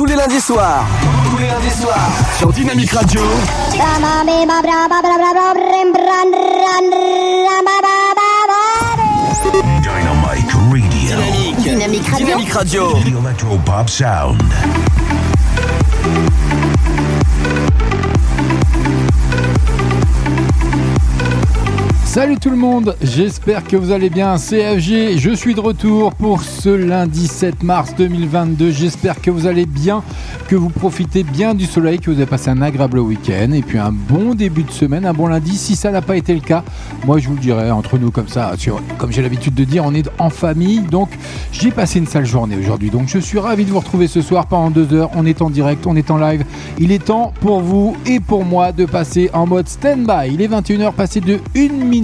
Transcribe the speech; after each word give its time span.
tous 0.00 0.06
les 0.06 0.16
lundis 0.16 0.40
soirs. 0.40 0.86
Tous 1.30 1.36
les 1.36 1.46
lundis 1.46 1.78
soirs. 1.78 2.10
Sur 2.38 2.50
Dynamique 2.54 2.90
Radio. 2.90 3.20
Dynamic 3.70 4.50
Radio. 4.50 4.80
Dynamique. 10.88 11.60
Dynamique 11.60 12.08
Radio. 12.08 12.26
Dynamique 12.26 12.52
Radio. 12.54 12.92
The 13.04 13.18
Electro 13.18 13.58
Pop 13.58 13.90
Sound. 13.90 14.40
Salut 22.10 22.38
tout 22.38 22.50
le 22.50 22.56
monde, 22.56 22.96
j'espère 23.00 23.62
que 23.62 23.76
vous 23.76 23.92
allez 23.92 24.10
bien. 24.10 24.34
CFG, 24.36 25.16
je 25.16 25.30
suis 25.32 25.54
de 25.54 25.60
retour 25.60 26.12
pour 26.12 26.42
ce 26.42 26.68
lundi 26.68 27.28
7 27.28 27.62
mars 27.62 27.94
2022. 27.96 28.72
J'espère 28.72 29.20
que 29.20 29.30
vous 29.30 29.46
allez 29.46 29.64
bien, 29.64 30.02
que 30.48 30.56
vous 30.56 30.70
profitez 30.70 31.22
bien 31.22 31.54
du 31.54 31.66
soleil, 31.66 32.00
que 32.00 32.10
vous 32.10 32.16
avez 32.16 32.26
passé 32.26 32.50
un 32.50 32.62
agréable 32.62 32.98
week-end 32.98 33.52
et 33.52 33.62
puis 33.62 33.78
un 33.78 33.92
bon 33.92 34.34
début 34.34 34.64
de 34.64 34.72
semaine, 34.72 35.06
un 35.06 35.12
bon 35.12 35.28
lundi. 35.28 35.56
Si 35.56 35.76
ça 35.76 35.92
n'a 35.92 36.02
pas 36.02 36.16
été 36.16 36.34
le 36.34 36.40
cas, 36.40 36.64
moi 37.06 37.20
je 37.20 37.28
vous 37.28 37.34
le 37.34 37.40
dirai 37.40 37.70
entre 37.70 37.96
nous 37.96 38.10
comme 38.10 38.26
ça. 38.26 38.54
Comme 38.98 39.12
j'ai 39.12 39.22
l'habitude 39.22 39.54
de 39.54 39.62
dire, 39.62 39.84
on 39.84 39.94
est 39.94 40.10
en 40.18 40.30
famille, 40.30 40.80
donc 40.80 41.10
j'ai 41.52 41.70
passé 41.70 42.00
une 42.00 42.08
sale 42.08 42.26
journée 42.26 42.56
aujourd'hui. 42.56 42.90
Donc 42.90 43.06
je 43.06 43.20
suis 43.20 43.38
ravi 43.38 43.64
de 43.64 43.70
vous 43.70 43.78
retrouver 43.78 44.08
ce 44.08 44.20
soir 44.20 44.46
pendant 44.46 44.70
deux 44.70 44.92
heures. 44.94 45.10
On 45.14 45.26
est 45.26 45.42
en 45.42 45.48
direct, 45.48 45.86
on 45.86 45.94
est 45.94 46.10
en 46.10 46.18
live. 46.18 46.44
Il 46.76 46.90
est 46.90 47.04
temps 47.04 47.32
pour 47.40 47.60
vous 47.60 47.96
et 48.04 48.18
pour 48.18 48.44
moi 48.44 48.72
de 48.72 48.84
passer 48.84 49.30
en 49.32 49.46
mode 49.46 49.68
stand-by. 49.68 50.34
Il 50.34 50.42
est 50.42 50.48
21h 50.48 50.92
passé 50.92 51.20
de 51.20 51.38
1 51.54 51.68
minute. 51.84 51.99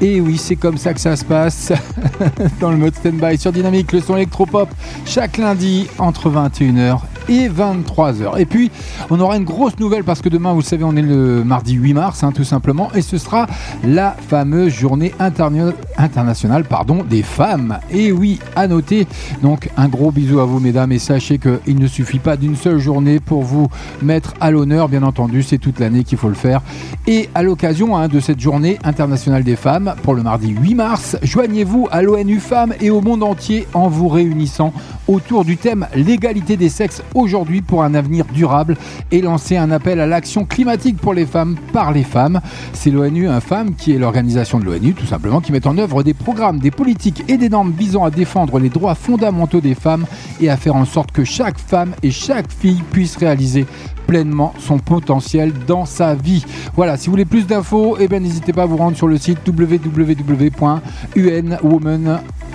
Et 0.00 0.20
oui, 0.20 0.36
c'est 0.38 0.56
comme 0.56 0.78
ça 0.78 0.92
que 0.92 1.00
ça 1.00 1.16
se 1.16 1.24
passe. 1.24 1.72
Dans 2.60 2.70
le 2.70 2.76
mode 2.76 2.94
stand-by 2.94 3.38
sur 3.38 3.52
Dynamique, 3.52 3.92
le 3.92 4.00
son 4.00 4.16
électropop, 4.16 4.68
chaque 5.04 5.38
lundi 5.38 5.86
entre 5.98 6.30
21h 6.30 7.00
et 7.28 7.48
23h. 7.48 8.38
Et 8.38 8.46
puis, 8.46 8.70
on 9.10 9.20
aura 9.20 9.36
une 9.36 9.44
grosse 9.44 9.78
nouvelle 9.78 10.04
parce 10.04 10.20
que 10.22 10.28
demain, 10.28 10.52
vous 10.52 10.62
savez, 10.62 10.84
on 10.84 10.96
est 10.96 11.02
le 11.02 11.44
mardi 11.44 11.74
8 11.74 11.94
mars, 11.94 12.22
hein, 12.24 12.32
tout 12.32 12.44
simplement, 12.44 12.90
et 12.94 13.02
ce 13.02 13.18
sera 13.18 13.46
la 13.84 14.16
fameuse 14.28 14.72
journée 14.72 15.12
interna- 15.18 15.72
internationale 15.98 16.64
pardon, 16.64 17.04
des 17.08 17.22
femmes. 17.22 17.78
Et 17.90 18.12
oui, 18.12 18.38
à 18.54 18.66
noter. 18.68 19.06
Donc, 19.42 19.68
un 19.76 19.88
gros 19.88 20.10
bisou 20.10 20.40
à 20.40 20.44
vous, 20.44 20.60
mesdames, 20.60 20.92
et 20.92 20.98
sachez 20.98 21.38
qu'il 21.38 21.78
ne 21.78 21.86
suffit 21.86 22.18
pas 22.18 22.36
d'une 22.36 22.56
seule 22.56 22.78
journée 22.78 23.20
pour 23.20 23.42
vous 23.42 23.68
mettre 24.02 24.34
à 24.40 24.50
l'honneur, 24.50 24.88
bien 24.88 25.02
entendu, 25.02 25.42
c'est 25.42 25.58
toute 25.58 25.80
l'année 25.80 26.04
qu'il 26.04 26.18
faut 26.18 26.28
le 26.28 26.34
faire. 26.34 26.60
Et 27.06 27.28
à 27.34 27.42
l'occasion 27.42 27.96
hein, 27.96 28.08
de 28.08 28.20
cette 28.20 28.40
journée 28.40 28.78
internationale 28.84 29.44
des 29.44 29.56
femmes, 29.56 29.94
pour 30.02 30.14
le 30.14 30.22
mardi 30.22 30.48
8 30.50 30.74
mars, 30.74 31.16
joignez-vous 31.22 31.88
à 31.90 32.02
l'ONU 32.02 32.40
Femmes 32.40 32.74
et 32.80 32.90
au 32.90 33.00
monde 33.00 33.22
entier 33.22 33.66
en 33.74 33.88
vous 33.88 34.08
réunissant 34.08 34.72
autour 35.08 35.44
du 35.44 35.56
thème 35.56 35.86
l'égalité 35.94 36.56
des 36.56 36.68
sexes 36.68 37.02
aujourd'hui 37.16 37.62
pour 37.62 37.82
un 37.82 37.94
avenir 37.94 38.24
durable 38.26 38.76
et 39.10 39.20
lancer 39.20 39.56
un 39.56 39.70
appel 39.70 40.00
à 40.00 40.06
l'action 40.06 40.44
climatique 40.44 40.98
pour 40.98 41.14
les 41.14 41.26
femmes 41.26 41.56
par 41.72 41.92
les 41.92 42.04
femmes. 42.04 42.40
C'est 42.72 42.90
l'ONU 42.90 43.28
Femmes 43.40 43.74
qui 43.74 43.92
est 43.92 43.98
l'organisation 43.98 44.58
de 44.58 44.64
l'ONU 44.64 44.94
tout 44.94 45.06
simplement 45.06 45.40
qui 45.40 45.52
met 45.52 45.66
en 45.66 45.78
œuvre 45.78 46.02
des 46.02 46.14
programmes, 46.14 46.58
des 46.58 46.70
politiques 46.70 47.24
et 47.28 47.36
des 47.36 47.48
normes 47.48 47.72
visant 47.76 48.04
à 48.04 48.10
défendre 48.10 48.58
les 48.58 48.68
droits 48.68 48.94
fondamentaux 48.94 49.60
des 49.60 49.74
femmes 49.74 50.06
et 50.40 50.48
à 50.48 50.56
faire 50.56 50.76
en 50.76 50.84
sorte 50.84 51.12
que 51.12 51.24
chaque 51.24 51.58
femme 51.58 51.94
et 52.02 52.10
chaque 52.10 52.50
fille 52.52 52.82
puisse 52.90 53.16
réaliser 53.16 53.66
pleinement 54.06 54.54
son 54.58 54.78
potentiel 54.78 55.52
dans 55.66 55.84
sa 55.84 56.14
vie. 56.14 56.44
Voilà, 56.74 56.96
si 56.96 57.06
vous 57.06 57.12
voulez 57.12 57.24
plus 57.24 57.46
d'infos, 57.46 57.96
eh 58.00 58.08
bien 58.08 58.20
n'hésitez 58.20 58.52
pas 58.52 58.62
à 58.62 58.66
vous 58.66 58.76
rendre 58.76 58.96
sur 58.96 59.08
le 59.08 59.18
site 59.18 59.38
www.unwoman 59.46 60.70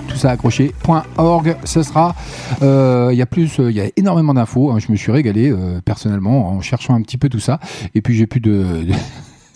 tout 0.08 0.16
ça 0.16 0.36
ce 1.64 1.82
sera 1.82 2.14
euh, 2.62 3.10
il 3.12 3.18
y 3.18 3.22
a 3.22 3.26
plus 3.26 3.60
euh, 3.60 3.70
il 3.70 3.76
y 3.76 3.80
a 3.80 3.86
énormément 3.96 4.34
d'infos 4.34 4.70
hein. 4.70 4.78
je 4.78 4.90
me 4.90 4.96
suis 4.96 5.12
régalé 5.12 5.50
euh, 5.50 5.80
personnellement 5.84 6.48
en 6.48 6.60
cherchant 6.60 6.94
un 6.94 7.02
petit 7.02 7.18
peu 7.18 7.28
tout 7.28 7.38
ça 7.38 7.60
et 7.94 8.02
puis 8.02 8.14
j'ai 8.14 8.26
plus 8.26 8.40
de- 8.40 8.86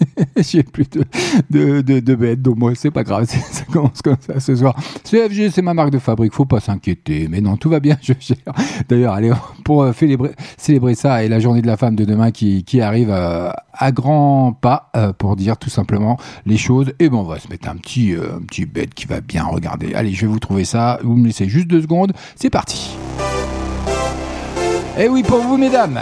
j'ai 0.37 0.63
plus 0.63 0.87
de, 0.89 1.81
de, 1.81 2.01
de, 2.01 2.15
bêtes, 2.15 2.43
donc 2.43 2.57
moi 2.57 2.73
c'est 2.75 2.91
pas 2.91 3.05
grave, 3.05 3.25
ça 3.27 3.65
commence 3.73 4.03
comme 4.03 4.17
ça 4.21 4.41
ce 4.41 4.57
soir. 4.57 4.77
CFG, 5.05 5.51
c'est 5.51 5.63
ma 5.63 5.75
marque 5.75 5.91
de 5.91 5.99
fabrique, 5.99 6.33
faut 6.33 6.45
pas 6.45 6.61
s'inquiéter, 6.61 7.29
mais 7.31 7.41
non, 7.41 7.57
tout 7.57 7.71
va 7.71 7.81
bien, 7.81 7.97
je 8.03 8.13
gère. 8.19 8.37
D'ailleurs, 8.89 9.15
allez, 9.15 9.33
pour 9.65 9.83
euh, 9.83 9.93
célébrer, 9.93 10.95
ça 10.95 11.25
et 11.25 11.29
la 11.29 11.41
journée 11.41 11.63
de 11.63 11.67
la 11.67 11.77
femme 11.77 11.97
de 11.97 12.05
demain 12.05 12.31
qui, 12.31 12.65
qui 12.65 12.81
arrive 12.81 13.11
euh, 13.11 13.51
à 13.73 13.93
grands 13.93 14.53
pas, 14.53 14.91
euh, 14.97 15.13
pour 15.13 15.37
dire 15.37 15.57
tout 15.57 15.71
simplement 15.71 16.17
les 16.45 16.57
choses, 16.57 16.93
et 16.99 17.09
ben 17.09 17.17
on 17.17 17.25
va 17.25 17.39
se 17.39 17.49
mettre 17.49 17.69
un 17.69 17.77
petit, 17.77 18.15
un 18.15 18.43
petit 18.43 18.67
bête 18.67 18.95
qui 18.95 19.07
va 19.07 19.21
bien 19.21 19.45
regarder. 19.45 19.95
Allez, 19.95 20.13
je 20.13 20.23
vais 20.23 20.33
vous 20.33 20.39
trouver 20.39 20.65
ça, 20.65 20.99
vous 21.03 21.17
me 21.17 21.27
laissez 21.27 21.49
juste 21.49 21.69
deux 21.69 21.83
secondes, 21.83 22.13
c'est 22.35 22.51
parti. 22.51 22.97
Et 24.99 25.09
oui, 25.09 25.23
pour 25.23 25.41
vous, 25.41 25.59
mesdames. 25.59 26.01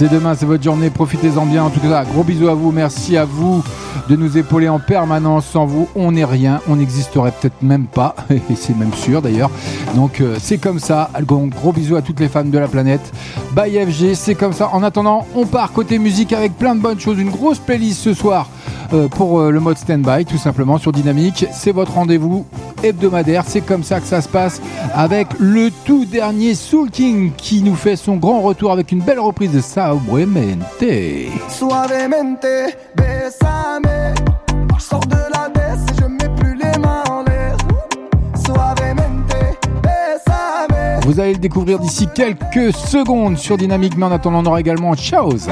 C'est 0.00 0.08
demain, 0.08 0.34
c'est 0.34 0.46
votre 0.46 0.64
journée, 0.64 0.88
profitez-en 0.88 1.44
bien. 1.44 1.62
En 1.62 1.68
tout 1.68 1.78
cas, 1.78 2.04
gros 2.04 2.24
bisous 2.24 2.48
à 2.48 2.54
vous, 2.54 2.72
merci 2.72 3.18
à 3.18 3.26
vous 3.26 3.62
de 4.08 4.16
nous 4.16 4.38
épauler 4.38 4.66
en 4.66 4.78
permanence. 4.78 5.44
Sans 5.44 5.66
vous, 5.66 5.90
on 5.94 6.12
n'est 6.12 6.24
rien, 6.24 6.62
on 6.70 6.76
n'existerait 6.76 7.32
peut-être 7.32 7.60
même 7.60 7.84
pas, 7.84 8.14
et 8.30 8.54
c'est 8.56 8.74
même 8.74 8.94
sûr 8.94 9.20
d'ailleurs. 9.20 9.50
Donc 9.94 10.22
euh, 10.22 10.38
c'est 10.40 10.56
comme 10.56 10.78
ça. 10.78 11.10
Gros 11.26 11.74
bisous 11.74 11.96
à 11.96 12.00
toutes 12.00 12.18
les 12.18 12.28
femmes 12.28 12.48
de 12.48 12.58
la 12.58 12.66
planète. 12.66 13.12
Bye 13.52 13.78
FG, 13.92 14.14
c'est 14.14 14.34
comme 14.34 14.54
ça. 14.54 14.70
En 14.72 14.82
attendant, 14.82 15.26
on 15.34 15.44
part 15.44 15.70
côté 15.72 15.98
musique 15.98 16.32
avec 16.32 16.56
plein 16.56 16.74
de 16.74 16.80
bonnes 16.80 16.98
choses. 16.98 17.18
Une 17.18 17.28
grosse 17.28 17.58
playlist 17.58 18.00
ce 18.00 18.14
soir 18.14 18.48
pour 19.10 19.40
euh, 19.40 19.50
le 19.50 19.60
mode 19.60 19.78
stand-by, 19.78 20.24
tout 20.24 20.38
simplement 20.38 20.78
sur 20.78 20.92
Dynamique. 20.92 21.46
C'est 21.52 21.72
votre 21.72 21.92
rendez-vous 21.94 22.46
hebdomadaire. 22.82 23.44
C'est 23.46 23.60
comme 23.60 23.84
ça 23.84 24.00
que 24.00 24.06
ça 24.06 24.20
se 24.20 24.28
passe 24.28 24.60
avec 24.94 25.28
le 25.38 25.70
tout 25.84 26.04
dernier 26.04 26.54
Soul 26.54 26.90
King 26.90 27.32
qui 27.36 27.62
nous 27.62 27.74
fait 27.74 27.96
son 27.96 28.16
grand 28.16 28.40
retour 28.40 28.72
avec 28.72 28.92
une 28.92 29.00
belle 29.00 29.20
reprise 29.20 29.52
de 29.52 29.60
Suavemente. 29.60 30.58
Suavemente, 31.48 32.46
besame. 32.96 34.14
Je 34.76 34.82
sors 34.82 35.00
de 35.00 35.16
la 35.16 35.48
baisse 35.48 35.84
et 35.92 36.02
je 36.02 36.06
mets 36.06 36.34
plus 36.36 36.54
les 36.54 36.78
mains 36.78 37.04
en 37.10 37.22
l'air. 37.22 37.56
Suavemente, 38.34 39.34
besame. 39.82 41.00
Vous 41.02 41.20
allez 41.20 41.34
le 41.34 41.38
découvrir 41.38 41.78
d'ici 41.78 42.08
quelques 42.14 42.74
secondes 42.74 43.38
sur 43.38 43.56
Dynamique, 43.56 43.96
mais 43.96 44.06
en 44.06 44.12
attendant, 44.12 44.40
on 44.40 44.46
aura 44.46 44.60
également 44.60 44.94
Chaos. 44.94 45.48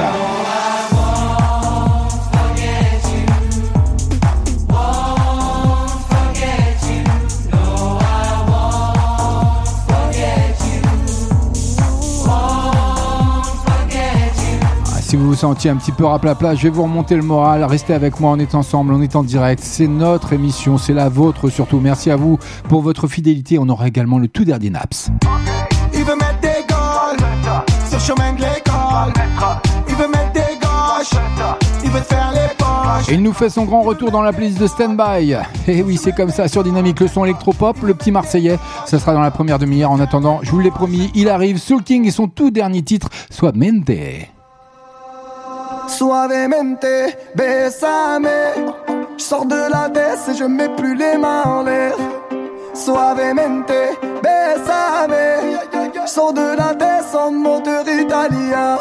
Si 15.09 15.15
vous 15.15 15.25
vous 15.25 15.35
sentiez 15.35 15.71
un 15.71 15.75
petit 15.75 15.91
peu 15.91 16.05
raplapla, 16.05 16.53
je 16.53 16.61
vais 16.61 16.69
vous 16.69 16.83
remonter 16.83 17.15
le 17.15 17.23
moral. 17.23 17.63
Restez 17.63 17.95
avec 17.95 18.19
moi, 18.19 18.29
on 18.29 18.37
est 18.37 18.53
ensemble, 18.53 18.93
on 18.93 19.01
est 19.01 19.15
en 19.15 19.23
direct. 19.23 19.59
C'est 19.63 19.87
notre 19.87 20.33
émission, 20.33 20.77
c'est 20.77 20.93
la 20.93 21.09
vôtre 21.09 21.49
surtout. 21.49 21.79
Merci 21.79 22.11
à 22.11 22.15
vous 22.15 22.37
pour 22.67 22.83
votre 22.83 23.07
fidélité. 23.07 23.57
On 23.57 23.67
aura 23.69 23.87
également 23.87 24.19
le 24.19 24.27
tout 24.27 24.45
dernier 24.45 24.69
Naps. 24.69 25.09
Il 25.95 26.03
veut 26.03 26.15
mettre 26.15 26.39
des 26.41 26.63
gaules 26.69 27.27
sur 27.89 27.99
chemin 27.99 28.33
de 28.33 28.41
l'école. 28.41 29.11
Il 29.87 29.95
veut 29.95 30.09
mettre 30.09 30.31
des 30.31 30.59
gauches. 30.61 31.19
Il 31.83 31.89
veut 31.89 32.01
te 32.01 32.05
faire 32.05 32.31
les 32.31 32.55
poches. 32.55 33.09
Et 33.09 33.15
il 33.15 33.23
nous 33.23 33.33
fait 33.33 33.49
son 33.49 33.65
grand 33.65 33.81
retour 33.81 34.11
dans 34.11 34.21
la 34.21 34.31
playlist 34.31 34.59
de 34.59 34.67
Standby. 34.67 35.37
Et 35.67 35.81
oui, 35.81 35.97
c'est 35.97 36.11
comme 36.11 36.29
ça 36.29 36.47
sur 36.47 36.63
Dynamique, 36.63 36.99
le 36.99 37.07
son 37.07 37.25
électropop, 37.25 37.81
le 37.81 37.95
petit 37.95 38.11
Marseillais. 38.11 38.59
Ça 38.85 38.99
sera 38.99 39.13
dans 39.13 39.21
la 39.21 39.31
première 39.31 39.57
demi-heure. 39.57 39.89
En 39.89 39.99
attendant, 39.99 40.41
je 40.43 40.51
vous 40.51 40.59
l'ai 40.59 40.69
promis, 40.69 41.09
il 41.15 41.29
arrive. 41.29 41.57
Soul 41.57 41.81
King 41.81 42.05
et 42.05 42.11
son 42.11 42.27
tout 42.27 42.51
dernier 42.51 42.83
titre, 42.83 43.09
soit 43.31 43.55
Mente. 43.55 43.89
Suavemente, 45.89 47.17
besame. 47.35 48.27
Je 49.17 49.23
sors 49.23 49.45
de 49.45 49.71
la 49.71 49.89
baisse 49.89 50.29
et 50.29 50.37
je 50.37 50.43
mets 50.43 50.69
plus 50.69 50.95
les 50.95 51.17
mains 51.17 51.43
en 51.43 51.63
l'air. 51.63 51.95
Suavemente, 52.75 53.73
besame. 54.21 55.15
Je 55.95 56.09
sors 56.09 56.31
de 56.31 56.55
la 56.55 56.73
baisse 56.75 57.13
en 57.15 57.31
moteur 57.31 57.83
italien. 57.87 58.77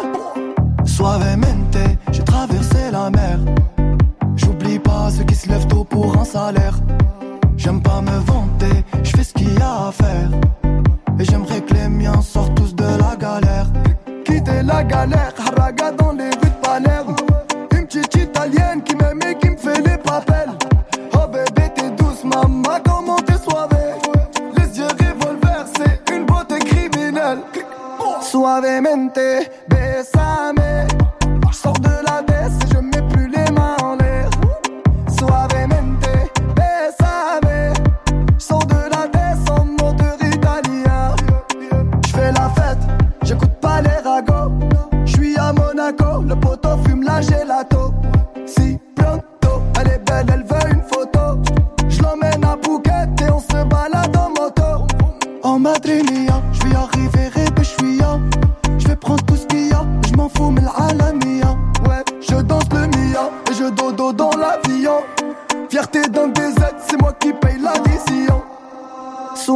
Suavemente, 0.85 1.79
j'ai 2.13 2.25
traversé 2.25 2.91
la 2.93 3.09
mer. 3.11 3.39
J'oublie 4.37 4.79
pas 4.79 5.09
ceux 5.11 5.25
qui 5.25 5.35
se 5.35 5.49
lèvent 5.49 5.67
tôt 5.67 5.85
pour 5.85 6.15
un 6.19 6.25
salaire. 6.25 6.75
J'aime 7.57 7.83
pas 7.83 8.03
me 8.03 8.19
vanter, 8.27 8.85
je 9.03 9.11
fais 9.17 9.25
ce 9.25 9.33
qu'il 9.33 9.59
y 9.59 9.63
a 9.63 9.89
à 9.89 9.93
faire. 9.93 10.31
Et 11.19 11.25
j'aimerais 11.25 11.63
que 11.63 11.75
les 11.75 11.89
miens 11.89 12.21
sortent 12.23 12.55
tous 12.55 12.75
de 12.75 12.85
la 12.85 13.17
galère. 13.17 13.67
Quitter 14.25 14.63
la 14.63 14.85
galère, 14.85 15.33
haraga 15.39 15.91
dans 15.93 16.13
les 16.13 16.28
Suavemente, 28.31 29.51
besame. 29.67 30.98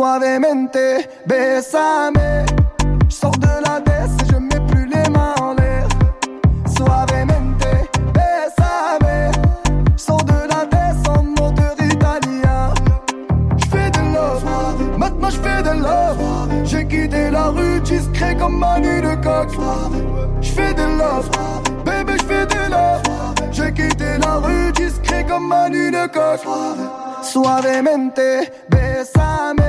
suavemente, 0.02 1.08
bésame. 1.26 2.44
Je 3.08 3.14
sors 3.14 3.38
de 3.38 3.54
la 3.64 3.78
baisse 3.78 4.10
et 4.22 4.32
je 4.32 4.36
mets 4.36 4.66
plus 4.68 4.86
les 4.86 5.08
mains 5.10 5.34
en 5.40 5.54
l'air. 5.54 5.86
Suavemente, 6.74 7.68
bésame. 8.16 9.30
Je 9.96 10.02
sors 10.02 10.24
de 10.24 10.40
la 10.52 10.64
baisse 10.64 11.08
en 11.08 11.22
moteur 11.22 11.74
italien. 11.78 12.74
Je 13.58 13.66
fais 13.66 13.90
de 13.90 14.02
love, 14.12 14.44
maintenant 14.98 15.30
je 15.30 15.40
fais 15.40 15.62
de 15.62 15.70
love. 15.70 16.64
J'ai 16.64 16.84
quitté 16.84 17.30
la 17.30 17.46
rue 17.56 17.80
discret 17.80 18.34
comme 18.36 18.58
Manu 18.58 19.02
de 19.02 19.14
coq. 19.22 19.50
Je 20.40 20.50
fais 20.50 20.74
de 20.74 20.86
love, 20.98 21.30
bébé 21.84 22.14
je 22.20 22.24
fais 22.24 22.46
de 22.46 22.70
love. 22.74 23.02
J'ai 23.52 23.72
quitté 23.72 24.18
la 24.18 24.34
rue 24.38 24.72
discret 24.72 25.24
comme 25.28 25.46
Manu 25.46 25.92
de 25.92 26.06
coq. 26.08 26.40
Suavemente, 27.22 28.50
bésame. 28.68 29.61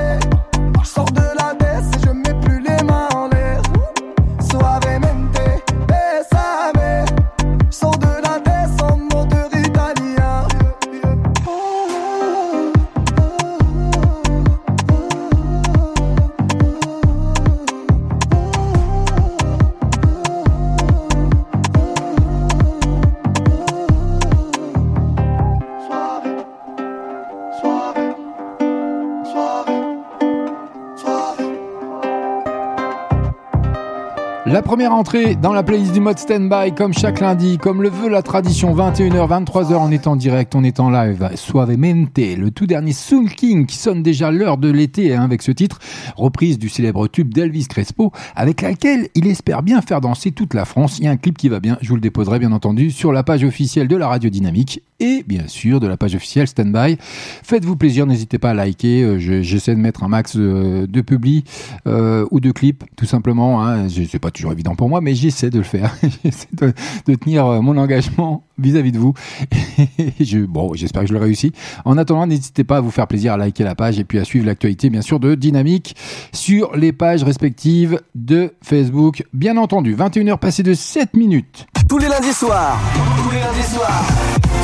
La 34.54 34.62
première 34.62 34.94
entrée 34.94 35.34
dans 35.34 35.52
la 35.52 35.64
playlist 35.64 35.94
du 35.94 36.00
mode 36.00 36.20
standby, 36.20 36.76
comme 36.78 36.94
chaque 36.94 37.22
lundi, 37.22 37.58
comme 37.58 37.82
le 37.82 37.90
veut 37.90 38.08
la 38.08 38.22
tradition, 38.22 38.76
21h, 38.76 39.28
23h, 39.28 39.74
on 39.80 39.90
est 39.90 40.06
en 40.06 40.16
direct, 40.16 40.54
on 40.54 40.64
est 40.64 40.80
en 40.80 40.92
live. 40.92 41.28
Suavemente, 41.34 42.20
le 42.20 42.52
tout 42.52 42.68
dernier 42.68 42.94
Soul 42.94 43.32
King 43.32 43.66
qui 43.66 43.78
sonne 43.78 44.04
déjà 44.04 44.30
l'heure 44.30 44.60
de 44.60 44.70
l'été 44.70 45.16
hein, 45.16 45.24
avec 45.24 45.42
ce 45.42 45.52
titre, 45.52 45.80
reprise 46.16 46.60
du 46.60 46.70
célèbre 46.70 47.08
tube 47.08 47.34
d'Elvis 47.34 47.66
Crespo, 47.68 48.12
avec 48.36 48.62
laquelle 48.62 49.10
il 49.16 49.26
espère 49.26 49.64
bien 49.64 49.82
faire 49.82 50.02
danser 50.02 50.32
toute 50.32 50.54
la 50.54 50.66
France. 50.66 51.00
Il 51.00 51.06
y 51.06 51.08
a 51.08 51.12
un 51.12 51.18
clip 51.18 51.36
qui 51.36 51.50
va 51.50 51.60
bien, 51.60 51.80
je 51.82 51.90
vous 51.90 51.96
le 51.96 52.02
déposerai 52.02 52.38
bien 52.38 52.52
entendu 52.52 52.92
sur 52.92 53.12
la 53.12 53.24
page 53.24 53.44
officielle 53.44 53.88
de 53.88 53.96
la 53.96 54.08
radio 54.08 54.30
dynamique 54.30 54.84
et 55.04 55.24
bien 55.28 55.48
sûr 55.48 55.80
de 55.80 55.88
la 55.88 55.98
page 55.98 56.16
officielle 56.16 56.48
Standby. 56.48 56.98
Faites-vous 57.44 57.76
plaisir, 57.76 58.06
n'hésitez 58.06 58.38
pas 58.40 58.52
à 58.52 58.54
liker. 58.54 59.04
euh, 59.04 59.20
je- 59.20 59.42
J'essaie 59.44 59.76
de 59.76 59.80
mettre 59.80 60.04
un 60.04 60.08
max 60.08 60.36
de, 60.38 60.88
de 60.90 61.02
publis 61.02 61.44
euh, 61.88 62.26
ou 62.32 62.40
de 62.40 62.52
clips, 62.52 62.84
tout 62.96 63.06
simplement. 63.06 63.64
Hein. 63.66 63.88
C'est 63.90 64.20
pas 64.20 64.32
toujours 64.32 64.52
évident 64.54 64.76
pour 64.76 64.88
moi, 64.90 65.02
mais 65.02 65.14
j'essaie 65.16 65.50
de 65.50 65.58
le 65.58 65.64
faire. 65.64 65.94
j'essaie 66.24 66.48
de, 66.54 66.74
de 67.08 67.16
tenir 67.16 67.46
euh, 67.46 67.62
mon 67.62 67.76
engagement 67.78 68.44
vis-à-vis 68.58 68.92
de 68.94 69.00
vous. 69.00 69.14
Et 69.98 70.24
je, 70.24 70.40
bon, 70.40 70.74
j'espère 70.74 71.02
que 71.02 71.08
je 71.10 71.14
le 71.14 71.20
réussis. 71.20 71.52
En 71.86 71.98
attendant, 71.98 72.26
n'hésitez 72.28 72.64
pas 72.64 72.78
à 72.78 72.82
vous 72.82 72.92
faire 72.92 73.08
plaisir 73.08 73.34
à 73.34 73.38
liker 73.38 73.64
la 73.64 73.76
page 73.76 74.00
et 74.00 74.04
puis 74.06 74.20
à 74.20 74.24
suivre 74.24 74.46
l'actualité, 74.46 74.90
bien 74.90 75.02
sûr, 75.02 75.20
de 75.20 75.36
Dynamique 75.36 75.96
sur 76.32 76.76
les 76.76 76.94
pages 76.94 77.24
respectives 77.24 78.00
de 78.16 78.54
Facebook. 78.62 79.24
Bien 79.34 79.58
entendu, 79.58 79.96
21h 79.96 80.38
passées 80.38 80.64
de 80.64 80.74
7 80.74 81.16
minutes. 81.16 81.66
Tous 81.90 81.98
les 81.98 82.08
lundis 82.08 82.34
soirs. 82.34 82.80
Tous 83.24 83.32
les 83.32 83.40
lundis 83.40 83.68
soirs. 83.74 84.04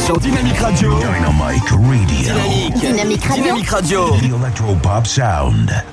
Sur 0.06 0.18
Dynamic 0.30 0.62
Radio. 0.62 1.00
Dynamite 1.00 1.72
Radio. 1.72 2.36
Dynamique. 2.36 2.80
Dynamique 2.80 3.26
Radio. 3.26 3.44
Dynamique 3.44 3.70
Radio. 3.72 4.16
The 4.20 4.28
Electropop 4.28 5.08
Sound. 5.08 5.84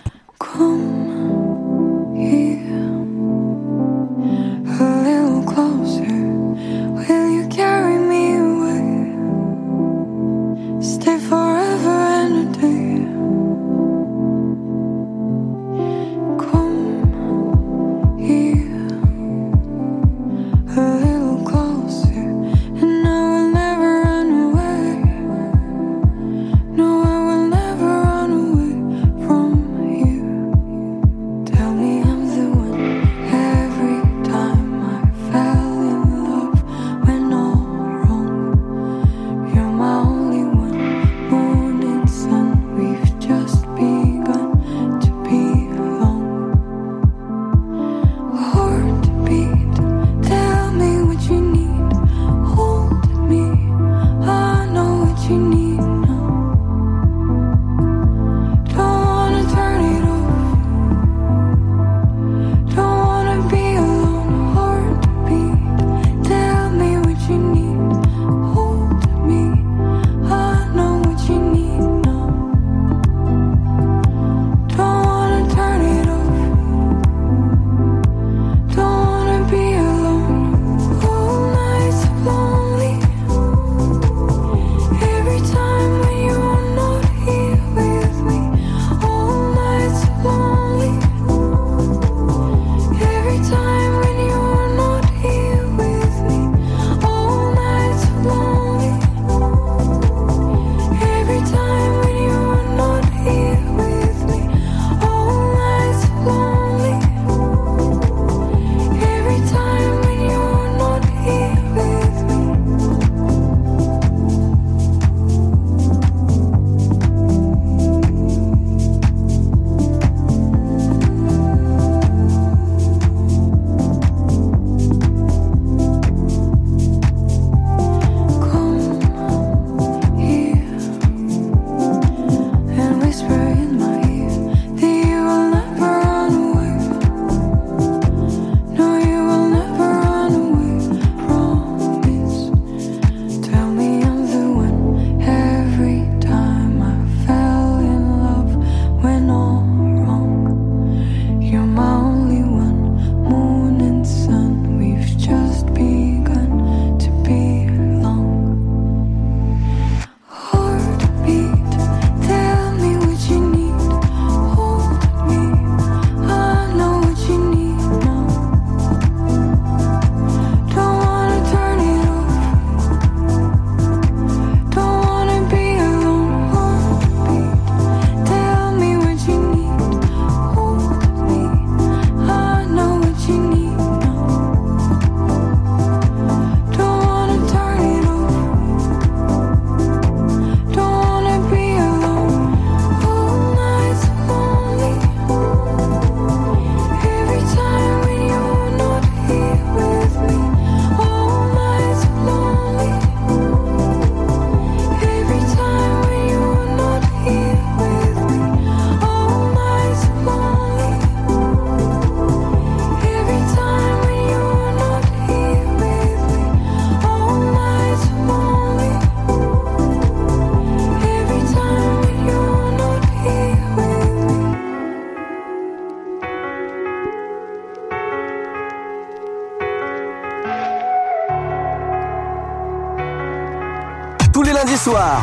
Lundis 234.57 234.79
soirs. 234.79 235.23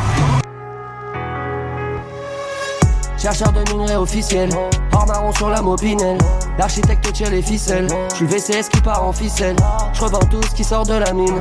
Chercheur 3.18 3.52
de 3.52 3.72
minerais 3.72 3.96
officiel, 3.96 4.50
hors 4.92 5.06
marron 5.06 5.32
sur 5.32 5.48
la 5.48 5.60
mopinelle. 5.60 6.18
L'architecte 6.58 7.12
tire 7.12 7.30
les 7.30 7.42
ficelles, 7.42 7.88
je 8.10 8.16
suis 8.16 8.26
VCS 8.26 8.68
qui 8.68 8.80
part 8.80 9.04
en 9.04 9.12
ficelle. 9.12 9.56
Je 9.92 10.00
revends 10.02 10.26
tout 10.30 10.42
ce 10.42 10.54
qui 10.54 10.62
sort 10.62 10.86
de 10.86 10.94
la 10.94 11.12
mine. 11.12 11.40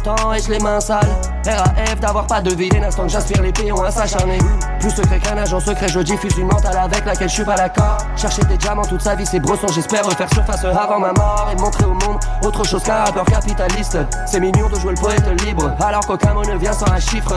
Autant, 0.00 0.32
ai-je 0.32 0.50
les 0.50 0.58
mains 0.58 0.80
sales 0.80 1.00
RAF 1.46 2.00
d'avoir 2.00 2.26
pas 2.26 2.40
de 2.40 2.54
vie, 2.54 2.70
l'instant 2.70 3.02
que 3.02 3.10
j'aspire 3.10 3.42
les 3.42 3.52
péons 3.52 3.82
à 3.82 3.90
s'acharner. 3.90 4.38
Plus 4.78 4.90
secret 4.90 5.18
qu'un 5.18 5.36
agent 5.36 5.60
secret, 5.60 5.88
je 5.88 6.00
diffuse 6.00 6.38
une 6.38 6.46
mentale 6.46 6.78
avec 6.78 7.04
laquelle 7.04 7.28
je 7.28 7.34
suis 7.34 7.44
pas 7.44 7.54
d'accord. 7.54 7.98
Chercher 8.16 8.42
des 8.44 8.56
diamants 8.56 8.84
toute 8.84 9.02
sa 9.02 9.14
vie, 9.14 9.26
c'est 9.26 9.40
brosson, 9.40 9.66
j'espère 9.68 10.06
refaire 10.06 10.32
surface 10.32 10.64
avant 10.64 10.98
ma 10.98 11.12
mort 11.12 11.50
et 11.52 11.60
montrer 11.60 11.84
au 11.84 11.92
monde 11.92 12.18
autre 12.42 12.64
chose 12.64 12.82
qu'un 12.82 13.04
rappeur 13.04 13.26
capitaliste. 13.26 13.98
C'est 14.26 14.40
mignon 14.40 14.68
de 14.68 14.76
jouer 14.76 14.94
le 14.94 15.00
poète 15.00 15.44
libre, 15.44 15.70
alors 15.80 16.06
qu'aucun 16.06 16.32
mot 16.32 16.44
ne 16.44 16.56
vient 16.56 16.72
sans 16.72 16.90
un 16.90 17.00
chiffre. 17.00 17.34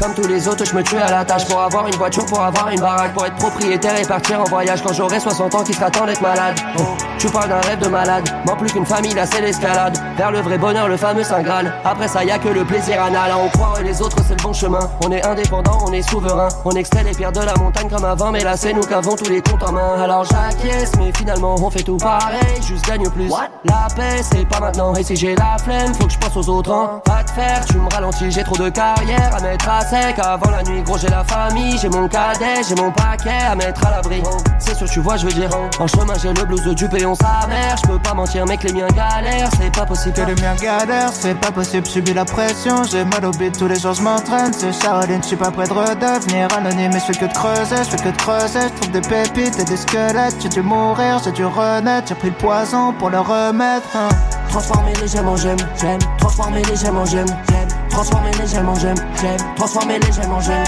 Comme 0.00 0.14
tous 0.14 0.26
les 0.26 0.48
autres, 0.48 0.64
je 0.64 0.74
me 0.74 0.82
tue 0.82 0.96
à 0.96 1.10
la 1.10 1.26
tâche 1.26 1.46
pour 1.46 1.60
avoir 1.60 1.86
une 1.86 1.94
voiture, 1.94 2.24
pour 2.24 2.40
avoir 2.40 2.70
une 2.70 2.80
baraque, 2.80 3.12
pour 3.12 3.26
être 3.26 3.36
propriétaire 3.36 4.00
et 4.00 4.06
partir 4.06 4.40
en 4.40 4.44
voyage 4.44 4.82
quand 4.82 4.94
j'aurai 4.94 5.20
60 5.20 5.54
ans 5.54 5.62
qui 5.62 5.74
sera 5.74 5.90
temps 5.90 6.06
d'être 6.06 6.22
malade. 6.22 6.58
Oh, 6.78 6.82
tu 7.18 7.28
parles 7.28 7.50
d'un 7.50 7.60
rêve 7.60 7.80
de 7.80 7.88
malade, 7.88 8.26
moins 8.46 8.56
plus 8.56 8.72
qu'une 8.72 8.86
famille, 8.86 9.12
là 9.12 9.26
c'est 9.26 9.42
l'escalade. 9.42 9.98
Vers 10.16 10.30
le 10.30 10.40
vrai 10.40 10.56
bonheur, 10.56 10.88
le 10.88 10.96
fameux 10.96 11.22
Saint 11.22 11.42
Graal. 11.42 11.70
Après 11.84 12.08
ça, 12.08 12.24
y 12.24 12.30
a 12.30 12.38
que 12.38 12.48
le 12.48 12.64
plaisir 12.64 13.02
anal. 13.02 13.32
On 13.38 13.48
croit 13.50 13.74
et 13.78 13.84
les 13.84 14.00
autres, 14.00 14.16
c'est 14.26 14.38
le 14.38 14.42
bon 14.42 14.54
chemin. 14.54 14.90
On 15.04 15.12
est 15.12 15.22
indépendant, 15.26 15.78
on 15.86 15.92
est 15.92 16.08
souverain. 16.08 16.48
On 16.64 16.70
extrait 16.70 17.04
les 17.04 17.12
pierres 17.12 17.32
de 17.32 17.40
la 17.40 17.54
montagne 17.56 17.90
comme 17.90 18.06
avant, 18.06 18.30
mais 18.30 18.42
là 18.42 18.56
c'est 18.56 18.72
nous 18.72 18.82
qu'avons 18.82 19.16
tous 19.16 19.28
les 19.28 19.42
comptes 19.42 19.62
en 19.64 19.72
main. 19.72 20.00
Alors 20.02 20.24
j'acquiesce, 20.24 20.92
mais 20.98 21.12
finalement 21.14 21.56
on 21.62 21.68
fait 21.68 21.82
tout 21.82 21.98
pareil, 21.98 22.40
juste 22.66 22.86
gagne 22.86 23.06
plus. 23.10 23.28
La 23.64 23.86
paix, 23.94 24.22
c'est 24.22 24.48
pas 24.48 24.60
maintenant. 24.60 24.94
Et 24.94 25.02
si 25.02 25.14
j'ai 25.14 25.34
la 25.34 25.58
flemme, 25.62 25.94
faut 25.94 26.06
que 26.06 26.12
je 26.12 26.18
pense 26.18 26.36
aux 26.38 26.48
autres. 26.48 26.72
Hein. 26.72 27.02
Pas 27.04 27.22
de 27.22 27.30
faire, 27.30 27.66
tu 27.66 27.76
me 27.76 27.88
ralentis, 27.92 28.30
j'ai 28.30 28.44
trop 28.44 28.56
de 28.56 28.70
carrière 28.70 29.30
à 29.36 29.40
mettre 29.42 29.68
à 29.68 29.89
Avant 29.92 30.50
la 30.50 30.62
nuit, 30.62 30.82
gros, 30.82 30.96
j'ai 30.98 31.08
la 31.08 31.24
famille, 31.24 31.76
j'ai 31.76 31.88
mon 31.88 32.06
cadet, 32.06 32.62
j'ai 32.68 32.76
mon 32.76 32.92
paquet 32.92 33.30
à 33.50 33.56
mettre 33.56 33.84
à 33.84 33.90
l'abri. 33.90 34.22
C'est 34.60 34.76
sûr, 34.76 34.88
tu 34.88 35.00
vois, 35.00 35.16
je 35.16 35.26
veux 35.26 35.32
dire. 35.32 35.50
En 35.80 35.86
chemin, 35.88 36.14
j'ai 36.22 36.32
le 36.32 36.44
blues 36.44 36.62
du 36.76 36.88
péon 36.88 37.14
sa 37.16 37.48
mère. 37.48 37.76
Je 37.82 37.88
peux 37.88 37.98
pas 37.98 38.14
mentir, 38.14 38.46
mec, 38.46 38.62
les 38.62 38.72
miens 38.72 38.86
galèrent, 38.94 39.48
c'est 39.58 39.72
pas 39.74 39.86
possible. 39.86 40.14
Que 40.14 40.20
les 40.22 40.34
miens 40.40 40.54
galèrent, 40.54 41.10
c'est 41.12 41.34
pas 41.34 41.50
possible, 41.50 41.86
subis 41.88 42.14
la 42.14 42.24
pression. 42.24 42.84
J'ai 42.84 43.04
mal 43.04 43.24
au 43.24 43.32
bide, 43.32 43.58
tous 43.58 43.66
les 43.66 43.80
jours 43.80 43.94
je 43.94 44.02
m'entraîne. 44.02 44.52
C'est 44.52 44.72
Charline, 44.80 45.22
je 45.22 45.28
suis 45.28 45.36
pas 45.36 45.50
prêt 45.50 45.66
de 45.66 45.72
redevenir 45.72 46.46
anonyme. 46.56 46.90
Mais 46.92 47.00
je 47.00 47.12
fais 47.12 47.18
que 47.18 47.26
de 47.26 47.32
creuser, 47.34 47.76
je 47.78 47.90
fais 47.90 47.96
que 47.96 48.10
de 48.10 48.16
creuser. 48.16 48.60
Je 48.60 48.80
trouve 48.80 48.92
des 48.92 49.00
pépites 49.00 49.58
et 49.58 49.64
des 49.64 49.76
squelettes. 49.76 50.36
J'ai 50.40 50.50
dû 50.50 50.62
mourir, 50.62 51.20
j'ai 51.24 51.32
dû 51.32 51.44
renaître. 51.44 52.06
J'ai 52.08 52.14
pris 52.14 52.28
le 52.28 52.36
poison 52.36 52.92
pour 52.92 53.10
le 53.10 53.18
remettre. 53.18 53.88
hein. 53.96 54.08
Transformer 54.50 54.92
les 55.00 55.06
gemmes 55.06 55.28
en 55.28 55.36
gemmes, 55.36 55.56
j'aime. 55.80 55.98
Transformer 56.18 56.62
les 56.62 56.76
gemmes 56.76 56.96
en 56.96 57.04
gemmes, 57.04 57.26
j'aime. 57.48 57.68
Transformer 57.88 58.30
les 58.32 58.46
gemmes 58.48 58.68
en 58.68 58.74
gemmes, 58.74 58.96
j'aime. 59.20 59.54
Transformer 59.54 59.98
les 60.00 60.12
gemmes 60.12 60.32
en 60.32 60.40
j'aime. 60.40 60.64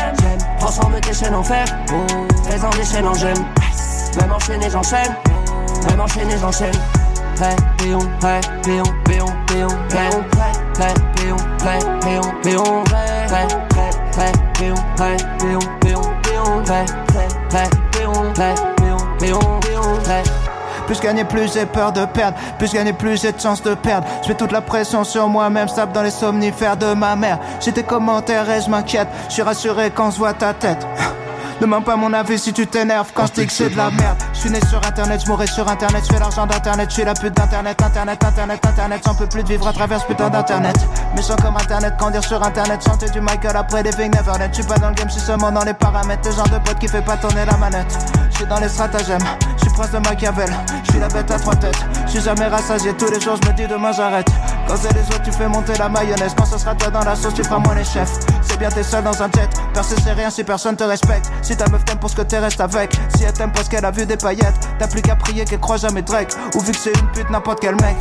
Transformer 0.60 1.00
tes 1.00 1.12
chaînes 1.12 1.34
en 1.34 1.42
fer, 1.42 1.64
oh. 1.92 2.06
Fais-en 2.48 2.70
des 2.70 2.84
chaînes 2.84 3.08
en 3.08 3.14
gemmes. 3.14 3.44
Même 4.20 4.32
enchaîné, 4.32 4.70
j'enchaîne. 4.70 5.16
Même 5.88 6.00
enchaîné, 6.00 6.38
j'enchaîne. 6.40 6.74
Prêt, 7.34 7.56
péon, 7.78 7.98
péon, 8.20 8.84
péon, 9.04 9.26
péon. 9.48 9.72
Plus 20.92 21.00
gagnais, 21.00 21.25
plus 21.25 21.54
j'ai 21.54 21.64
peur 21.64 21.90
de 21.90 22.04
perdre. 22.04 22.37
Plus 22.58 22.70
gagnais, 22.70 22.92
plus 22.92 23.18
j'ai 23.18 23.32
de 23.32 23.40
chance 23.40 23.62
de 23.62 23.72
perdre. 23.72 24.06
Je 24.22 24.28
mets 24.28 24.34
toute 24.34 24.52
la 24.52 24.61
pression 24.61 25.04
sur 25.04 25.26
moi-même, 25.26 25.66
tape 25.68 25.90
dans 25.94 26.02
les 26.02 26.11
somnifères 26.11 26.76
de 26.76 26.92
ma 26.92 27.16
mère. 27.16 27.38
J'ai 27.61 27.72
tes 27.72 27.82
commentaires 27.82 28.50
et 28.50 28.61
je 28.61 28.68
m'inquiète. 28.68 29.08
Je 29.28 29.32
suis 29.32 29.42
rassuré 29.42 29.90
quand 29.90 30.11
je 30.11 30.18
vois 30.18 30.34
ta 30.34 30.52
tête. 30.52 30.87
Demande 31.61 31.85
pas 31.85 31.97
mon 31.97 32.12
avis 32.12 32.38
si 32.38 32.52
tu 32.52 32.66
t'énerves 32.66 33.12
quand 33.14 33.26
je 33.26 33.32
dis 33.32 33.47
que 33.47 33.52
c'est 33.52 33.71
de 33.71 33.76
la 33.76 33.90
merde. 33.90 34.18
Je 34.35 34.40
suis 34.40 34.50
né 34.50 34.59
sur 34.68 34.85
internet, 34.85 35.23
je 35.25 35.30
mourrai 35.30 35.47
sur 35.47 35.68
internet, 35.68 36.02
je 36.04 36.12
fais 36.12 36.18
l'argent 36.18 36.47
d'internet, 36.47 36.88
je 36.90 36.94
suis 36.94 37.04
la 37.04 37.14
pute 37.14 37.35
d'internet, 37.35 37.80
internet, 37.80 38.25
internet, 38.25 38.66
internet, 38.66 39.02
j'en 39.06 39.14
peux 39.14 39.26
plus 39.26 39.44
de 39.44 39.49
vivre 39.49 39.68
à 39.68 39.73
travers 39.73 40.00
ce 40.00 40.06
putain 40.06 40.28
d'internet. 40.28 40.75
Méchant 41.14 41.37
comme 41.37 41.56
internet, 41.56 41.94
quand 41.99 42.11
dire 42.11 42.25
sur 42.25 42.42
internet, 42.42 42.82
chanter 42.85 43.09
du 43.11 43.21
Michael 43.21 43.56
après 43.56 43.82
des 43.85 43.90
Ving 43.90 44.12
Neverland. 44.12 44.49
Je 44.50 44.56
suis 44.56 44.64
pas 44.64 44.78
dans 44.78 44.88
le 44.88 44.94
game, 44.94 45.09
je 45.09 45.14
suis 45.14 45.23
seulement 45.23 45.52
dans 45.52 45.64
les 45.64 45.75
paramètres. 45.75 46.28
Le 46.28 46.35
genre 46.35 46.49
de 46.49 46.59
pote 46.59 46.78
qui 46.80 46.88
fait 46.88 47.02
pas 47.02 47.16
tourner 47.16 47.44
la 47.44 47.56
manette. 47.56 47.97
Je 48.30 48.37
suis 48.38 48.47
dans 48.47 48.59
les 48.59 48.68
stratagèmes, 48.68 49.23
je 49.56 49.62
suis 49.62 49.73
proche 49.73 49.90
de 49.90 49.99
Machiavel, 49.99 50.50
je 50.85 50.90
suis 50.90 51.00
la 51.00 51.09
bête 51.09 51.30
à 51.30 51.38
trois 51.38 51.54
têtes. 51.54 51.78
Je 52.06 52.11
suis 52.11 52.21
jamais 52.23 52.49
rassasié, 52.49 52.92
tous 52.94 53.11
les 53.11 53.21
jours 53.21 53.37
je 53.40 53.49
me 53.49 53.54
dis 53.54 53.66
demain 53.68 53.92
j'arrête. 53.92 54.28
C'est 54.76 54.92
les 54.94 55.02
autres, 55.02 55.22
tu 55.22 55.32
fais 55.32 55.48
monter 55.48 55.74
la 55.78 55.88
mayonnaise. 55.88 56.34
Quand 56.36 56.46
ce 56.46 56.58
sera 56.58 56.74
toi 56.74 56.90
dans 56.90 57.04
la 57.04 57.14
sauce, 57.14 57.34
tu 57.34 57.44
feras 57.44 57.58
moins 57.58 57.74
les 57.74 57.84
chefs. 57.84 58.18
C'est 58.42 58.58
bien, 58.58 58.68
t'es 58.68 58.82
seul 58.82 59.04
dans 59.04 59.22
un 59.22 59.30
jet. 59.30 59.48
Percer, 59.74 59.94
c'est 60.02 60.12
rien 60.12 60.30
si 60.30 60.42
personne 60.42 60.76
te 60.76 60.84
respecte. 60.84 61.30
Si 61.42 61.56
ta 61.56 61.68
meuf 61.68 61.84
t'aime 61.84 61.98
pour 61.98 62.10
ce 62.10 62.16
que 62.16 62.22
t'es, 62.22 62.38
reste 62.38 62.60
avec. 62.60 62.92
Si 63.16 63.22
elle 63.24 63.32
t'aime 63.32 63.52
parce 63.52 63.68
qu'elle 63.68 63.84
a 63.84 63.90
vu 63.90 64.06
des 64.06 64.16
paillettes, 64.16 64.54
t'as 64.78 64.88
plus 64.88 65.02
qu'à 65.02 65.14
prier 65.14 65.44
qu'elle 65.44 65.60
croit 65.60 65.76
jamais 65.76 66.02
Drake. 66.02 66.32
Ou 66.54 66.60
vu 66.60 66.72
que 66.72 66.78
c'est 66.78 66.98
une 66.98 67.08
pute, 67.08 67.30
n'importe 67.30 67.60
quel 67.60 67.74
mec. 67.76 67.96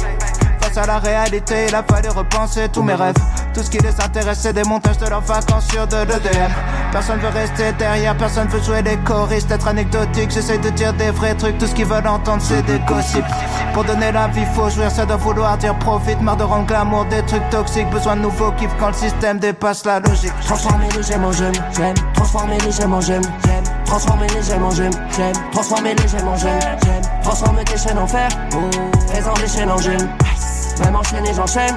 Face 0.74 0.84
à 0.84 0.88
la 0.88 1.00
réalité, 1.00 1.66
il 1.68 1.76
a 1.76 1.84
fallu 1.84 2.08
repenser 2.08 2.70
tous 2.70 2.82
mes 2.82 2.94
rêves. 2.94 3.16
Tout 3.54 3.62
ce 3.62 3.70
qui 3.70 3.78
les 3.80 4.00
intéresse, 4.00 4.40
c'est 4.40 4.54
des 4.54 4.64
montages 4.64 4.98
de 5.00 5.06
leurs 5.06 5.20
vacances 5.20 5.68
sur 5.68 5.86
de 5.86 5.98
l'EDM. 5.98 6.50
Personne 6.94 7.20
veut 7.20 7.28
rester 7.28 7.74
derrière, 7.74 8.16
personne 8.16 8.48
veut 8.48 8.62
jouer 8.62 8.82
les 8.82 8.96
choristes, 9.00 9.52
être 9.52 9.68
anecdotique. 9.68 10.32
J'essaye 10.32 10.60
de 10.60 10.70
dire 10.70 10.94
des 10.94 11.12
vrais 11.12 11.36
trucs, 11.36 11.58
tout 11.58 11.68
ce 11.68 11.76
qu'ils 11.76 11.88
veulent 11.88 12.08
entendre, 12.08 12.42
c'est 12.42 12.62
des 12.62 12.80
gossips. 12.88 13.26
Pour 13.74 13.84
donner 13.84 14.14
la 14.14 14.30
vie, 14.30 14.46
faut 14.56 14.70
jouir, 14.70 14.90
ça 14.90 15.06
doit 15.06 15.18
vouloir 15.18 15.58
dire 15.58 15.78
profite. 15.78 16.22
Marre 16.22 16.38
de 16.38 16.44
rendre 16.44 16.68
glamour 16.68 17.04
des 17.06 17.22
trucs 17.24 17.50
toxiques, 17.50 17.90
besoin 17.90 18.16
de 18.16 18.22
nouveaux 18.22 18.52
kiffs 18.54 18.76
quand 18.80 18.88
le 18.88 18.94
système 18.94 19.40
dépasse 19.40 19.84
la 19.86 20.00
logique. 20.00 20.32
Transformer 20.46 20.88
les 20.96 21.04
gemmes 21.04 21.26
en 21.26 21.34
gemmes, 21.34 21.52
j'aime. 21.76 21.96
Transformer 22.14 22.58
les 22.60 22.72
gemmes 22.72 22.94
en 22.94 23.02
gemmes, 23.02 23.22
j'aime. 23.46 23.64
Transformer 23.84 24.28
les 24.28 24.42
gemmes 24.42 24.64
en 24.64 24.72
gemmes, 24.72 24.92
j'aime. 25.18 25.34
Transformer 25.52 25.96
les 25.96 26.08
gemmes 26.08 26.28
en 26.30 26.38
gemmes, 26.38 26.60
j'aime. 26.82 27.02
Transformer 27.24 27.64
tes 27.66 27.78
chaînes 27.78 28.00
en 28.00 28.08
fer, 28.08 28.30
oh. 28.56 28.58
Fais-en 29.10 29.34
des 29.34 29.48
chaînes 29.48 29.70
en 29.70 29.78
j'enchaîne. 30.84 31.34
J'enchaîne. 31.34 31.76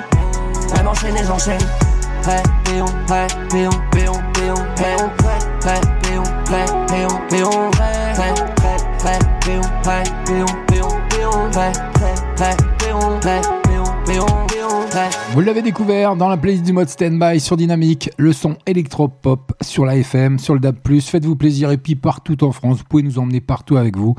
Vous 15.33 15.41
l'avez 15.41 15.63
découvert 15.63 16.17
dans 16.17 16.29
la 16.29 16.37
playlist 16.37 16.65
du 16.65 16.73
mode 16.73 16.89
standby 16.89 17.41
sur 17.41 17.57
Dynamique, 17.57 18.11
le 18.17 18.33
son 18.33 18.57
électropop 18.67 19.53
sur 19.61 19.85
la 19.85 19.97
FM, 19.97 20.39
sur 20.39 20.55
le 20.55 20.61
DAB+. 20.61 20.79
Faites-vous 21.01 21.37
plaisir 21.37 21.71
et 21.73 21.77
puis 21.77 21.97
partout 21.97 22.43
en 22.45 22.53
France, 22.53 22.79
vous 22.79 22.85
pouvez 22.85 23.03
nous 23.03 23.19
emmener 23.19 23.41
partout 23.41 23.77
avec 23.77 23.97
vous 23.97 24.15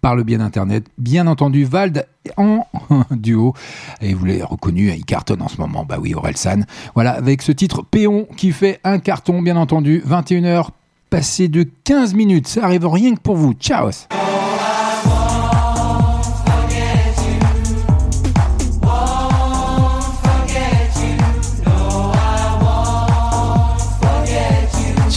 par 0.00 0.16
le 0.16 0.22
biais 0.22 0.38
d'Internet. 0.38 0.86
Bien 0.98 1.26
entendu, 1.26 1.64
Vald 1.64 2.06
en 2.36 2.66
duo. 3.10 3.54
Et 4.00 4.14
vous 4.14 4.24
l'avez 4.24 4.42
reconnu, 4.42 4.90
il 4.90 5.04
cartonne 5.04 5.42
en 5.42 5.48
ce 5.48 5.58
moment. 5.58 5.84
Bah 5.84 5.98
oui, 6.00 6.14
Orelsan. 6.14 6.62
Voilà, 6.94 7.12
avec 7.12 7.42
ce 7.42 7.52
titre 7.52 7.82
Péon 7.82 8.26
qui 8.36 8.52
fait 8.52 8.80
un 8.84 8.98
carton, 8.98 9.42
bien 9.42 9.56
entendu. 9.56 10.02
21h, 10.06 10.68
passé 11.08 11.48
de 11.48 11.66
15 11.84 12.14
minutes. 12.14 12.48
Ça 12.48 12.64
arrive 12.64 12.86
rien 12.86 13.14
que 13.14 13.20
pour 13.20 13.36
vous. 13.36 13.52
Ciao 13.54 13.90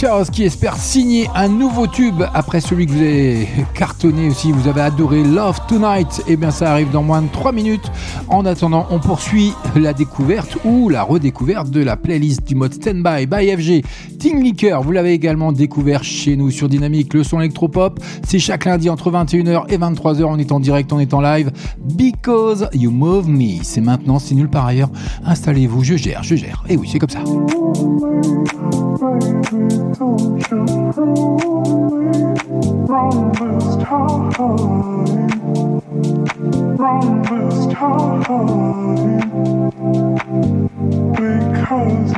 Chaos 0.04 0.24
qui 0.30 0.42
espère 0.42 0.76
signer 0.76 1.30
un 1.34 1.48
nouveau 1.48 1.86
tube 1.86 2.24
après 2.34 2.60
celui 2.60 2.84
que 2.84 2.92
vous 2.92 3.00
avez 3.00 3.48
cartonné 3.74 4.28
aussi, 4.28 4.52
vous 4.52 4.68
avez 4.68 4.82
adoré 4.82 5.24
Love 5.24 5.58
Tonight. 5.66 6.22
Et 6.28 6.36
bien 6.36 6.50
ça 6.50 6.72
arrive 6.72 6.90
dans 6.90 7.02
moins 7.02 7.22
de 7.22 7.28
3 7.28 7.52
minutes. 7.52 7.90
En 8.28 8.44
attendant, 8.44 8.86
on 8.90 8.98
poursuit 8.98 9.54
la 9.74 9.94
découverte 9.94 10.58
ou 10.62 10.90
la 10.90 11.02
redécouverte 11.02 11.70
de 11.70 11.82
la 11.82 11.96
playlist 11.96 12.46
du 12.46 12.54
mode 12.54 12.74
Standby 12.74 13.24
by 13.26 13.56
FG. 13.56 13.82
Team 14.18 14.42
Liquor, 14.42 14.82
vous 14.82 14.92
l'avez 14.92 15.14
également 15.14 15.52
découvert 15.52 16.04
chez 16.04 16.36
nous 16.36 16.50
sur 16.50 16.68
Dynamique, 16.68 17.14
le 17.14 17.24
son 17.24 17.40
électropop. 17.40 17.98
C'est 18.26 18.38
chaque 18.38 18.66
lundi 18.66 18.90
entre 18.90 19.10
21h 19.10 19.72
et 19.72 19.78
23h. 19.78 20.24
On 20.24 20.38
est 20.38 20.52
en 20.52 20.60
direct, 20.60 20.92
on 20.92 20.98
est 20.98 21.14
en 21.14 21.22
live. 21.22 21.50
Because 21.80 22.68
You 22.74 22.90
Move 22.90 23.30
Me. 23.30 23.62
C'est 23.62 23.80
maintenant, 23.80 24.18
c'est 24.18 24.34
nul 24.34 24.50
par 24.50 24.66
ailleurs. 24.66 24.90
Installez-vous, 25.24 25.82
je 25.82 25.96
gère, 25.96 26.22
je 26.22 26.36
gère. 26.36 26.62
Et 26.68 26.76
oui, 26.76 26.90
c'est 26.92 26.98
comme 26.98 27.08
ça. 27.08 27.24
Because 29.94 30.10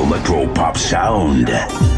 The 0.00 0.06
Electro 0.06 0.46
Pop 0.54 0.78
Sound. 0.78 1.89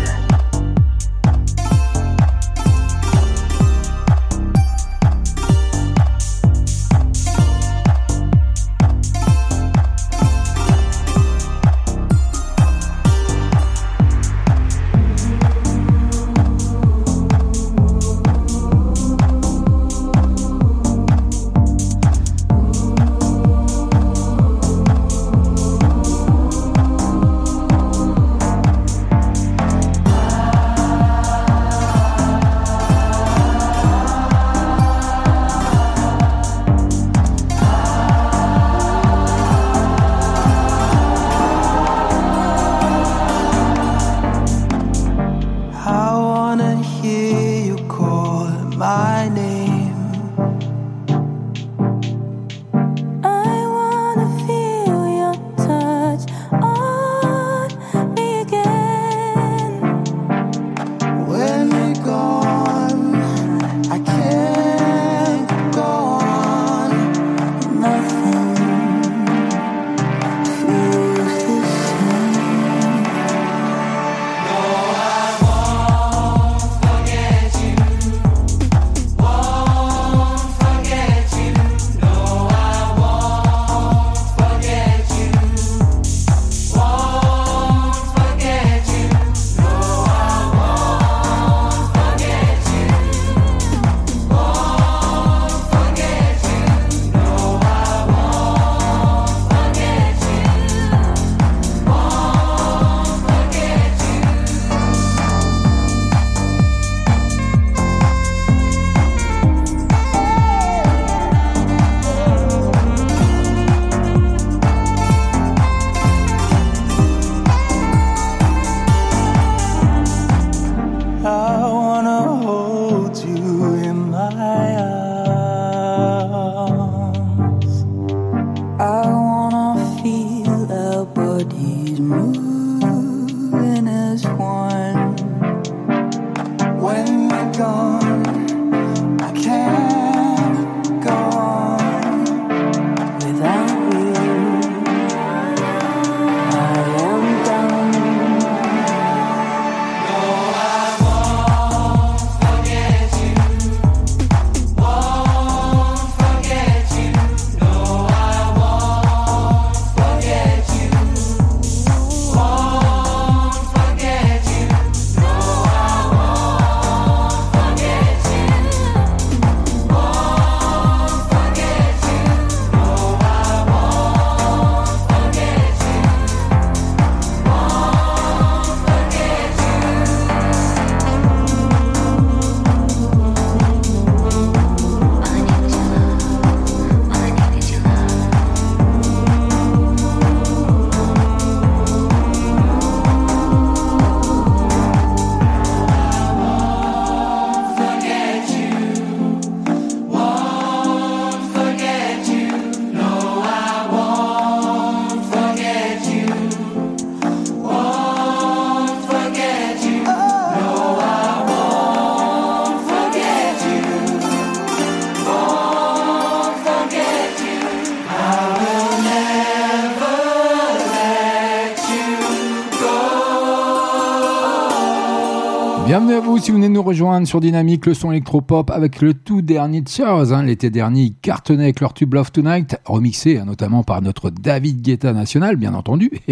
sur 227.27 227.41
Dynamique, 227.41 227.85
le 227.85 227.93
son 227.93 228.11
électropop 228.11 228.71
avec 228.71 229.03
le 229.03 229.13
tout 229.13 229.43
dernier 229.43 229.83
de 229.83 230.33
hein, 230.33 230.43
L'été 230.43 230.71
dernier, 230.71 231.03
ils 231.03 231.15
cartonnaient 231.15 231.65
avec 231.65 231.81
leur 231.81 231.93
tube 231.93 232.15
Love 232.15 232.33
Tonight, 232.33 232.77
remixé 232.87 233.37
hein, 233.39 233.45
notamment 233.45 233.83
par 233.83 234.01
notre 234.01 234.31
David 234.31 234.81
Guetta 234.81 235.13
national, 235.13 235.57
bien 235.57 235.75
entendu. 235.75 236.11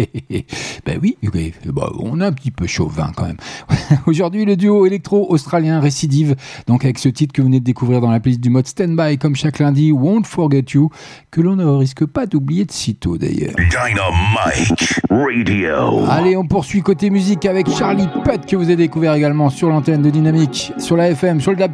ben 0.85 0.99
oui, 1.01 1.17
bah, 1.65 1.91
on 1.99 2.19
a 2.19 2.27
un 2.27 2.31
petit 2.31 2.49
peu 2.49 2.65
chauvin 2.65 3.11
quand 3.15 3.27
même. 3.27 3.37
Aujourd'hui, 4.07 4.43
le 4.43 4.55
duo 4.55 4.87
électro-australien 4.87 5.79
récidive, 5.79 6.35
donc 6.65 6.83
avec 6.83 6.97
ce 6.97 7.09
titre 7.09 7.31
que 7.31 7.41
vous 7.41 7.47
venez 7.47 7.59
de 7.59 7.65
découvrir 7.65 8.01
dans 8.01 8.09
la 8.09 8.19
playlist 8.19 8.41
du 8.41 8.49
mode 8.49 8.65
Standby, 8.65 9.19
comme 9.19 9.35
chaque 9.35 9.59
lundi, 9.59 9.91
Won't 9.91 10.23
Forget 10.25 10.65
You, 10.73 10.89
que 11.29 11.41
l'on 11.41 11.55
ne 11.55 11.65
risque 11.65 12.05
pas 12.05 12.25
d'oublier 12.25 12.65
de 12.65 12.71
sitôt 12.71 13.17
d'ailleurs. 13.19 13.53
Dynamite 13.55 15.01
Radio. 15.09 16.05
Allez, 16.09 16.35
on 16.35 16.47
poursuit 16.47 16.81
côté 16.81 17.11
musique 17.11 17.45
avec 17.45 17.69
Charlie 17.69 18.07
Putt 18.23 18.45
que 18.47 18.55
vous 18.55 18.65
avez 18.65 18.77
découvert 18.77 19.13
également 19.13 19.49
sur 19.49 19.69
l'antenne 19.69 20.01
de 20.01 20.09
Dynamique. 20.09 20.70
Sur 20.77 20.97
la 20.97 21.09
FM, 21.09 21.41
sur 21.41 21.51
le 21.51 21.57
DAB+. 21.57 21.73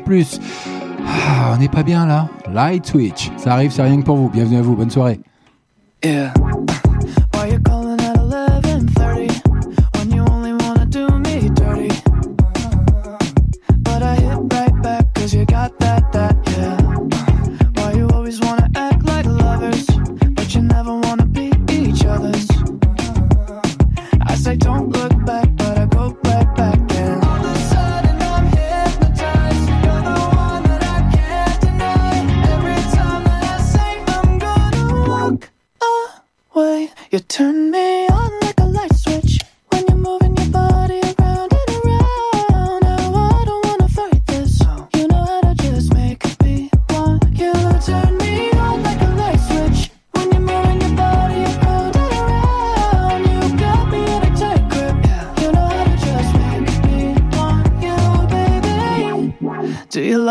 Ah, 1.05 1.53
on 1.53 1.57
n'est 1.57 1.69
pas 1.69 1.83
bien 1.83 2.05
là. 2.05 2.27
Light 2.51 2.85
Switch, 2.85 3.31
ça 3.37 3.53
arrive, 3.53 3.71
c'est 3.71 3.83
rien 3.83 3.99
que 3.99 4.05
pour 4.05 4.17
vous. 4.17 4.29
Bienvenue 4.29 4.57
à 4.57 4.61
vous, 4.61 4.75
bonne 4.75 4.89
soirée. 4.89 5.19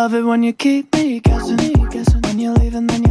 love 0.07 0.15
it 0.15 0.23
when 0.23 0.45
you 0.45 0.53
keep 0.53 0.95
me 0.95 1.19
guessing. 1.19 1.57
When 2.23 2.39
you 2.39 2.53
leave 2.53 2.77
and 2.77 2.89
then 2.89 3.03
you 3.03 3.06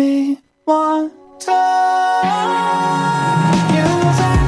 me 0.00 0.38
one 0.64 1.10
time. 1.38 2.24
You 3.74 4.39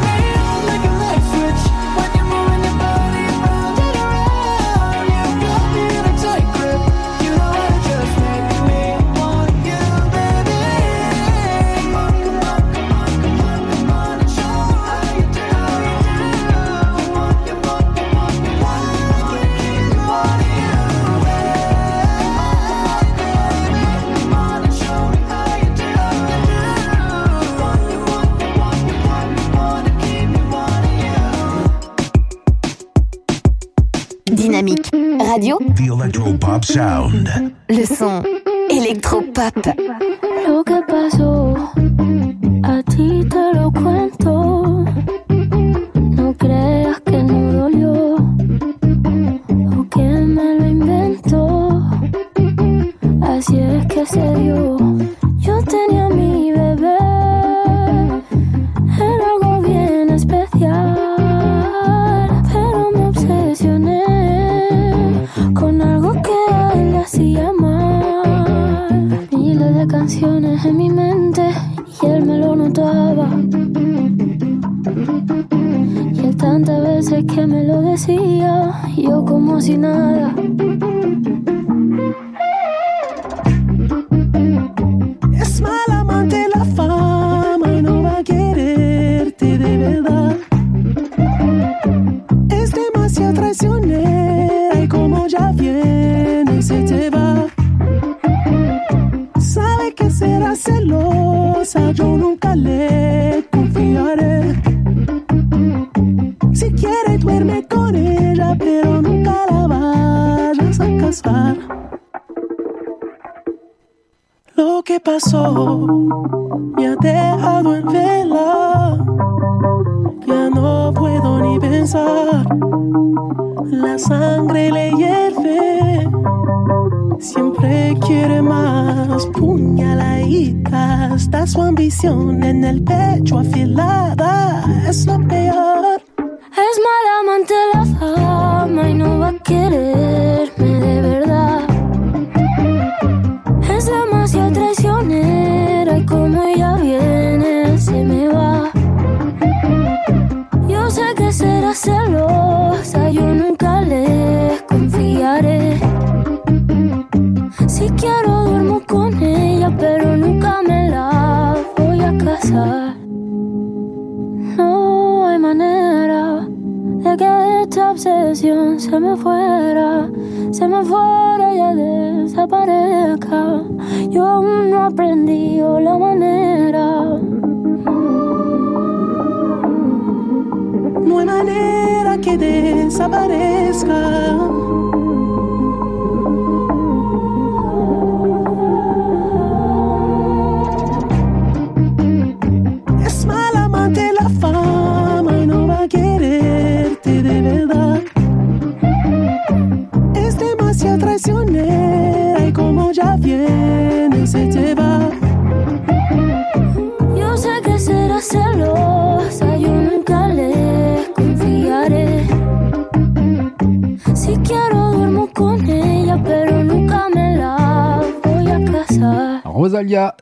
Dynamique 34.62 34.92
Radio, 35.18 35.58
The 35.74 35.90
Electropop 35.90 36.64
Sound. 36.64 37.28
le 37.68 37.84
son 37.84 38.22
électropop. 38.70 39.68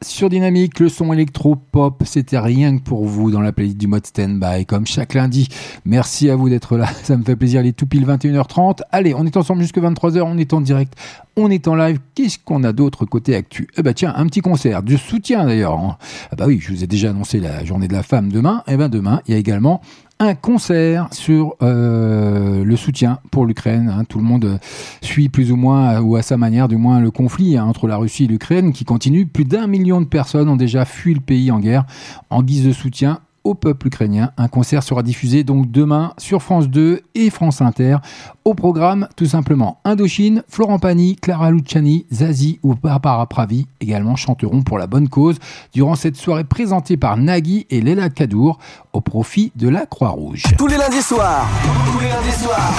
Sur 0.03 0.31
Dynamique, 0.31 0.81
le 0.81 0.89
son 0.89 1.13
électro-pop, 1.13 2.03
c'était 2.07 2.39
rien 2.39 2.79
que 2.79 2.83
pour 2.83 3.05
vous 3.05 3.31
dans 3.31 3.41
la 3.41 3.53
playlist 3.53 3.77
du 3.77 3.87
mode 3.87 4.07
stand-by, 4.07 4.65
comme 4.65 4.87
chaque 4.87 5.15
lundi. 5.15 5.49
Merci 5.85 6.31
à 6.31 6.37
vous 6.37 6.49
d'être 6.49 6.77
là, 6.77 6.87
ça 7.03 7.17
me 7.17 7.23
fait 7.23 7.37
plaisir, 7.37 7.63
les 7.63 7.73
tout 7.73 7.87
pile 7.87 8.07
21h30. 8.07 8.81
Allez, 8.93 9.15
on 9.15 9.27
est 9.27 9.37
ensemble 9.37 9.61
jusque 9.63 9.79
23h, 9.79 10.23
on 10.23 10.39
est 10.39 10.53
en 10.55 10.61
direct, 10.61 10.95
on 11.37 11.51
est 11.51 11.69
en 11.69 11.75
live. 11.75 11.99
Qu'est-ce 12.15 12.39
qu'on 12.39 12.65
a 12.65 12.73
d'autre 12.73 13.05
côté 13.05 13.37
actu? 13.37 13.69
Eh 13.77 13.83
bah 13.83 13.93
tiens, 13.95 14.13
un 14.17 14.27
petit 14.27 14.41
concert, 14.41 14.83
du 14.83 14.97
soutien 14.97 15.45
d'ailleurs. 15.45 15.75
hein. 15.79 15.99
Ah 16.33 16.37
bah 16.37 16.45
oui, 16.47 16.59
je 16.61 16.73
vous 16.73 16.83
ai 16.83 16.87
déjà 16.87 17.11
annoncé 17.11 17.39
la 17.39 17.65
journée 17.65 17.89
de 17.89 17.93
la 17.93 18.03
femme 18.03 18.31
demain. 18.33 18.63
Et 18.67 18.77
ben 18.77 18.89
demain, 18.89 19.21
il 19.27 19.33
y 19.33 19.37
a 19.37 19.39
également 19.39 19.81
un 20.21 20.35
concert 20.35 21.09
sur 21.13 21.57
euh, 21.63 22.63
le 22.63 22.77
soutien 22.77 23.21
pour 23.31 23.47
l'Ukraine. 23.47 23.89
hein. 23.89 24.05
Tout 24.05 24.19
le 24.19 24.25
monde 24.25 24.45
euh, 24.45 24.59
suit 25.01 25.31
plus 25.31 25.51
ou 25.51 25.57
moins, 25.57 25.95
euh, 25.95 26.01
ou 26.01 26.17
à 26.17 26.23
sa 26.23 26.37
manière 26.37 26.69
du 26.69 26.77
moins, 26.77 27.01
le 27.01 27.11
conflit 27.11 27.57
hein, 27.57 27.65
entre 27.65 27.89
la 27.89 27.97
Russie 27.97 28.25
et 28.25 28.29
l'Ukraine 28.29 28.73
qui 28.73 28.85
continue. 28.85 29.25
Plus 29.27 29.47
d'un 29.47 29.67
million 29.67 30.01
de 30.01 30.07
personnes 30.07 30.51
ont 30.51 30.57
déjà 30.57 30.85
fui 30.85 31.15
le 31.15 31.21
pays 31.21 31.51
en 31.51 31.59
guerre 31.59 31.87
en 32.29 32.43
guise 32.43 32.67
de 32.67 32.73
soutien 32.73 33.21
au 33.45 33.55
peuple 33.55 33.89
ukrainien. 33.89 34.33
Un 34.37 34.49
concert 34.49 34.83
sera 34.83 35.03
diffusé 35.03 35.45
donc 35.45 35.71
demain 35.71 36.13
sur 36.19 36.43
France 36.43 36.69
2 36.69 37.01
et 37.15 37.31
France 37.31 37.61
Inter. 37.61 37.99
Au 38.45 38.55
programme, 38.55 39.09
tout 39.17 39.27
simplement, 39.27 39.79
Indochine, 39.85 40.43
Florent 40.49 40.79
Pagny, 40.79 41.17
Clara 41.17 41.51
Luciani, 41.51 42.07
Zazie 42.13 42.59
ou 42.63 42.75
Barbara 42.75 43.27
Pravi 43.27 43.67
également 43.81 44.17
chanteront 44.17 44.63
pour 44.63 44.79
la 44.79 44.87
bonne 44.87 45.09
cause 45.09 45.39
durant 45.73 45.95
cette 45.95 46.17
soirée 46.17 46.45
présentée 46.45 46.97
par 46.97 47.17
Nagui 47.17 47.67
et 47.71 47.81
Léla 47.81 48.09
Kadour 48.09 48.59
au 48.93 49.01
profit 49.01 49.53
de 49.57 49.69
la 49.69 49.87
Croix-Rouge. 49.87 50.43
Tous 50.59 50.67
les 50.67 50.77
lundis 50.77 51.03
soirs. 51.03 51.47
Tous 51.93 52.01
les 52.01 52.09
lundis 52.09 52.39
soirs. 52.43 52.73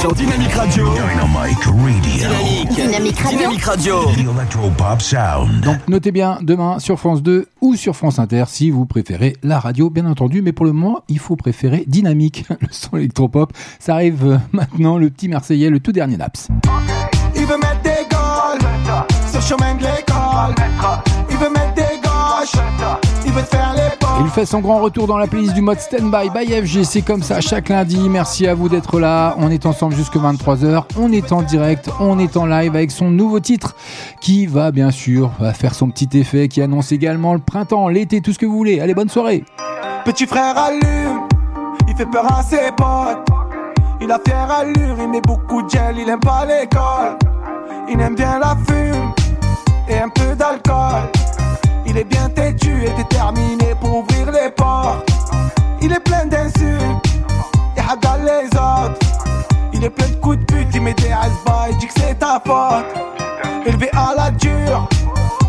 Sur 0.00 0.14
Dynamique 0.14 0.52
Radio. 0.52 0.88
Dynamic 0.94 1.64
Radio. 1.64 1.90
Dynamique. 2.00 2.68
Dynamique 2.74 3.18
Radio. 3.18 3.38
Dynamique 3.38 3.64
Radio. 3.64 3.94
The 4.06 4.36
Electropop 4.36 5.00
Sound. 5.00 5.60
Donc 5.64 5.76
notez 5.88 6.12
bien 6.12 6.38
demain 6.42 6.78
sur 6.78 6.98
France 6.98 7.22
2 7.22 7.46
ou 7.60 7.76
sur 7.76 7.94
France 7.94 8.18
Inter 8.18 8.44
si 8.48 8.70
vous 8.70 8.86
préférez 8.86 9.36
la 9.42 9.60
radio 9.60 9.90
bien 9.92 10.06
entendu 10.06 10.42
mais 10.42 10.52
pour 10.52 10.66
le 10.66 10.72
moment 10.72 11.02
il 11.08 11.18
faut 11.18 11.36
préférer 11.36 11.84
Dynamique 11.86 12.44
le 12.60 12.68
son 12.70 12.96
électropop. 12.96 13.52
Ça 13.78 13.94
arrive 13.94 14.26
euh, 14.26 14.38
maintenant 14.52 14.98
le 14.98 15.10
petit 15.10 15.28
Marseillais 15.28 15.70
le 15.70 15.80
tout 15.80 15.92
dernier 15.92 16.16
les 23.74 24.01
Il 24.20 24.28
fait 24.28 24.46
son 24.46 24.60
grand 24.60 24.80
retour 24.80 25.06
dans 25.06 25.18
la 25.18 25.26
playlist 25.26 25.54
du 25.54 25.62
mode 25.62 25.80
Standby 25.80 26.30
by 26.30 26.46
FG, 26.64 26.84
c'est 26.84 27.02
comme 27.02 27.22
ça 27.22 27.40
chaque 27.40 27.68
lundi. 27.68 28.08
Merci 28.08 28.46
à 28.46 28.54
vous 28.54 28.68
d'être 28.68 29.00
là. 29.00 29.34
On 29.38 29.50
est 29.50 29.66
ensemble 29.66 29.94
jusque 29.94 30.16
23h. 30.16 30.84
On 30.98 31.12
est 31.12 31.32
en 31.32 31.42
direct, 31.42 31.90
on 32.00 32.18
est 32.18 32.36
en 32.36 32.46
live 32.46 32.74
avec 32.74 32.90
son 32.90 33.10
nouveau 33.10 33.40
titre 33.40 33.74
qui 34.20 34.46
va 34.46 34.70
bien 34.70 34.90
sûr 34.90 35.30
faire 35.54 35.74
son 35.74 35.90
petit 35.90 36.08
effet, 36.18 36.48
qui 36.48 36.62
annonce 36.62 36.92
également 36.92 37.34
le 37.34 37.40
printemps, 37.40 37.88
l'été, 37.88 38.20
tout 38.20 38.32
ce 38.32 38.38
que 38.38 38.46
vous 38.46 38.56
voulez. 38.56 38.80
Allez, 38.80 38.94
bonne 38.94 39.08
soirée. 39.08 39.44
Petit 40.04 40.26
frère 40.26 40.56
allume, 40.56 41.28
il 41.88 41.96
fait 41.96 42.06
peur 42.06 42.26
à 42.32 42.42
ses 42.42 42.70
potes. 42.76 43.26
Il 44.00 44.10
a 44.10 44.18
fière 44.26 44.50
allure, 44.50 44.96
il 45.00 45.08
met 45.08 45.20
beaucoup 45.20 45.62
de 45.62 45.70
gel, 45.70 45.96
il 45.96 46.08
aime 46.08 46.20
pas 46.20 46.44
l'école. 46.44 47.16
Il 47.88 48.00
aime 48.00 48.14
bien 48.14 48.38
la 48.38 48.56
fume 48.66 49.12
et 49.88 49.98
un 49.98 50.08
peu 50.08 50.34
d'alcool. 50.34 51.11
Il 51.94 51.98
est 51.98 52.04
bien 52.04 52.26
têtu 52.30 52.86
et 52.86 52.90
déterminé 52.94 53.74
pour 53.78 53.98
ouvrir 53.98 54.32
les 54.32 54.50
portes. 54.50 55.06
Il 55.82 55.92
est 55.92 56.00
plein 56.00 56.24
d'insultes, 56.24 57.20
et 57.76 57.82
regarde 57.82 58.22
les 58.22 58.46
autres. 58.46 58.98
Il 59.74 59.84
est 59.84 59.90
plein 59.90 60.08
de 60.08 60.14
coups 60.14 60.38
de 60.38 60.44
pute, 60.44 60.68
il 60.72 60.80
met 60.80 60.94
des 60.94 61.10
bas 61.44 61.66
et 61.68 61.74
dit 61.74 61.86
que 61.86 61.92
c'est 61.94 62.18
ta 62.18 62.40
faute. 62.46 62.86
Élevé 63.66 63.90
à 63.92 64.14
la 64.16 64.30
dure, 64.30 64.88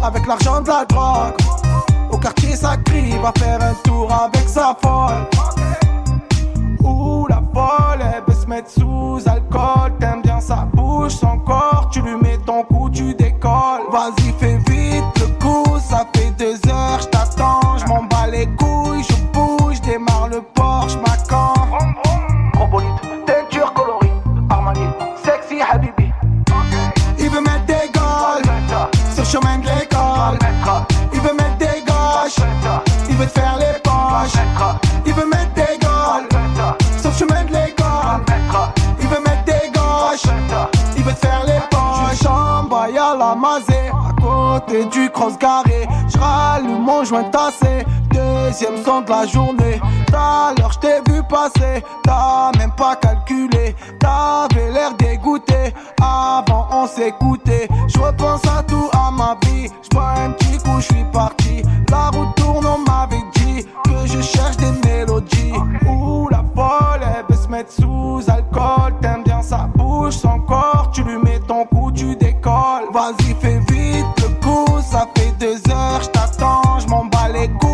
avec 0.04 0.28
l'argent 0.28 0.60
de 0.60 0.68
la 0.68 0.84
drogue. 0.84 1.34
Au 2.12 2.18
quartier 2.18 2.58
ça 2.58 2.76
crie, 2.76 3.12
il 3.12 3.20
va 3.20 3.32
faire 3.38 3.64
un 3.64 3.74
tour 3.86 4.12
avec 4.12 4.50
sa 4.50 4.76
folle. 4.82 5.26
Ouh 6.84 7.26
la 7.30 7.42
folle, 7.54 8.02
elle 8.02 8.24
peut 8.26 8.34
se 8.34 8.48
mettre 8.48 8.70
sous 8.70 9.22
alcool. 9.28 9.94
T'aimes 9.98 10.22
bien 10.22 10.42
sa 10.42 10.68
bouche, 10.74 11.14
son 11.14 11.38
corps, 11.38 11.88
tu 11.90 12.02
lui 12.02 12.18
mets 12.22 12.38
ton 12.46 12.64
cou, 12.64 12.90
tu 12.90 13.14
décolles. 13.14 13.84
Vas-y, 13.90 14.34
fais 14.38 14.58
À 43.36 44.22
côté 44.22 44.86
du 44.86 45.10
cross 45.10 45.38
carré. 45.38 45.88
J'rallume 46.08 46.84
mon 46.84 47.04
joint 47.04 47.24
tassé, 47.24 47.84
deuxième 48.12 48.84
son 48.86 49.02
de 49.02 49.10
la 49.10 49.26
journée. 49.26 49.82
Tout 50.06 50.14
l'heure 50.60 50.72
j't'ai 50.72 51.02
vu 51.10 51.24
passer, 51.24 51.84
t'as 52.04 52.52
même 52.60 52.72
pas 52.78 52.96
calculé. 52.96 53.76
T'avais 54.00 54.72
l'air 54.72 54.94
dégoûté, 55.00 55.74
avant 56.00 56.68
on 56.72 56.86
s'écoutait. 56.86 57.68
J'repense 57.88 58.42
à 58.46 58.62
tout 58.62 58.90
à 58.94 59.10
ma 59.10 59.36
vie, 59.46 59.68
j'bois 59.82 60.14
un 60.26 60.32
petit 60.34 60.60
coup, 60.60 60.80
j'suis 60.80 61.06
parti. 61.12 61.64
La 61.90 62.12
route 62.12 62.36
tourne, 62.36 62.68
on 62.68 62.78
m'avait 62.88 63.24
dit 63.36 63.66
que 63.84 64.06
je 64.06 64.22
cherche 64.22 64.58
des 64.58 64.72
mélodies. 64.88 65.54
Où 65.88 66.30
la 66.30 66.44
folle, 66.56 67.02
elle 67.02 67.26
veut 67.28 67.42
se 67.42 67.48
mettre 67.48 67.72
sous 67.72 68.22
alcool, 68.28 68.94
t'aimes 69.02 69.23
touches 70.04 70.26
encore, 70.26 70.92
tu 70.94 71.04
lui 71.04 71.18
mets 71.18 71.40
ton 71.48 71.66
coup, 71.66 71.92
tu 71.92 72.16
décolles. 72.16 72.90
Vas-y, 72.94 73.34
fais 73.40 73.60
vite 73.60 74.06
le 74.18 74.30
coup, 74.44 74.80
ça 74.82 75.08
fait 75.16 75.34
deux 75.40 75.58
heures, 75.72 76.02
je 76.02 76.10
t'attends, 76.10 76.80
je 76.80 76.88
m'en 76.88 77.06
bats 77.06 77.30
les 77.30 77.48
couilles. 77.60 77.73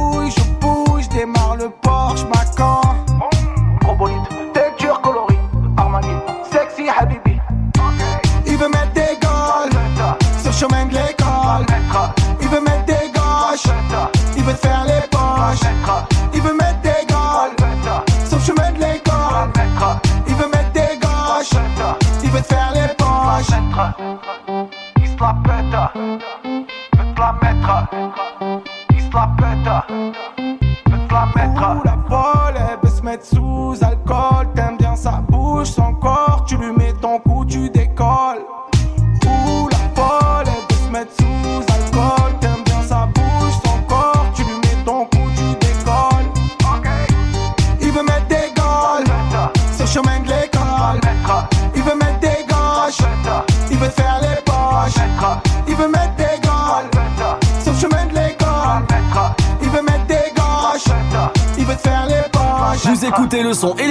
Música 27.91 28.68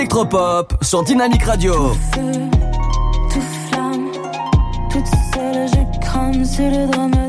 électropop 0.09 0.73
sur 0.81 1.03
Dynamique 1.03 1.43
Radio. 1.43 1.75
Tout 1.75 1.95
feu, 2.15 2.33
tout 3.31 3.41
flamme, 3.69 4.11
toute 4.91 5.07
seule 5.35 5.69
je 5.69 6.01
crame 6.01 6.45
sur 6.47 6.65
le 6.65 6.91
drame 6.91 7.28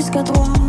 jusqu'à 0.00 0.22
toi. 0.22 0.59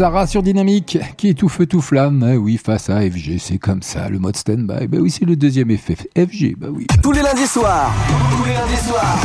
Lazara 0.00 0.26
sur 0.26 0.42
Dynamique, 0.42 0.96
qui 1.18 1.28
est 1.28 1.34
tout 1.34 1.50
feu 1.50 1.66
tout 1.66 1.82
flamme. 1.82 2.26
Eh 2.32 2.38
oui, 2.38 2.56
face 2.56 2.88
à 2.88 3.02
FG, 3.02 3.36
c'est 3.38 3.58
comme 3.58 3.82
ça, 3.82 4.08
le 4.08 4.18
mode 4.18 4.34
stand-by. 4.34 4.86
Bah 4.86 4.96
oui, 4.98 5.10
c'est 5.10 5.26
le 5.26 5.36
deuxième 5.36 5.70
effet. 5.70 5.94
FG, 6.16 6.56
bah 6.56 6.68
oui. 6.72 6.86
Tous 7.02 7.12
les 7.12 7.20
lundis 7.20 7.46
soirs. 7.46 7.92
Tous 8.30 8.44
les 8.46 8.54
lundis 8.54 8.82
soirs. 8.82 9.18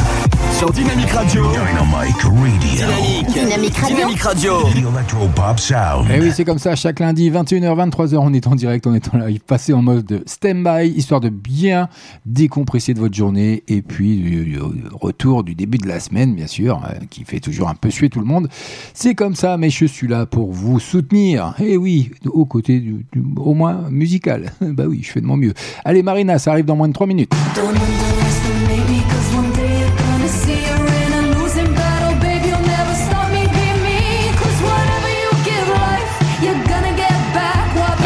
Sur 0.52 0.72
Dynamique 0.72 1.12
Radio. 1.12 1.46
Dynamic 1.50 2.22
Radio. 2.22 2.32
Dynamique. 2.60 3.28
Dynamique 3.34 3.78
Radio. 3.78 3.96
Dynamique 3.96 4.22
Radio. 4.22 4.52
Electropop 5.16 5.60
Sound. 5.60 6.08
Eh 6.14 6.20
oui, 6.20 6.32
c'est 6.36 6.44
comme 6.44 6.60
ça, 6.60 6.76
chaque 6.76 7.00
lundi, 7.00 7.32
21h, 7.32 7.90
23h, 7.90 8.18
on 8.18 8.34
est 8.34 8.46
en 8.46 8.56
direct, 8.56 8.86
on 8.86 8.94
est 8.94 9.14
en 9.14 9.18
live, 9.20 9.40
passez 9.48 9.72
en 9.72 9.82
mode 9.82 10.24
stand-by, 10.26 10.90
histoire 10.90 11.22
de 11.22 11.30
bien 11.30 11.88
décompresser 12.26 12.94
de 12.94 13.00
votre 13.00 13.16
journée, 13.16 13.64
et 13.68 13.82
puis 13.82 14.18
du, 14.18 14.46
du 14.46 14.60
retour 14.92 15.44
du 15.44 15.56
début 15.56 15.78
de 15.78 15.88
la 15.88 16.00
semaine, 16.00 16.36
bien 16.36 16.48
sûr, 16.48 16.82
euh, 16.86 16.94
qui 17.10 17.24
fait 17.24 17.40
toujours 17.40 17.70
un 17.70 17.76
peu 17.76 17.90
suer 17.90 18.10
tout 18.10 18.20
le 18.20 18.26
monde. 18.26 18.48
C'est 18.94 19.16
comme 19.16 19.36
ça, 19.36 19.58
mais 19.58 19.70
je 19.70 19.86
suis 19.86 20.08
là 20.08 20.26
pour 20.26 20.52
vous 20.52 20.80
soutenir, 20.80 21.54
et 21.60 21.78
oui, 21.78 22.12
aux 22.26 22.46
côtés 22.46 22.80
du, 22.80 23.06
du- 23.12 23.24
au 23.38 23.54
moins 23.54 23.90
musical. 23.90 24.52
bah 24.62 24.86
oui, 24.88 25.02
je 25.04 25.12
fais 25.12 25.22
de 25.22 25.26
mon 25.28 25.38
mieux. 25.38 25.54
Allez, 25.84 26.04
Marina, 26.04 26.40
ça 26.40 26.52
arrive 26.52 26.66
dans 26.66 26.76
moins 26.76 26.88
de 26.88 26.94
3 26.94 27.08
minutes. 27.08 27.34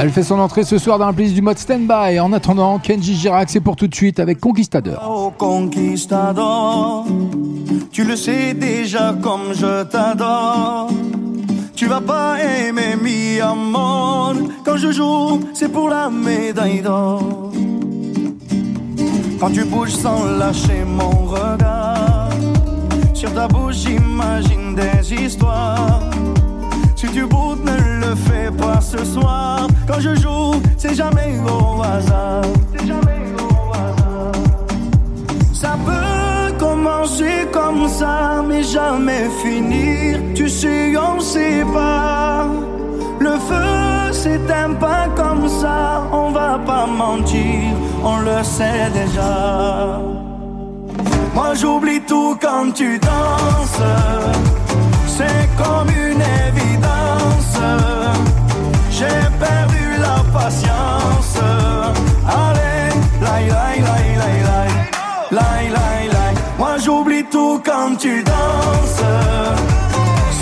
Elle 0.01 0.11
fait 0.11 0.23
son 0.23 0.39
entrée 0.39 0.63
ce 0.63 0.77
soir 0.77 0.97
dans 0.97 1.07
la 1.07 1.11
playlist 1.11 1.35
du 1.35 1.41
mode 1.41 1.57
stand-by. 1.57 2.21
En 2.21 2.31
attendant, 2.31 2.79
Kenji 2.79 3.15
Girac, 3.15 3.49
c'est 3.49 3.59
pour 3.59 3.75
tout 3.75 3.87
de 3.87 3.93
suite 3.93 4.21
avec 4.21 4.39
Conquistador. 4.39 5.05
Oh 5.05 5.33
conquistador, 5.37 7.05
tu 7.91 8.05
le 8.05 8.15
sais 8.15 8.53
déjà 8.53 9.13
comme 9.21 9.53
je 9.53 9.83
t'adore. 9.83 10.89
Tu 11.75 11.87
vas 11.87 11.99
pas 11.99 12.37
aimer 12.41 12.95
mi 13.01 13.41
amor. 13.41 14.35
Quand 14.63 14.77
je 14.77 14.89
joue, 14.93 15.41
c'est 15.53 15.69
pour 15.69 15.89
la 15.89 16.09
médaille 16.09 16.81
d'or. 16.81 17.51
Quand 19.37 19.51
tu 19.51 19.65
bouges 19.65 19.95
sans 19.95 20.23
lâcher 20.23 20.85
mon 20.87 21.25
regard, 21.27 22.29
sur 23.13 23.33
ta 23.33 23.49
bouche 23.49 23.75
j'imagine 23.85 24.75
des 24.75 25.13
histoires. 25.13 25.99
Si 26.95 27.07
tu 27.07 27.25
boudes, 27.25 27.65
ne 27.65 27.88
le 27.99 28.15
fais 28.15 28.51
pas 28.51 28.81
ce 28.81 29.03
soir. 29.05 29.67
Quand 29.87 29.99
je 29.99 30.15
joue, 30.15 30.53
c'est 30.77 30.95
jamais 30.95 31.37
au 31.45 31.81
hasard. 31.81 32.43
C'est 32.73 32.87
jamais 32.87 33.21
au 33.37 33.73
hasard. 33.73 34.31
Ça 35.53 35.73
peut 35.85 36.53
commencer 36.57 37.47
comme 37.51 37.87
ça, 37.87 38.43
mais 38.47 38.63
jamais 38.63 39.29
finir. 39.43 40.19
Tu 40.35 40.49
sais, 40.49 40.93
on 40.97 41.19
sait 41.19 41.65
pas. 41.73 42.47
Le 43.19 43.31
feu 43.31 44.13
s'éteint 44.13 44.73
pas 44.79 45.07
comme 45.15 45.47
ça, 45.47 46.03
on 46.11 46.31
va 46.31 46.59
pas 46.65 46.85
mentir, 46.85 47.73
on 48.03 48.19
le 48.19 48.43
sait 48.43 48.89
déjà. 48.93 50.01
Moi 51.35 51.53
j'oublie 51.53 52.01
tout 52.01 52.37
quand 52.41 52.71
tu 52.73 52.97
danses, 52.99 53.81
c'est 55.07 55.49
comme 55.61 55.89
une 55.89 56.21
évidence. 56.47 56.68
J'ai 58.91 59.21
perdu 59.39 59.85
la 59.99 60.17
patience. 60.37 61.37
Allez, 62.27 62.89
laï, 63.21 63.47
laï, 63.47 63.79
laï, 63.87 64.07
laï, 64.21 64.39
laï. 64.49 64.71
Laï, 65.31 65.69
laï. 65.71 66.33
Moi 66.57 66.77
j'oublie 66.83 67.23
tout 67.31 67.61
quand 67.63 67.95
tu 67.97 68.23
danses. 68.23 69.03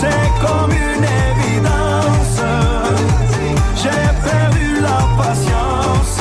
C'est 0.00 0.28
comme 0.44 0.72
une 0.72 1.04
évidence. 1.28 2.40
J'ai 3.76 4.02
perdu 4.28 4.80
la 4.80 4.98
patience. 5.22 6.20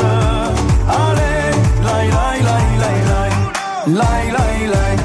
Allez, 0.88 1.52
laï, 1.88 2.08
laï, 2.18 2.40
laï. 2.46 3.32
Laï, 3.88 4.32
laï, 4.38 4.68
laï. 4.68 4.98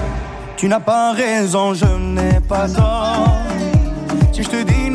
Tu 0.56 0.68
n'as 0.68 0.80
pas 0.80 1.12
raison, 1.12 1.74
je 1.74 1.86
n'ai 1.86 2.40
pas 2.40 2.68
tort 2.68 3.41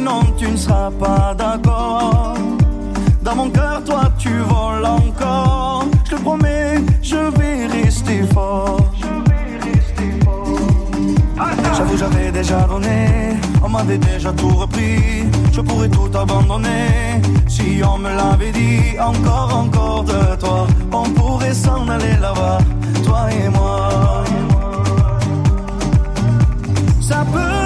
non, 0.08 0.22
tu 0.38 0.48
ne 0.50 0.58
seras 0.58 0.92
pas 1.04 1.36
d'accord. 1.38 2.36
Dans 3.22 3.36
mon 3.36 3.50
cœur, 3.50 3.84
toi, 3.84 4.04
tu 4.18 4.34
voles 4.52 4.86
encore. 4.86 5.86
Je 6.06 6.12
te 6.16 6.22
promets, 6.22 6.76
je 7.02 7.22
vais 7.38 7.68
rester 7.68 8.24
fort. 8.34 8.92
J'avoue, 11.78 11.98
j'avais 11.98 12.32
déjà 12.32 12.60
donné. 12.62 13.38
On 13.64 13.70
m'avait 13.70 13.98
déjà 13.98 14.32
tout 14.32 14.56
repris. 14.64 15.26
Je 15.52 15.62
pourrais 15.62 15.90
tout 15.90 16.12
abandonner. 16.24 17.22
Si 17.48 17.82
on 17.92 17.98
me 17.98 18.10
l'avait 18.20 18.54
dit, 18.62 19.00
encore, 19.00 19.52
encore 19.64 20.04
de 20.04 20.22
toi. 20.40 20.68
On 20.92 21.10
pourrait 21.18 21.54
s'en 21.54 21.88
aller 21.96 22.16
là-bas, 22.26 22.60
toi 23.06 23.22
et 23.32 23.50
moi. 23.50 24.24
Ça 27.02 27.20
peut 27.34 27.57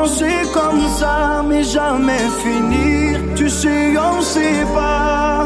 commencer 0.00 0.42
comme 0.52 0.88
ça, 0.88 1.42
mais 1.46 1.62
jamais 1.62 2.24
finir. 2.42 3.20
Tu 3.36 3.48
sais, 3.48 3.94
on 3.98 4.20
sait 4.20 4.64
pas. 4.74 5.44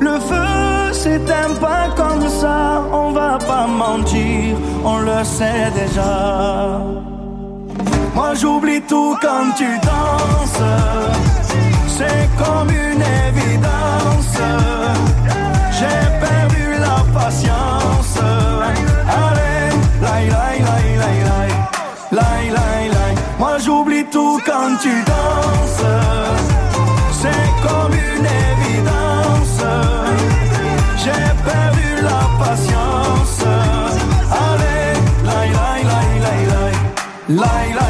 Le 0.00 0.18
feu 0.20 0.92
s'éteint 0.92 1.54
pas 1.60 1.88
comme 1.96 2.28
ça, 2.28 2.82
on 2.92 3.12
va 3.12 3.38
pas 3.38 3.66
mentir, 3.66 4.56
on 4.84 4.98
le 4.98 5.24
sait 5.24 5.70
déjà. 5.74 6.80
Moi 8.14 8.34
j'oublie 8.34 8.82
tout 8.82 9.16
quand 9.20 9.52
tu 9.56 9.68
danses, 9.78 10.62
c'est 11.86 12.28
comme 12.42 12.70
une 12.70 13.02
évidence. 13.28 14.36
J'ai 15.78 16.00
perdu 16.20 16.80
la 16.80 17.20
patience. 17.20 17.59
quand 24.44 24.76
tu 24.80 24.94
danses. 25.12 25.84
C'est 27.20 27.50
comme 27.66 27.92
une 27.92 28.26
évidence. 28.50 29.62
J'ai 31.02 31.24
perdu 31.48 31.88
la 32.08 32.22
patience. 32.44 33.40
Allez, 34.46 34.92
laï, 35.28 35.50
laï, 35.58 35.82
laï, 35.92 36.12
laï, 36.26 36.44
laï, 36.52 36.74
laï, 37.28 37.72
laï. 37.74 37.89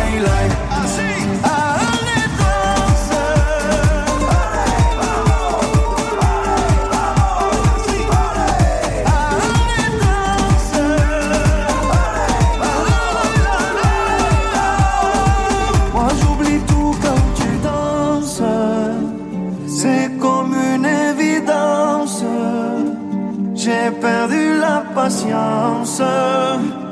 Patience. 25.10 26.00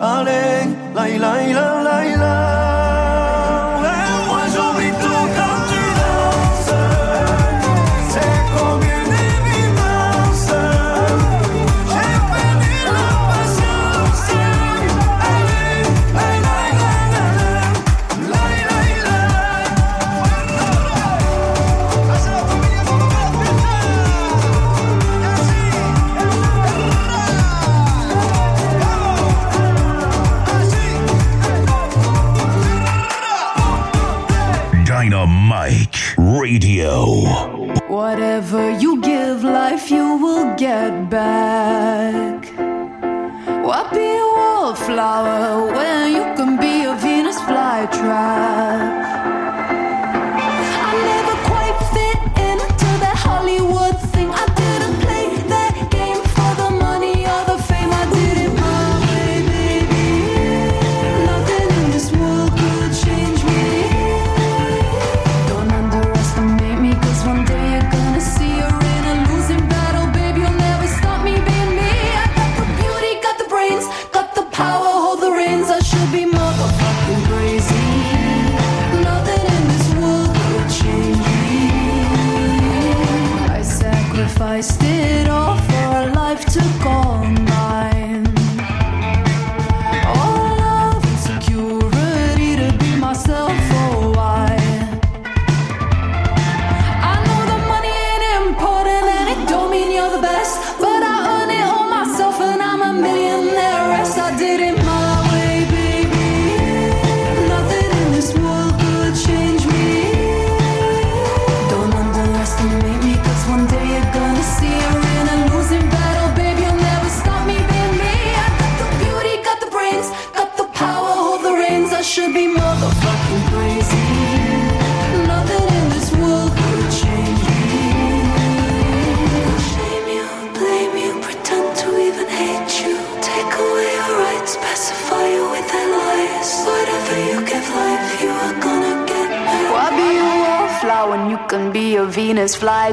Allez, 0.00 0.66
laï, 0.94 1.18
laï, 1.18 1.52
la, 1.52 1.82
laï, 1.82 1.87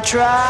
Venus 0.06 0.45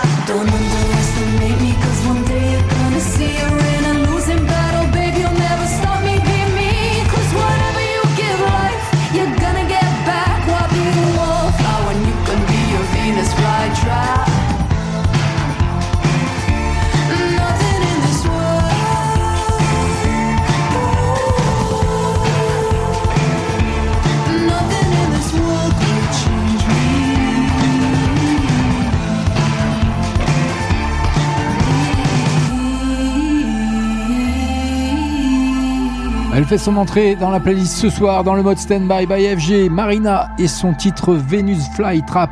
son 36.57 36.77
entrée 36.77 37.15
dans 37.15 37.31
la 37.31 37.39
playlist 37.39 37.73
ce 37.73 37.89
soir 37.89 38.23
dans 38.23 38.35
le 38.35 38.43
mode 38.43 38.57
Standby 38.57 39.05
by 39.05 39.35
FG. 39.35 39.69
Marina 39.69 40.29
et 40.39 40.47
son 40.47 40.73
titre 40.73 41.13
Venus 41.13 41.63
Fly 41.75 42.03
Trap. 42.05 42.29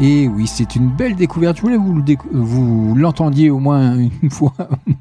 Et 0.00 0.28
oui, 0.28 0.46
c'est 0.46 0.76
une 0.76 0.88
belle 0.88 1.16
découverte. 1.16 1.56
Je 1.56 1.62
voulais 1.62 1.76
vous 1.76 2.02
vous 2.32 2.94
l'entendiez 2.94 3.50
au 3.50 3.58
moins 3.58 3.96
une 3.98 4.30
fois 4.30 4.54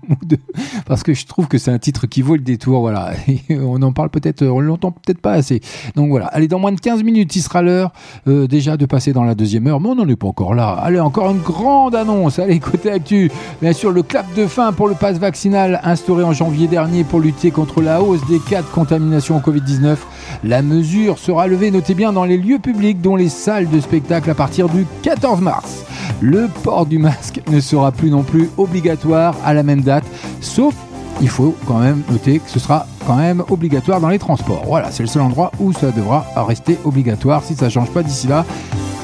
ou 0.09 0.15
deux, 0.25 0.39
parce 0.85 1.03
que 1.03 1.13
je 1.13 1.25
trouve 1.25 1.47
que 1.47 1.57
c'est 1.57 1.71
un 1.71 1.79
titre 1.79 2.07
qui 2.07 2.21
vaut 2.21 2.35
le 2.35 2.41
détour. 2.41 2.81
Voilà, 2.81 3.13
on 3.49 3.81
en 3.81 3.93
parle 3.93 4.09
peut-être, 4.09 4.45
on 4.45 4.59
l'entend 4.59 4.91
peut-être 4.91 5.21
pas 5.21 5.33
assez. 5.33 5.61
Donc 5.95 6.09
voilà. 6.09 6.27
Allez, 6.27 6.47
dans 6.47 6.59
moins 6.59 6.71
de 6.71 6.79
15 6.79 7.03
minutes, 7.03 7.35
il 7.35 7.41
sera 7.41 7.61
l'heure 7.61 7.93
euh, 8.27 8.47
déjà 8.47 8.77
de 8.77 8.85
passer 8.85 9.13
dans 9.13 9.23
la 9.23 9.35
deuxième 9.35 9.67
heure. 9.67 9.79
Mais 9.79 9.89
on 9.89 9.95
n'en 9.95 10.07
est 10.07 10.15
pas 10.15 10.27
encore 10.27 10.53
là. 10.53 10.69
Allez, 10.81 10.99
encore 10.99 11.31
une 11.31 11.39
grande 11.39 11.95
annonce. 11.95 12.39
Allez, 12.39 12.59
côté 12.59 12.91
actu. 12.91 13.31
Bien 13.61 13.73
sûr, 13.73 13.91
le 13.91 14.03
clap 14.03 14.25
de 14.35 14.47
fin 14.47 14.71
pour 14.71 14.87
le 14.87 14.95
pass 14.95 15.17
vaccinal 15.17 15.79
instauré 15.83 16.23
en 16.23 16.33
janvier 16.33 16.67
dernier 16.67 17.03
pour 17.03 17.19
lutter 17.19 17.51
contre 17.51 17.81
la 17.81 18.01
hausse 18.01 18.25
des 18.27 18.39
cas 18.39 18.61
de 18.61 18.67
contamination 18.67 19.37
au 19.37 19.39
Covid-19. 19.39 19.97
La 20.43 20.61
mesure 20.61 21.17
sera 21.17 21.47
levée, 21.47 21.71
notez 21.71 21.93
bien, 21.93 22.13
dans 22.13 22.25
les 22.25 22.37
lieux 22.37 22.59
publics, 22.59 23.01
dont 23.01 23.15
les 23.15 23.29
salles 23.29 23.69
de 23.69 23.79
spectacle 23.79 24.29
à 24.29 24.35
partir 24.35 24.69
du 24.69 24.85
14 25.03 25.41
mars. 25.41 25.83
Le 26.21 26.47
port 26.63 26.85
du 26.85 26.97
masque 26.97 27.41
ne 27.51 27.59
sera 27.59 27.91
plus 27.91 28.09
non 28.09 28.23
plus 28.23 28.49
obligatoire 28.57 29.35
à 29.45 29.53
la 29.53 29.63
même 29.63 29.81
date, 29.81 30.05
sauf 30.41 30.73
il 31.21 31.29
faut 31.29 31.55
quand 31.67 31.79
même 31.79 32.03
noter 32.09 32.39
que 32.39 32.49
ce 32.49 32.59
sera 32.59 32.85
quand 33.05 33.15
même 33.15 33.43
obligatoire 33.49 33.99
dans 34.01 34.09
les 34.09 34.19
transports. 34.19 34.63
Voilà, 34.65 34.91
c'est 34.91 35.03
le 35.03 35.07
seul 35.07 35.21
endroit 35.21 35.51
où 35.59 35.73
ça 35.73 35.91
devra 35.91 36.25
rester 36.35 36.77
obligatoire 36.83 37.43
si 37.43 37.55
ça 37.55 37.65
ne 37.65 37.71
change 37.71 37.89
pas 37.91 38.03
d'ici 38.03 38.27
là. 38.27 38.45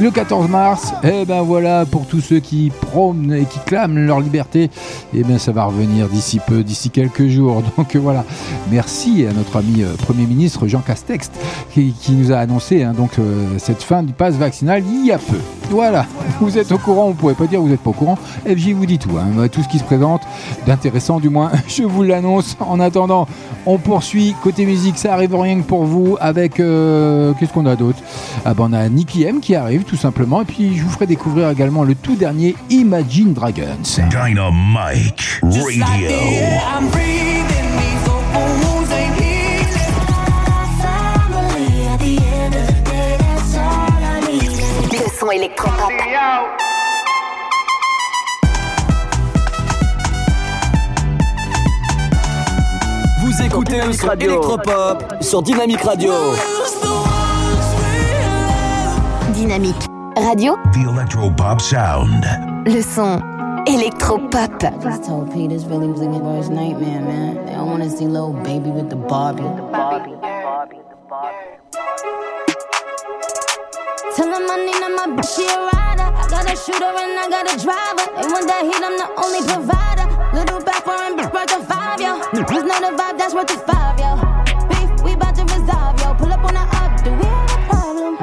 Le 0.02 0.10
14 0.10 0.50
mars, 0.50 0.92
et 1.04 1.24
ben 1.24 1.44
voilà, 1.44 1.86
pour 1.86 2.08
tous 2.08 2.20
ceux 2.20 2.40
qui 2.40 2.72
prônent 2.92 3.32
et 3.32 3.46
qui 3.46 3.60
clament 3.60 4.00
leur 4.00 4.20
liberté, 4.20 4.72
et 5.14 5.24
bien 5.24 5.38
ça 5.38 5.52
va 5.52 5.66
revenir 5.66 6.10
d'ici 6.10 6.40
peu, 6.46 6.64
d'ici 6.64 6.90
quelques 6.90 7.28
jours. 7.28 7.62
Donc 7.78 7.96
voilà, 7.96 8.26
merci 8.72 9.26
à 9.28 9.34
notre 9.34 9.58
ami 9.58 9.84
euh, 9.84 9.94
Premier 9.96 10.26
ministre 10.26 10.68
Jean 10.68 10.82
Castex 10.82 11.30
qui, 11.72 11.94
qui 11.94 12.14
nous 12.14 12.32
a 12.32 12.38
annoncé 12.38 12.84
hein, 12.84 12.94
donc 12.94 13.20
euh, 13.20 13.48
cette 13.58 13.84
fin 13.84 14.04
du 14.04 14.14
pass 14.14 14.36
vaccinal 14.36 14.84
il 14.86 15.06
y 15.06 15.12
a 15.12 15.18
peu. 15.18 15.38
Voilà, 15.70 16.06
vous 16.40 16.58
êtes 16.58 16.72
au 16.72 16.78
courant, 16.78 17.08
vous 17.08 17.14
pouvez 17.14 17.34
pas 17.34 17.46
dire 17.48 17.60
que 17.60 17.64
vous 17.64 17.70
n'êtes 17.70 17.82
pas 17.82 17.90
au 17.90 17.94
courant. 17.94 18.18
FJ 18.46 18.70
vous 18.70 18.86
dit 18.86 19.00
tout, 19.00 19.18
hein, 19.18 19.48
tout 19.48 19.64
ce 19.64 19.68
qui 19.68 19.80
se 19.80 19.84
présente, 19.84 20.22
d'intéressant 20.68 21.20
du 21.20 21.30
moins, 21.30 21.52
je 21.68 21.84
vous 21.84 22.04
l'annonce. 22.04 22.56
En 22.60 22.80
attendant, 22.80 23.28
on 23.66 23.78
poursuit 23.78 24.36
côté 24.44 24.66
musique, 24.66 24.98
ça 24.98 25.14
arrive 25.14 25.36
rien 25.36 25.58
que 25.62 25.66
pour 25.66 25.86
vous 25.86 26.18
avec 26.20 26.60
euh, 26.60 27.34
qu'est-ce 27.40 27.54
qu'on 27.54 27.66
a 27.66 27.76
d'autre? 27.76 28.00
Ah 28.46 28.54
ben 28.54 28.68
on 28.70 28.74
a 28.74 28.88
Nicky 28.90 29.24
M 29.24 29.40
qui 29.40 29.56
arrive 29.56 29.84
tout 29.84 29.98
simplement, 29.98 30.42
et 30.42 30.46
puis 30.46 30.78
je 30.78 30.84
vous 30.84 30.90
ferai 30.90 31.08
découvrir 31.08 31.50
également 31.50 31.84
le 31.84 31.96
tout 31.96 32.16
dernier 32.16 32.56
Imagine 32.70 33.34
Dragons. 33.34 33.64
Dynamite 34.10 35.42
Radio. 35.42 36.08
Son 45.24 45.32
électropop. 45.32 45.92
Vous 53.22 53.42
écoutez 53.42 53.82
le 53.86 53.94
son 53.94 54.12
électropop 54.20 55.04
sur 55.22 55.42
Dynamique 55.42 55.82
Radio. 55.82 56.12
Dynamique 59.34 59.76
radio. 60.18 60.58
The 60.74 60.90
Electropop 60.90 61.62
Sound. 61.62 62.26
Le 62.66 62.82
son 62.82 63.22
électropop. 63.66 64.52
Just 64.82 65.06
told 65.06 65.32
Pete 65.32 65.50
this 65.50 65.64
really 65.66 65.88
was 65.88 66.02
his 66.02 66.20
worst 66.20 66.52
nightmare, 66.52 67.02
man. 67.02 67.46
They 67.46 67.54
don't 67.54 67.70
want 67.70 67.84
to 67.84 67.90
see 67.90 68.08
little 68.08 68.34
baby 68.44 68.72
with 68.72 68.90
the 68.90 68.98
Barbie. 68.98 69.44
Tell 74.16 74.28
him 74.28 74.48
I 74.48 74.58
need 74.58 74.70
him, 74.70 74.70
my 74.70 74.70
bitch, 74.70 74.73
she 75.24 75.48
a 75.48 75.56
rider. 75.56 76.10
I 76.12 76.28
got 76.30 76.46
a 76.52 76.56
shooter 76.56 76.92
and 76.92 77.16
I 77.20 77.28
got 77.30 77.48
a 77.48 77.56
driver. 77.56 78.06
And 78.20 78.28
when 78.32 78.46
that 78.48 78.64
heat, 78.68 78.84
I'm 78.84 78.98
the 79.00 79.08
only 79.16 79.42
provider. 79.48 80.06
Little 80.36 80.62
back 80.62 80.84
for 80.84 80.98
him, 81.00 81.16
worth 81.16 81.56
a 81.56 81.64
five, 81.64 82.00
yo. 82.00 82.20
Just 82.34 82.66
know 82.68 82.80
the 82.84 82.92
vibe, 82.98 83.18
that's 83.18 83.34
worth 83.34 83.52
a 83.52 83.58
five, 83.64 83.96
yo. 84.00 84.20
Beef, 84.68 84.90
we 85.04 85.16
bout 85.16 85.36
to 85.36 85.44
resolve, 85.48 86.00
yo. 86.02 86.14
Pull 86.16 86.34
up 86.34 86.44
on 86.44 86.54
the 86.54 86.66
up, 86.76 86.92
do 87.04 87.12
we 87.16 87.26
have 87.26 87.50
a 87.54 87.60
problem? 87.70 88.18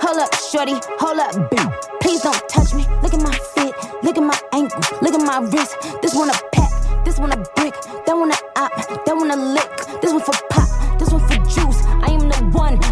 Hold 0.00 0.18
up, 0.24 0.32
shorty, 0.34 0.76
hold 0.96 1.18
up, 1.18 1.34
boo. 1.50 1.66
Please 2.00 2.22
don't 2.22 2.40
touch 2.48 2.72
me. 2.72 2.86
Look 3.02 3.12
at 3.12 3.20
my 3.20 3.34
fit, 3.54 3.74
look 4.02 4.16
at 4.16 4.22
my 4.22 4.38
ankle, 4.52 4.80
look 5.02 5.14
at 5.14 5.20
my 5.20 5.38
wrist. 5.50 5.76
This 6.00 6.14
one 6.14 6.30
a 6.30 6.38
pack, 6.52 6.72
this 7.04 7.18
one 7.18 7.32
a 7.32 7.36
brick, 7.56 7.74
that 8.06 8.16
one 8.16 8.30
a 8.30 8.38
op, 8.56 8.72
that 9.04 9.16
one 9.16 9.30
a 9.30 9.36
lick. 9.36 10.00
This 10.00 10.12
one 10.12 10.22
for 10.22 10.32
pop, 10.48 10.98
this 10.98 11.10
one 11.10 11.26
for 11.26 11.36
juice. 11.50 11.84
I 12.06 12.14
am 12.14 12.28
the 12.30 12.38
one, 12.56 12.74
a. 12.74 12.87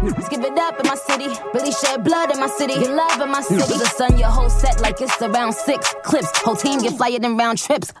Give 0.00 0.42
it 0.42 0.58
up 0.58 0.80
in 0.80 0.86
my 0.86 0.94
city. 0.94 1.28
Really 1.52 1.72
shed 1.72 2.02
blood 2.02 2.32
in 2.32 2.40
my 2.40 2.46
city. 2.46 2.72
Get 2.72 2.90
love 2.90 3.20
in 3.20 3.30
my 3.30 3.42
city. 3.42 3.60
The 3.60 3.84
sun, 3.84 4.16
your 4.16 4.28
whole 4.28 4.48
set 4.48 4.80
like 4.80 4.98
it's 5.00 5.20
around 5.20 5.52
six 5.52 5.94
clips. 6.04 6.30
Whole 6.38 6.56
team 6.56 6.80
get 6.80 6.96
flyer 6.96 7.18
than 7.18 7.36
round 7.36 7.58
trips. 7.58 7.92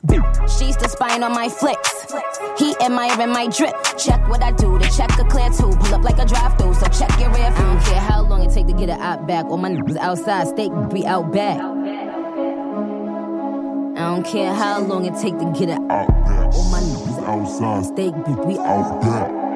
She's 0.58 0.78
the 0.78 0.88
spying 0.88 1.22
on 1.22 1.32
my 1.32 1.50
flicks. 1.50 2.06
He 2.58 2.74
admiring 2.80 3.30
my 3.30 3.48
drip. 3.48 3.74
Check 3.98 4.26
what 4.30 4.42
I 4.42 4.52
do. 4.52 4.78
The 4.78 4.86
check 4.96 5.10
a 5.18 5.24
clear 5.24 5.50
too. 5.50 5.76
Pull 5.76 5.94
up 5.94 6.02
like 6.02 6.18
a 6.18 6.24
drive 6.24 6.56
through. 6.56 6.72
So 6.74 6.86
check 6.88 7.10
your 7.20 7.30
rear 7.34 7.50
view. 7.50 7.64
Don't 7.64 7.82
care 7.82 8.00
how 8.00 8.22
long 8.22 8.42
it 8.48 8.54
take 8.54 8.66
to 8.68 8.72
get 8.72 8.88
it 8.88 8.98
out 8.98 9.26
back. 9.26 9.44
All 9.44 9.58
my 9.58 9.68
niggas 9.68 9.98
outside. 9.98 10.48
Steak 10.48 10.72
be 10.90 11.06
out 11.06 11.30
back. 11.32 11.60
I 13.98 14.14
don't 14.14 14.24
care 14.24 14.54
how 14.54 14.80
long 14.80 15.04
it 15.04 15.14
take 15.20 15.38
to 15.38 15.44
get 15.52 15.68
it 15.68 15.80
out 15.90 16.08
back. 16.24 16.54
All 16.54 16.70
my 16.70 16.80
niggas 16.80 17.22
outside. 17.24 17.84
Steak 17.84 18.14
be 18.48 18.58
out 18.58 19.02
back. 19.02 19.49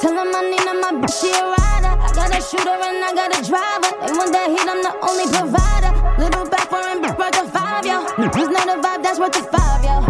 Tell 0.00 0.12
him 0.12 0.34
I 0.34 0.40
need 0.48 0.64
my 0.80 0.92
bitch, 0.96 1.20
she 1.20 1.28
a 1.28 1.44
rider. 1.44 1.92
I 1.92 2.10
got 2.14 2.32
a 2.32 2.40
shooter 2.40 2.70
and 2.70 3.04
I 3.04 3.12
got 3.14 3.36
a 3.36 3.44
driver. 3.44 3.92
They 4.00 4.12
want 4.16 4.32
that 4.32 4.48
heat, 4.48 4.64
I'm 4.64 4.80
the 4.80 4.96
only 5.04 5.28
provider. 5.28 5.92
Little 6.16 6.48
back 6.48 6.70
for 6.70 6.80
him, 6.80 7.02
bitch, 7.02 7.18
worth 7.18 7.36
a 7.36 7.44
five, 7.50 7.84
yo. 7.84 8.06
Just 8.32 8.50
know 8.50 8.64
the 8.64 8.80
vibe, 8.80 9.02
that's 9.02 9.18
worth 9.18 9.36
a 9.36 9.42
five, 9.42 9.84
yo. 9.84 10.09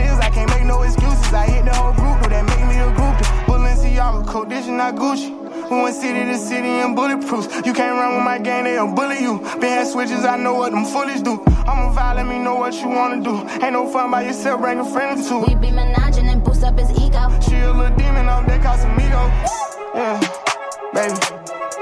I 0.09 0.29
can't 0.29 0.49
make 0.49 0.63
no 0.63 0.81
excuses. 0.81 1.33
I 1.33 1.45
hit 1.45 1.65
the 1.65 1.73
whole 1.75 1.93
group, 1.93 2.29
that 2.29 2.45
make 2.45 2.65
me 2.67 2.77
a 2.79 2.89
group. 2.95 3.15
Balenciaga, 3.47 4.51
is 4.51 4.67
not 4.67 4.95
Gucci. 4.95 5.41
We 5.71 5.81
went 5.81 5.95
city 5.95 6.23
to 6.25 6.37
city 6.37 6.67
in 6.67 6.95
bulletproofs. 6.95 7.65
You 7.65 7.73
can't 7.73 7.95
run 7.95 8.15
with 8.15 8.25
my 8.25 8.37
gang, 8.39 8.65
they'll 8.65 8.93
bully 8.93 9.21
you. 9.21 9.39
Been 9.59 9.71
had 9.71 9.87
switches, 9.87 10.25
I 10.25 10.35
know 10.37 10.55
what 10.55 10.71
them 10.71 10.85
foolish 10.85 11.21
do. 11.21 11.41
I'm 11.67 11.87
a 11.87 11.95
vibe, 11.95 12.15
let 12.17 12.27
me 12.27 12.39
know 12.39 12.55
what 12.55 12.73
you 12.73 12.89
wanna 12.89 13.23
do. 13.23 13.39
Ain't 13.63 13.73
no 13.73 13.87
fun 13.87 14.11
by 14.11 14.23
yourself, 14.23 14.59
bring 14.59 14.79
a 14.79 14.85
friend 14.85 15.19
or 15.19 15.23
two. 15.23 15.39
We 15.47 15.55
be 15.55 15.71
menaging 15.71 16.27
and 16.29 16.43
boost 16.43 16.63
up 16.63 16.77
his 16.77 16.91
ego. 16.91 17.29
She 17.47 17.55
a 17.55 17.71
little 17.71 17.95
demon 17.95 18.27
on 18.27 18.45
deck, 18.47 18.61
Casamigo. 18.61 19.23
Yeah, 19.95 20.19
baby. 20.93 21.15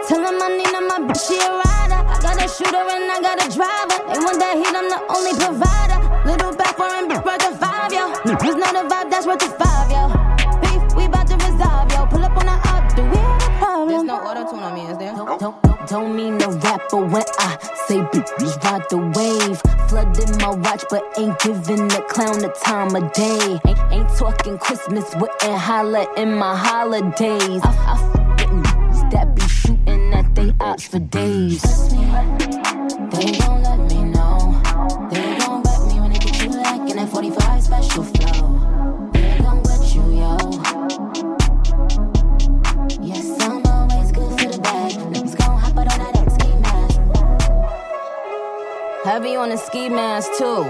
Tell 0.07 0.22
him 0.22 0.41
I 0.41 0.49
need 0.57 0.70
my 0.89 0.97
bitch, 1.09 1.28
she 1.28 1.38
a 1.38 1.49
rider. 1.49 2.01
I 2.05 2.17
got 2.22 2.38
a 2.38 2.47
shooter 2.47 2.78
and 2.78 3.11
I 3.11 3.22
got 3.22 3.38
a 3.41 3.49
driver. 3.49 3.97
They 4.09 4.20
want 4.22 4.39
that 4.39 4.55
heat, 4.57 4.76
I'm 4.76 4.89
the 4.89 4.99
only 5.13 5.34
provider. 5.34 6.09
Little 6.30 6.55
back 6.55 6.77
foreign 6.77 7.09
bitch, 7.09 7.25
worth 7.25 7.41
a 7.41 7.57
five, 7.57 7.91
yo. 7.91 8.13
It's 8.23 8.55
not 8.55 8.75
a 8.75 8.88
vibe, 8.88 9.09
that's 9.09 9.25
worth 9.25 9.41
a 9.41 9.49
five, 9.49 9.89
yo. 9.89 10.09
Beef, 10.61 10.95
we 10.95 11.07
bout 11.07 11.25
to 11.25 11.34
resolve, 11.38 11.91
yo. 11.91 12.05
Pull 12.05 12.23
up 12.23 12.38
on 12.38 12.45
the 12.45 12.51
up, 12.69 12.95
do 12.95 13.01
we 13.01 13.17
have 13.17 13.41
a 13.41 13.57
problem? 13.57 13.89
There's 13.89 14.03
no 14.03 14.17
auto 14.17 14.51
tune 14.51 14.59
on 14.59 14.75
me, 14.75 14.82
is 14.82 14.97
there? 14.99 15.15
Don't, 15.15 15.39
don't, 15.39 15.63
don't, 15.63 15.88
don't 15.88 16.15
mean 16.15 16.38
no 16.38 16.51
rapper 16.51 16.97
when 16.97 17.23
I 17.39 17.57
say 17.88 17.97
bitch, 18.11 18.63
ride 18.63 18.86
the 18.91 18.99
wave. 19.17 19.59
Flooding 19.89 20.38
my 20.38 20.49
watch, 20.49 20.84
but 20.91 21.01
ain't 21.17 21.39
giving 21.39 21.88
the 21.88 22.05
clown 22.09 22.38
the 22.38 22.49
time 22.63 22.95
of 22.95 23.11
day. 23.13 23.59
Ain't, 23.65 23.80
ain't 23.91 24.09
talking 24.15 24.59
Christmas, 24.59 25.11
wouldn't 25.15 25.41
holla 25.41 26.05
in 26.15 26.36
my 26.36 26.55
holidays. 26.55 27.61
I, 27.63 27.97
I 27.97 29.09
that 29.09 29.34
be 29.36 29.41
shooting 29.47 30.13
at 30.13 30.36
they 30.36 30.53
ops 30.59 30.88
for 30.88 30.99
days. 30.99 31.63
They 33.09 33.32
gon' 33.39 33.63
let 33.63 33.80
me 33.89 33.99
Heavy 49.20 49.36
on 49.36 49.49
the 49.49 49.57
ski 49.57 49.89
mask 49.89 50.32
too. 50.38 50.63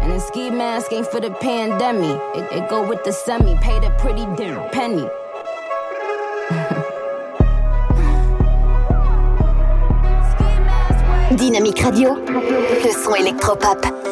And 0.00 0.12
the 0.12 0.18
ski 0.18 0.48
mask 0.48 0.90
ain't 0.94 1.06
for 1.06 1.20
the 1.20 1.30
pandemic. 1.30 2.18
It, 2.34 2.50
it 2.56 2.70
go 2.70 2.88
with 2.88 3.04
the 3.04 3.12
semi. 3.12 3.54
Paid 3.56 3.84
a 3.84 3.90
pretty 3.98 4.24
damn 4.34 4.70
penny. 4.70 5.06
Dynamique 11.36 11.82
Radio, 11.82 12.14
le 12.14 12.92
son 12.92 13.14
électropop. 13.14 14.05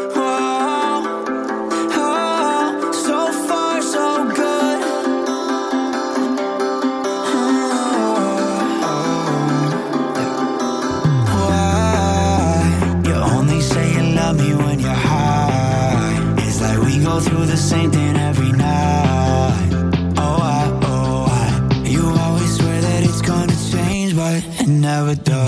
Through 17.35 17.47
the 17.47 17.57
same 17.57 17.91
thing 17.91 18.17
every 18.17 18.53
night. 18.53 19.71
Oh, 20.17 20.39
I, 20.41 20.79
oh, 20.83 21.27
I. 21.29 21.89
You 21.89 22.03
always 22.07 22.57
swear 22.57 22.81
that 22.81 23.03
it's 23.03 23.23
gonna 23.23 23.57
change, 23.73 24.15
but 24.15 24.45
it 24.61 24.69
never 24.69 25.17
does. 25.17 25.44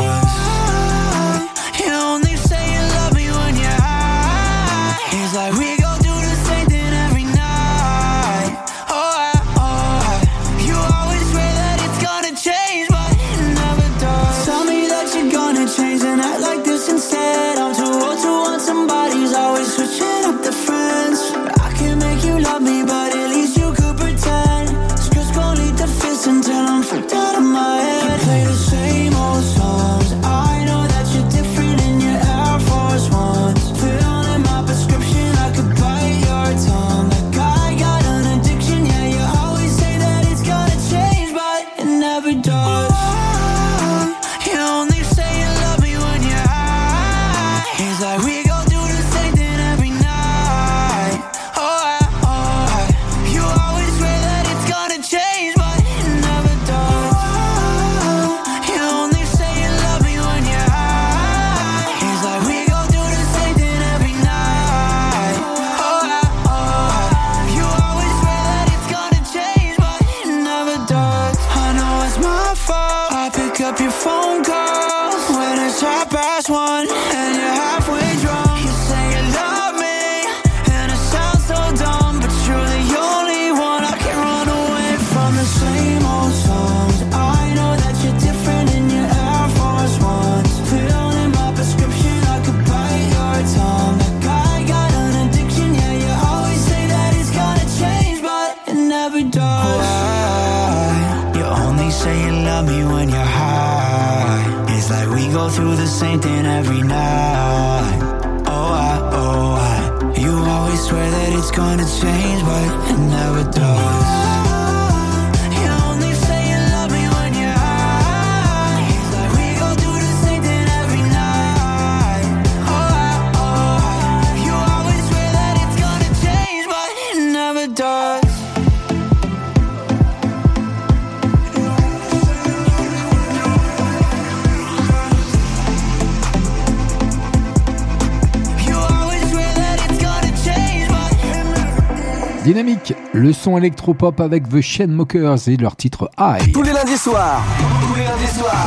Son 143.47 143.57
électropop 143.57 144.20
avec 144.20 144.49
The 144.49 144.61
Chainsmokers 144.61 145.47
et 145.47 145.57
leur 145.57 145.76
titre 145.76 146.11
High. 146.18 146.51
Tous 146.53 146.62
les 146.64 146.72
lundis 146.72 146.99
soirs. 146.99 147.44
Tous 147.80 147.94
les 147.94 148.03
lundis 148.03 148.34
soirs. 148.36 148.66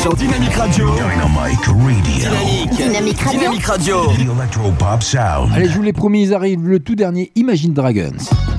Sur 0.00 0.14
Dynamique 0.14 0.54
Radio. 0.54 0.86
Dynamic 0.94 1.64
Radio. 1.64 1.74
Dynamique. 2.04 2.76
Dynamique 2.76 3.20
Radio. 3.20 3.40
Dynamique 3.40 3.66
Radio. 3.66 3.96
The 4.12 4.38
Electropop 4.38 5.02
Sound. 5.02 5.52
Allez, 5.52 5.68
je 5.68 5.74
vous 5.74 5.82
l'ai 5.82 5.92
promis, 5.92 6.22
ils 6.22 6.32
arrivent 6.32 6.64
le 6.64 6.78
tout 6.78 6.94
dernier 6.94 7.32
Imagine 7.34 7.72
Dragons. 7.72 8.12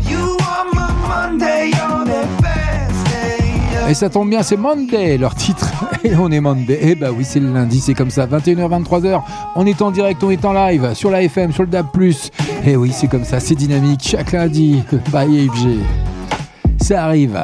You 0.10 0.36
are 0.42 0.66
my 0.74 0.92
Monday, 1.08 1.72
Et 3.88 3.94
ça 3.94 4.10
tombe 4.10 4.30
bien, 4.30 4.42
c'est 4.42 4.58
Monday, 4.58 5.18
leur 5.18 5.36
titre. 5.36 5.72
Et 6.04 6.16
on 6.16 6.32
est 6.32 6.40
Monday. 6.40 6.80
Et 6.82 6.96
bah 6.96 7.10
oui, 7.16 7.24
c'est 7.24 7.40
le 7.40 7.54
lundi, 7.54 7.80
c'est 7.80 7.94
comme 7.94 8.10
ça. 8.10 8.26
21h, 8.26 8.84
23h, 8.84 9.22
on 9.56 9.66
est 9.68 9.80
en 9.82 9.92
direct, 9.92 10.24
on 10.24 10.32
est 10.32 10.44
en 10.44 10.54
live, 10.54 10.94
sur 10.96 11.12
la 11.12 11.22
FM, 11.22 11.52
sur 11.52 11.64
le 11.64 11.70
DAB+. 11.70 11.88
Et 12.66 12.76
oui, 12.76 12.92
c'est 12.92 13.08
comme 13.08 13.24
ça, 13.24 13.40
c'est 13.40 13.54
dynamique. 13.54 14.02
Chaque 14.04 14.32
lundi, 14.32 14.82
by 15.14 15.48
FG. 15.48 15.70
Ça 16.82 17.06
arrive. 17.06 17.40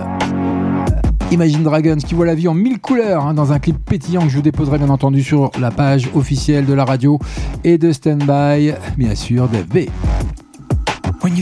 Imagine 1.32 1.64
Dragons 1.64 1.96
qui 1.96 2.16
voit 2.16 2.26
la 2.26 2.36
vie 2.36 2.48
en 2.48 2.56
mille 2.56 2.80
couleurs 2.80 3.26
hein, 3.26 3.34
dans 3.34 3.54
un 3.54 3.60
clip 3.60 3.78
pétillant 3.86 4.24
que 4.24 4.30
je 4.30 4.36
vous 4.36 4.42
déposerai 4.42 4.80
bien 4.80 4.89
entendu 4.89 5.24
sur 5.24 5.52
la 5.60 5.70
page 5.70 6.10
officielle 6.16 6.66
de 6.66 6.74
la 6.74 6.86
radio 6.86 7.20
et 7.64 7.78
de 7.78 7.92
Standby, 7.92 8.74
bien 8.98 9.16
sûr, 9.16 9.48
de 9.48 9.60
V. 9.72 9.89
When 11.24 11.36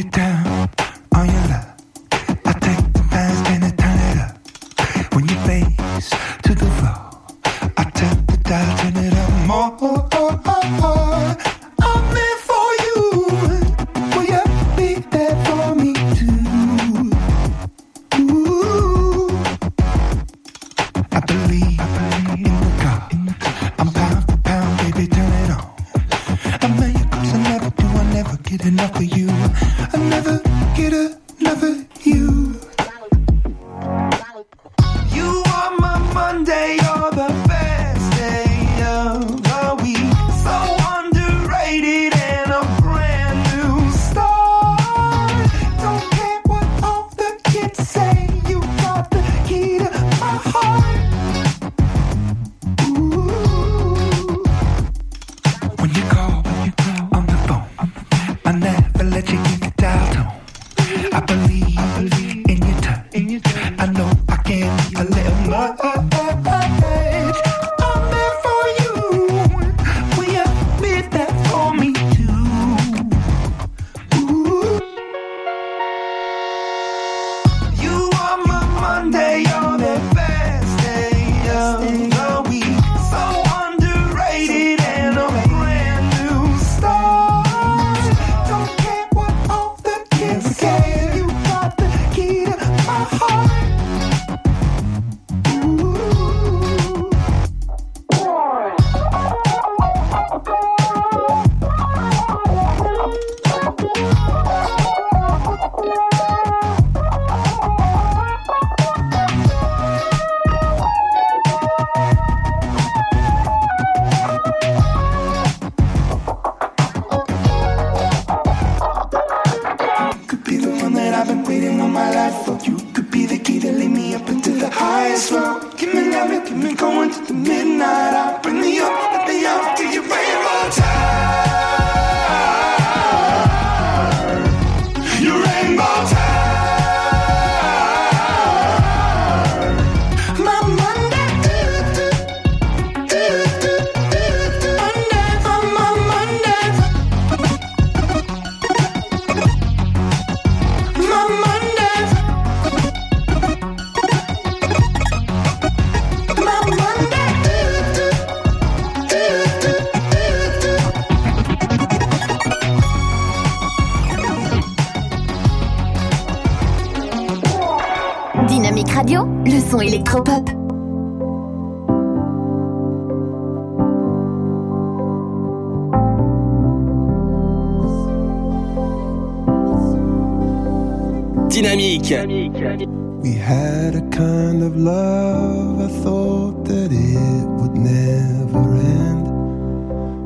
We 183.22 183.34
had 183.34 183.94
a 183.94 184.02
kind 184.10 184.64
of 184.64 184.76
love, 184.76 185.80
I 185.80 185.88
thought 186.02 186.66
that 186.66 186.92
it 186.92 187.48
would 187.62 187.76
never 187.78 188.74
end. 188.78 189.28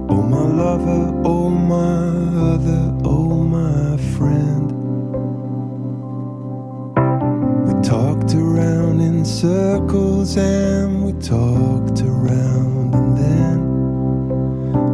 Oh, 0.09 0.21
my 0.21 0.45
lover, 0.47 1.21
oh, 1.25 1.49
my 1.49 2.53
other, 2.53 2.97
oh, 3.03 3.43
my 3.43 3.97
friend. 4.15 4.71
We 7.67 7.73
talked 7.84 8.34
around 8.34 9.01
in 9.01 9.25
circles 9.25 10.38
and 10.38 11.03
we 11.03 11.11
talked 11.19 12.01
around, 12.01 12.95
and 12.95 13.17
then 13.17 13.59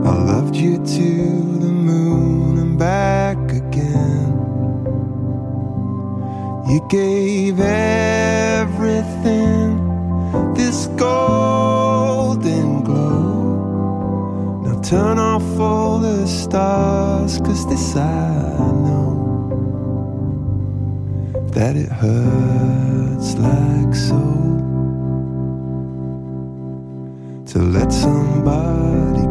I 0.07 0.23
loved 0.23 0.55
you 0.55 0.83
to 0.83 1.48
You 6.69 6.79
gave 6.87 7.59
everything 7.59 8.53
this 10.53 10.85
golden 10.97 12.83
glow. 12.83 14.61
Now 14.63 14.79
turn 14.81 15.17
off 15.17 15.59
all 15.59 15.97
the 15.97 16.27
stars, 16.27 17.39
cause 17.39 17.67
this 17.67 17.95
I 17.95 18.71
know 18.85 19.09
that 21.53 21.75
it 21.75 21.89
hurts 21.89 23.33
like 23.37 23.95
so 23.95 24.21
to 27.47 27.57
let 27.63 27.91
somebody 27.91 29.28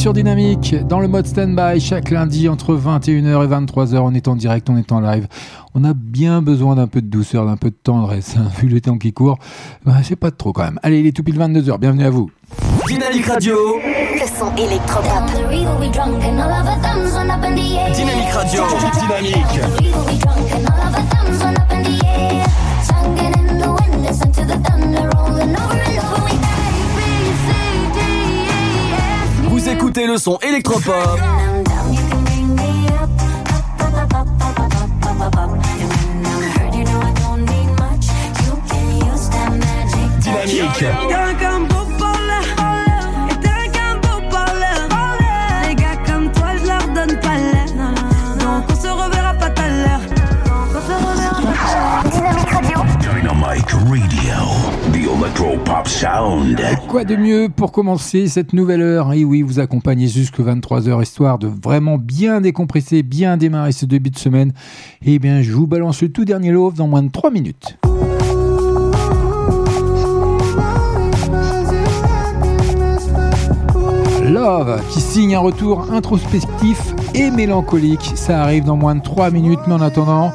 sur 0.00 0.14
Dynamique 0.14 0.74
dans 0.88 0.98
le 0.98 1.08
mode 1.08 1.26
stand-by 1.26 1.78
chaque 1.78 2.08
lundi 2.10 2.48
entre 2.48 2.74
21h 2.74 3.44
et 3.44 3.48
23h. 3.48 3.98
On 3.98 4.14
est 4.14 4.28
en 4.28 4.34
direct, 4.34 4.70
on 4.70 4.78
est 4.78 4.92
en 4.92 5.00
live. 5.00 5.28
On 5.74 5.84
a 5.84 5.92
bien 5.92 6.40
besoin 6.40 6.74
d'un 6.76 6.86
peu 6.86 7.02
de 7.02 7.06
douceur, 7.06 7.44
d'un 7.44 7.58
peu 7.58 7.68
de 7.68 7.76
tendresse. 7.82 8.34
hein, 8.38 8.48
Vu 8.62 8.68
le 8.68 8.80
temps 8.80 8.96
qui 8.96 9.12
court, 9.12 9.38
bah, 9.84 9.96
c'est 10.02 10.16
pas 10.16 10.30
trop 10.30 10.54
quand 10.54 10.64
même. 10.64 10.78
Allez, 10.82 11.00
il 11.00 11.06
est 11.06 11.12
tout 11.14 11.22
pile 11.22 11.38
22h. 11.38 11.78
Bienvenue 11.78 12.04
à 12.04 12.10
vous. 12.10 12.30
Dynamique 12.86 13.26
Radio. 13.26 13.54
Le 13.84 14.26
son 14.38 14.56
électropop. 14.56 15.26
Dynamique 17.92 18.32
Radio. 18.32 18.62
Dynamique. 19.02 19.60
Le 30.10 30.18
son 30.18 30.38
électropop. 30.42 31.20
Quoi 56.88 57.04
de 57.04 57.14
mieux 57.14 57.50
pour 57.54 57.72
commencer 57.72 58.26
cette 58.26 58.54
nouvelle 58.54 58.80
heure 58.80 59.12
Et 59.12 59.22
oui, 59.22 59.42
vous 59.42 59.58
accompagnez 59.58 60.08
jusque 60.08 60.40
23h, 60.40 61.02
histoire 61.02 61.38
de 61.38 61.46
vraiment 61.46 61.98
bien 61.98 62.40
décompresser, 62.40 63.02
bien 63.02 63.36
démarrer 63.36 63.72
ce 63.72 63.84
début 63.84 64.08
de 64.08 64.18
semaine. 64.18 64.54
Eh 65.04 65.18
bien, 65.18 65.42
je 65.42 65.52
vous 65.52 65.66
balance 65.66 66.00
le 66.00 66.10
tout 66.10 66.24
dernier 66.24 66.52
love 66.52 66.72
dans 66.72 66.88
moins 66.88 67.02
de 67.02 67.10
3 67.10 67.30
minutes. 67.30 67.76
Love, 74.24 74.82
qui 74.88 75.00
signe 75.02 75.34
un 75.34 75.40
retour 75.40 75.92
introspectif 75.92 76.94
et 77.14 77.30
mélancolique. 77.30 78.12
Ça 78.14 78.40
arrive 78.40 78.64
dans 78.64 78.76
moins 78.76 78.94
de 78.94 79.02
3 79.02 79.30
minutes, 79.30 79.60
mais 79.66 79.74
en 79.74 79.82
attendant 79.82 80.32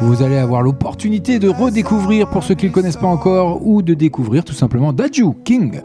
vous 0.00 0.22
allez 0.22 0.36
avoir 0.36 0.62
l'opportunité 0.62 1.38
de 1.38 1.48
redécouvrir 1.48 2.28
pour 2.28 2.42
ceux 2.42 2.54
qui 2.54 2.66
ne 2.66 2.70
le 2.70 2.74
connaissent 2.74 2.96
pas 2.96 3.06
encore 3.06 3.66
ou 3.66 3.82
de 3.82 3.94
découvrir 3.94 4.44
tout 4.44 4.52
simplement 4.52 4.92
Daju 4.92 5.34
King. 5.44 5.80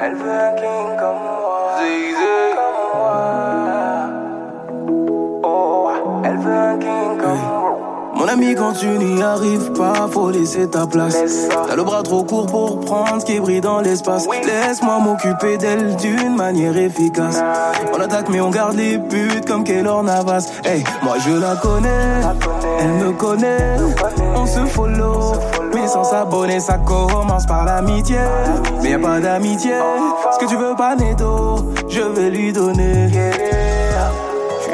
Elle 0.00 0.14
veut 0.14 0.30
un 0.30 0.54
king 0.54 0.96
comme 0.98 1.18
moi. 1.22 1.78
Zigzag 1.78 2.54
comme 2.56 3.00
moi. 3.00 4.10
Oh, 5.42 5.90
elle 6.24 6.36
veut 6.38 6.52
un 6.52 6.78
king 6.78 7.18
comme 7.20 7.38
moi. 7.38 7.47
Mon 8.18 8.26
ami, 8.26 8.56
quand 8.56 8.72
tu 8.72 8.88
n'y 8.88 9.22
arrives 9.22 9.70
pas, 9.74 10.08
faut 10.10 10.30
laisser 10.30 10.68
ta 10.68 10.88
place. 10.88 11.16
T'as 11.68 11.76
le 11.76 11.84
bras 11.84 12.02
trop 12.02 12.24
court 12.24 12.46
pour 12.46 12.80
prendre 12.80 13.20
ce 13.20 13.24
qui 13.24 13.38
brille 13.38 13.60
dans 13.60 13.80
l'espace. 13.80 14.26
Laisse-moi 14.44 14.98
m'occuper 14.98 15.56
d'elle 15.56 15.94
d'une 15.94 16.34
manière 16.34 16.76
efficace. 16.76 17.40
On 17.94 18.00
attaque, 18.00 18.28
mais 18.28 18.40
on 18.40 18.50
garde 18.50 18.74
les 18.74 18.98
buts 18.98 19.40
comme 19.46 19.62
Keylor 19.62 20.02
Navas. 20.02 20.48
Hey, 20.64 20.82
moi 21.04 21.14
je 21.24 21.30
la 21.30 21.54
connais, 21.54 22.22
elle 22.80 23.06
me 23.06 23.12
connaît. 23.12 23.76
On 24.34 24.46
se 24.46 24.66
follow, 24.66 25.34
mais 25.72 25.86
sans 25.86 26.02
s'abonner, 26.02 26.58
ça 26.58 26.76
commence 26.78 27.46
par 27.46 27.66
l'amitié. 27.66 28.18
Mais 28.82 28.90
y 28.90 28.94
a 28.94 28.98
pas 28.98 29.20
d'amitié, 29.20 29.74
ce 30.32 30.38
que 30.44 30.50
tu 30.50 30.56
veux 30.56 30.74
pas, 30.76 30.96
Neto, 30.96 31.72
je 31.88 32.00
vais 32.00 32.30
lui 32.30 32.52
donner. 32.52 33.10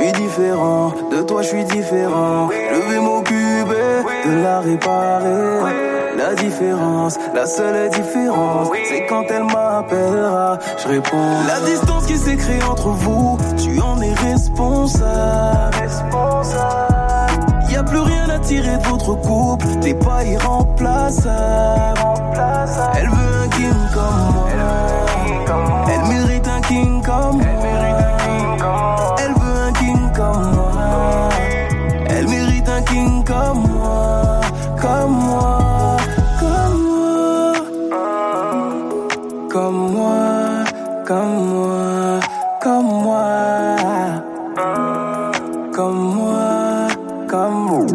Je 0.04 0.10
suis 0.10 0.22
différent, 0.22 0.92
de 1.10 1.22
toi 1.22 1.40
je 1.40 1.48
suis 1.48 1.64
différent. 1.64 2.50
Je 2.50 2.92
vais 2.92 3.00
m'occuper 3.00 4.02
de 4.26 4.42
la 4.42 4.60
réparer. 4.60 5.62
La 6.18 6.34
différence, 6.34 7.18
la 7.34 7.46
seule 7.46 7.88
différence, 7.88 8.68
c'est 8.86 9.06
quand 9.06 9.24
elle 9.30 9.44
m'appellera, 9.44 10.58
je 10.76 10.88
réponds. 10.88 11.38
La 11.48 11.60
distance 11.60 12.04
qui 12.04 12.18
s'est 12.18 12.36
créée 12.36 12.62
entre 12.64 12.88
vous, 12.88 13.38
tu 13.56 13.80
en 13.80 13.98
es 14.02 14.12
responsable. 14.12 15.74
Y 17.70 17.76
a 17.76 17.82
plus 17.82 18.00
rien 18.00 18.28
à 18.28 18.38
tirer 18.40 18.76
de 18.76 18.86
votre 18.86 19.14
couple, 19.14 19.66
t'es 19.80 19.94
pas 19.94 20.22
irremplaçable. 20.22 22.00
Elle 22.94 23.08
veut 23.08 23.36
un 23.42 23.48
king 23.48 23.72
comme 23.94 24.34
moi. 24.34 24.48
Elle 25.88 26.04
mérite 26.14 26.46
un 26.46 26.60
king 26.60 27.02
comme 27.02 27.38
moi. 27.38 27.46
Elle 29.18 29.32
veut 29.32 29.34
un 29.34 29.36
king 29.38 29.43
comme 33.24 33.66
moi. 33.68 34.40
Comme 34.80 35.12
moi. 35.12 35.96
Comme 36.40 36.78
moi. 36.82 37.52
Comme 39.50 39.92
moi. 39.92 40.64
Comme 41.06 41.36
moi. 41.52 42.20
Comme 42.62 42.86
moi. 43.02 43.76
Comme 45.74 46.14
moi. 46.14 46.88
Comme 47.28 47.54
moi. 47.54 47.86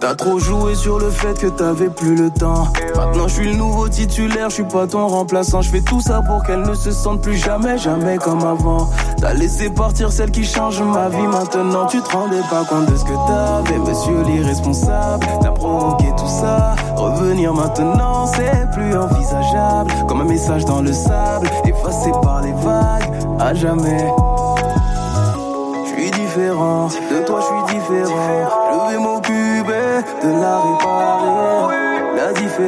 T'as 0.00 0.14
trop 0.14 0.38
joué 0.38 0.74
sur 0.74 0.98
le 0.98 1.10
fait 1.10 1.38
que 1.38 1.46
t'avais 1.46 1.88
plus 1.88 2.16
le 2.16 2.30
temps. 2.30 2.64
Maintenant 3.12 3.28
je 3.28 3.34
suis 3.34 3.52
le 3.52 3.56
nouveau 3.58 3.90
titulaire, 3.90 4.48
je 4.48 4.54
suis 4.54 4.64
pas 4.64 4.86
ton 4.86 5.06
remplaçant. 5.06 5.60
Je 5.60 5.68
fais 5.68 5.82
tout 5.82 6.00
ça 6.00 6.22
pour 6.22 6.42
qu'elle 6.44 6.62
ne 6.62 6.72
se 6.72 6.90
sente 6.90 7.20
plus 7.20 7.36
jamais, 7.36 7.76
jamais 7.76 8.16
comme 8.16 8.42
avant. 8.42 8.88
T'as 9.20 9.34
laissé 9.34 9.68
partir 9.68 10.10
celle 10.10 10.30
qui 10.30 10.46
change 10.46 10.80
ma 10.80 11.10
vie 11.10 11.26
maintenant. 11.26 11.84
Tu 11.84 12.00
te 12.00 12.10
rendais 12.10 12.40
pas 12.48 12.64
compte 12.64 12.86
de 12.86 12.96
ce 12.96 13.04
que 13.04 13.12
t'avais, 13.26 13.78
monsieur 13.80 14.22
l'irresponsable. 14.22 15.26
T'as 15.42 15.50
provoqué 15.50 16.06
tout 16.16 16.26
ça. 16.26 16.74
Revenir 16.96 17.52
maintenant, 17.52 18.24
c'est 18.24 18.70
plus 18.72 18.96
envisageable. 18.96 19.92
Comme 20.08 20.22
un 20.22 20.24
message 20.24 20.64
dans 20.64 20.80
le 20.80 20.94
sable, 20.94 21.50
effacé 21.66 22.12
par 22.22 22.40
les 22.40 22.52
vagues, 22.52 23.12
à 23.38 23.52
jamais. 23.52 24.10
Je 25.84 26.00
suis 26.00 26.10
différent, 26.12 26.86
de 26.86 27.26
toi 27.26 27.40
je 27.40 27.46
suis 27.46 27.78
différent. 27.78 28.48
Je 28.72 28.94
vais 28.94 28.98
m'occuper 29.02 30.00
de 30.24 30.40
la 30.40 30.60
réparer. 30.60 31.61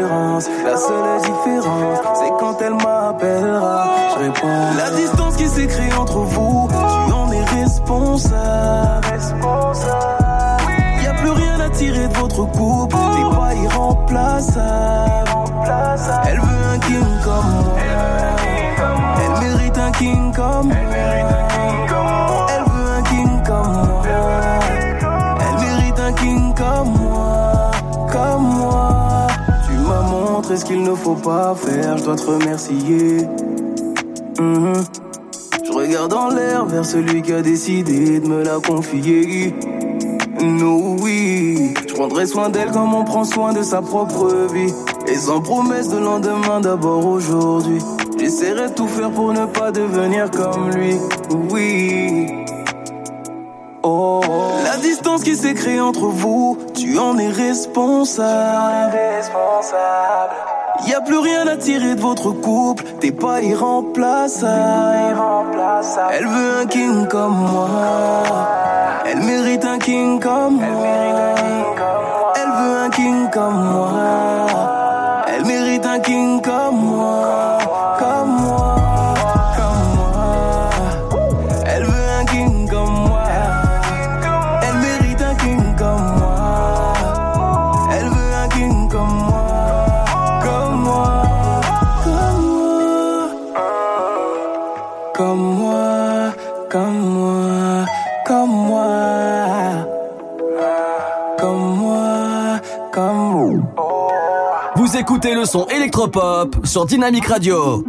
La 0.01 0.77
seule 0.77 1.21
différence, 1.21 1.99
c'est 2.15 2.33
quand 2.41 2.57
elle 2.61 2.75
m'appellera, 2.75 3.87
je 4.15 4.19
réponds. 4.25 4.75
La 4.77 4.91
distance 4.91 5.37
qui 5.37 5.47
s'est 5.47 5.67
créée 5.67 5.93
entre 5.95 6.19
vous, 6.19 6.69
tu 6.69 7.13
en 7.13 7.31
es 7.31 7.45
responsable. 7.45 9.07
Y 11.03 11.07
a 11.07 11.15
plus 11.15 11.31
rien 11.31 11.61
à 11.61 11.71
tirer 11.71 12.09
de 12.09 12.17
votre 12.17 12.45
couple, 12.45 12.97
t'es 12.97 13.37
pas 13.37 13.55
irremplaçable. 13.55 15.31
Elle 16.27 16.41
veut 16.41 16.67
un 16.75 16.79
king 16.79 17.21
comme 17.25 17.51
moi. 17.65 17.77
Elle 19.23 19.49
mérite 19.49 19.79
un 19.79 19.93
king 19.93 20.33
comme 20.35 20.69
moi. 20.69 20.77
Elle 22.49 22.65
veut 22.73 22.91
un 22.99 23.03
king 23.03 23.43
comme 23.47 23.73
moi. 23.73 24.03
Elle 25.41 25.57
mérite 25.65 26.01
un 26.01 26.13
king 26.13 26.55
comme 26.55 26.93
moi. 26.99 27.71
Comme 28.11 28.43
moi. 28.43 28.94
Montré 30.45 30.59
ce 30.59 30.65
qu'il 30.67 30.83
ne 30.83 30.95
faut 30.95 31.15
pas 31.15 31.55
faire, 31.55 31.97
je 31.97 32.05
dois 32.05 32.17
te 32.17 32.27
remercier. 32.27 33.27
Mhm. 34.39 34.75
Je 35.65 35.73
regarde 35.73 36.13
en 36.13 36.29
l'air 36.29 36.67
vers 36.67 36.85
celui 36.85 37.23
qui 37.23 37.33
a 37.33 37.41
décidé 37.41 38.21
de 38.21 38.29
me 38.29 38.45
la 38.45 38.59
confier. 38.61 39.55
Nous, 40.43 40.99
oui, 41.01 41.73
je 41.89 41.95
prendrai 41.95 42.27
soin 42.27 42.51
d'elle 42.51 42.71
comme 42.73 42.93
on 42.93 43.05
prend 43.05 43.25
soin 43.25 43.55
de 43.55 43.63
sa 43.63 43.81
propre 43.81 44.29
vie. 44.53 44.71
Et 45.07 45.15
sans 45.15 45.41
promesse 45.41 45.89
de 45.89 45.97
lendemain, 45.97 46.61
d'abord 46.61 47.07
aujourd'hui. 47.07 47.79
J'essaierai 48.19 48.75
tout 48.75 48.89
faire 48.89 49.13
pour 49.13 49.33
ne 49.33 49.47
pas 49.47 49.73
devenir 49.73 50.31
comme 50.31 50.71
lui. 50.73 50.97
Oui. 51.51 52.27
Oh, 53.83 54.21
distance 55.15 55.25
qui 55.25 55.37
s'est 55.37 55.55
créée 55.55 55.81
entre 55.81 56.07
vous, 56.07 56.59
tu 56.75 56.99
en 56.99 57.17
es 57.19 57.29
responsable. 57.29 58.99
Y 60.87 60.95
a 60.95 61.01
plus 61.01 61.19
rien 61.19 61.47
à 61.47 61.57
tirer 61.57 61.95
de 61.95 62.01
votre 62.01 62.31
couple, 62.33 62.85
t'es 63.01 63.13
pas 63.13 63.41
irremplaçable. 63.41 65.17
Elle 66.13 66.27
veut 66.27 66.61
un 66.63 66.67
king 66.67 67.07
comme 67.07 67.37
moi. 67.37 67.79
Elle 69.07 69.21
mérite 69.21 69.65
un 69.65 69.79
king 69.79 70.21
comme 70.21 70.57
moi. 70.57 71.35
Elle 72.35 72.51
veut 72.51 72.77
un 72.85 72.91
king 72.91 73.31
comme 73.31 73.73
moi. 73.73 73.94
Écoutez 105.05 105.35
le 105.35 105.45
son 105.45 105.67
électropop 105.67 106.65
sur 106.65 106.87
Dynamic 106.87 107.27
Radio. 107.27 107.85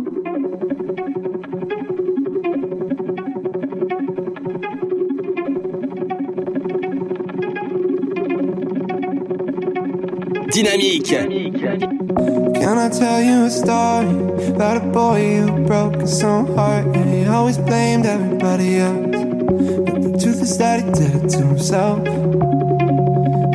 Dynamique. 10.52 11.16
Can 12.54 12.78
I 12.78 12.90
tell 12.90 13.24
you 13.24 13.46
a 13.46 13.50
story 13.50 14.10
about 14.50 14.76
a 14.76 14.86
boy 14.92 15.40
who 15.40 15.66
broke 15.66 16.02
his 16.02 16.22
own 16.22 16.54
heart? 16.58 16.86
And 16.98 17.14
he 17.14 17.26
always 17.26 17.58
blamed 17.58 18.06
everybody 18.06 18.80
else? 18.80 19.16
But 19.86 20.02
the 20.02 20.18
truth 20.22 20.42
is 20.42 20.58
that 20.58 20.84
he 20.84 20.92
did 20.92 21.16
it 21.16 21.30
to 21.30 21.38
himself. 21.38 22.00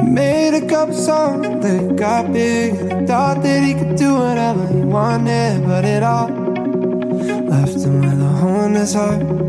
Made 0.03 0.55
a 0.55 0.67
couple 0.67 0.95
songs 0.95 1.63
they 1.63 1.95
got 1.95 2.33
big. 2.33 2.90
Thought 3.11 3.43
that 3.43 3.65
he 3.65 3.75
could 3.75 3.97
do 3.97 4.15
whatever 4.15 4.69
he 4.69 4.85
wanted, 4.85 5.67
but 5.67 5.85
it 5.85 6.01
all 6.01 6.29
left 6.29 7.75
him 7.85 8.03
with 8.03 8.23
a 8.23 8.29
hole 8.39 8.67
in 8.67 8.75
his 8.75 8.95
heart. 8.95 9.40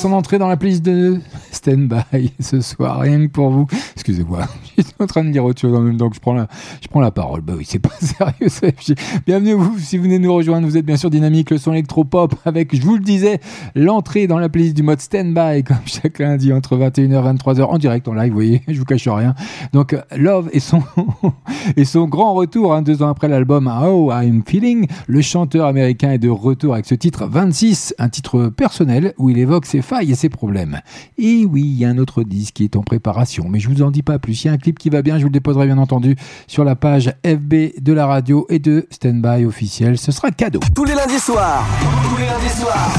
Son 0.00 0.12
entrée 0.14 0.38
dans 0.38 0.48
la 0.48 0.56
playlist 0.56 0.82
de 0.82 1.20
Stand 1.52 1.88
By 1.88 2.32
ce 2.40 2.62
soir, 2.62 3.00
rien 3.00 3.26
que 3.26 3.30
pour 3.30 3.50
vous. 3.50 3.66
Excusez-moi, 3.94 4.46
je 4.78 4.82
suis 4.82 4.94
en 4.98 5.06
train 5.06 5.22
de 5.22 5.30
dire 5.30 5.44
autre 5.44 5.60
chose 5.60 5.74
en 5.74 5.82
même 5.82 5.98
temps 5.98 6.08
que 6.08 6.14
je 6.16 6.20
prends 6.20 6.32
la, 6.32 6.48
prends 6.90 7.00
la 7.00 7.12
parole. 7.12 7.40
Bah 7.40 7.54
oui, 7.56 7.64
c'est 7.66 7.78
pas 7.78 7.94
sérieux, 8.00 8.48
CFG. 8.48 8.96
Bienvenue 9.24 9.52
vous, 9.52 9.78
si 9.78 9.96
vous 9.96 10.02
venez 10.02 10.18
nous 10.18 10.34
rejoindre, 10.34 10.66
vous 10.66 10.76
êtes 10.76 10.84
bien 10.84 10.96
sûr 10.96 11.08
dynamique, 11.08 11.50
le 11.50 11.58
son 11.58 11.72
électropop 11.72 12.34
avec, 12.44 12.74
je 12.74 12.82
vous 12.82 12.96
le 12.96 13.02
disais, 13.02 13.38
l'entrée 13.76 14.26
dans 14.26 14.38
la 14.40 14.48
playlist 14.48 14.76
du 14.76 14.82
mode 14.82 15.00
Stand 15.00 15.32
By, 15.32 15.62
comme 15.66 15.76
chaque 15.86 16.18
lundi 16.18 16.52
entre 16.52 16.76
21h 16.76 17.02
et 17.02 17.38
23h 17.38 17.62
en 17.62 17.78
direct, 17.78 18.08
en 18.08 18.14
live, 18.14 18.30
vous 18.30 18.34
voyez, 18.34 18.62
je 18.66 18.76
vous 18.76 18.84
cache 18.84 19.06
rien. 19.06 19.34
Donc, 19.72 19.96
Love 20.16 20.50
et 20.52 20.58
son, 20.58 20.82
et 21.76 21.84
son 21.84 22.06
grand 22.06 22.34
retour, 22.34 22.74
hein, 22.74 22.82
deux 22.82 23.04
ans 23.04 23.08
après 23.08 23.28
l'album 23.28 23.68
How 23.68 24.10
I'm 24.12 24.42
Feeling, 24.44 24.88
le 25.06 25.22
chanteur 25.22 25.66
américain 25.66 26.10
est 26.10 26.18
de 26.18 26.28
retour 26.28 26.74
avec 26.74 26.86
ce 26.86 26.96
titre 26.96 27.26
26, 27.26 27.94
un 27.98 28.08
titre 28.08 28.48
personnel 28.48 29.14
où 29.16 29.30
il 29.30 29.38
évoque 29.38 29.66
ses 29.66 29.80
failles 29.80 30.10
et 30.10 30.16
ses 30.16 30.28
problèmes. 30.28 30.80
Et 31.18 31.46
oui, 31.46 31.62
il 31.62 31.78
y 31.78 31.84
a 31.84 31.88
un 31.88 31.98
autre 31.98 32.24
disque 32.24 32.54
qui 32.54 32.64
est 32.64 32.74
en 32.74 32.82
préparation, 32.82 33.48
mais 33.48 33.60
je 33.60 33.68
vous 33.68 33.82
en 33.82 33.92
dis 33.92 34.02
pas 34.02 34.18
plus. 34.18 34.42
Il 34.42 34.48
y 34.48 34.50
a 34.50 34.54
un 34.54 34.58
clip 34.58 34.76
qui 34.76 34.90
va 34.90 35.02
bien, 35.02 35.18
je 35.18 35.22
vous 35.22 35.28
le 35.28 35.34
déposerai 35.34 35.66
bien 35.66 35.78
entendu 35.78 36.16
sur 36.48 36.64
la 36.64 36.74
page 36.80 37.12
FB 37.24 37.80
de 37.80 37.92
la 37.92 38.06
radio 38.06 38.46
et 38.48 38.58
de 38.58 38.86
Standby 38.90 39.44
officiel. 39.44 39.98
Ce 39.98 40.10
sera 40.10 40.30
cadeau. 40.30 40.60
Tous 40.74 40.84
les 40.84 40.94
lundis 40.94 41.20
soirs. 41.20 41.64
Tous 42.08 42.16
les 42.16 42.24
lundis 42.26 42.58
soirs. 42.58 42.92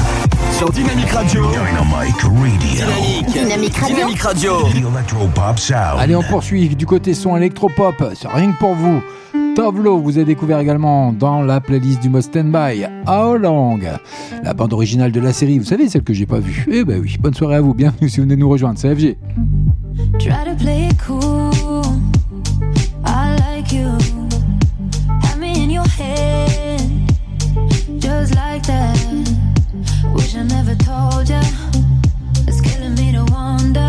Sur 0.56 0.70
Dynamic 0.70 1.10
Radio. 1.10 1.42
Dynamic 1.50 2.20
Radio. 2.20 2.30
Dynamique. 2.60 3.32
Dynamic 3.32 3.76
Radio. 3.76 3.96
Dynamic 3.96 4.20
Radio. 4.20 4.52
The 4.68 4.76
Electropop 4.76 5.58
Sound. 5.58 5.98
Allez, 5.98 6.14
on 6.14 6.22
poursuit 6.22 6.68
du 6.76 6.86
côté 6.86 7.12
son 7.14 7.36
électropop. 7.36 7.94
C'est 8.14 8.28
rien 8.28 8.52
que 8.52 8.58
pour 8.58 8.74
vous. 8.74 9.02
Tovlo 9.56 9.98
vous 9.98 10.16
avez 10.16 10.24
découvert 10.24 10.60
également 10.60 11.12
dans 11.12 11.42
la 11.42 11.60
playlist 11.60 12.00
du 12.00 12.08
mode 12.08 12.22
Standby. 12.22 12.86
How 13.06 13.36
Long 13.36 13.80
La 14.42 14.54
bande 14.54 14.72
originale 14.72 15.12
de 15.12 15.20
la 15.20 15.32
série, 15.32 15.58
vous 15.58 15.64
savez, 15.64 15.88
celle 15.88 16.04
que 16.04 16.14
j'ai 16.14 16.26
pas 16.26 16.38
vue. 16.38 16.64
Eh 16.70 16.84
ben 16.84 17.00
oui, 17.00 17.16
bonne 17.20 17.34
soirée 17.34 17.56
à 17.56 17.60
vous. 17.60 17.74
Bienvenue 17.74 18.08
si 18.08 18.18
vous 18.18 18.22
venez 18.22 18.36
nous 18.36 18.48
rejoindre. 18.48 18.78
C'est 18.78 18.94
FG. 18.94 19.16
Try 20.18 20.44
to 20.46 20.56
play 20.56 20.88
cool. 21.06 22.11
I 30.42 30.44
never 30.44 30.74
told 30.74 31.28
ya. 31.28 31.40
It's 32.48 32.60
killing 32.60 32.96
me 32.96 33.12
to 33.12 33.24
wonder. 33.32 33.88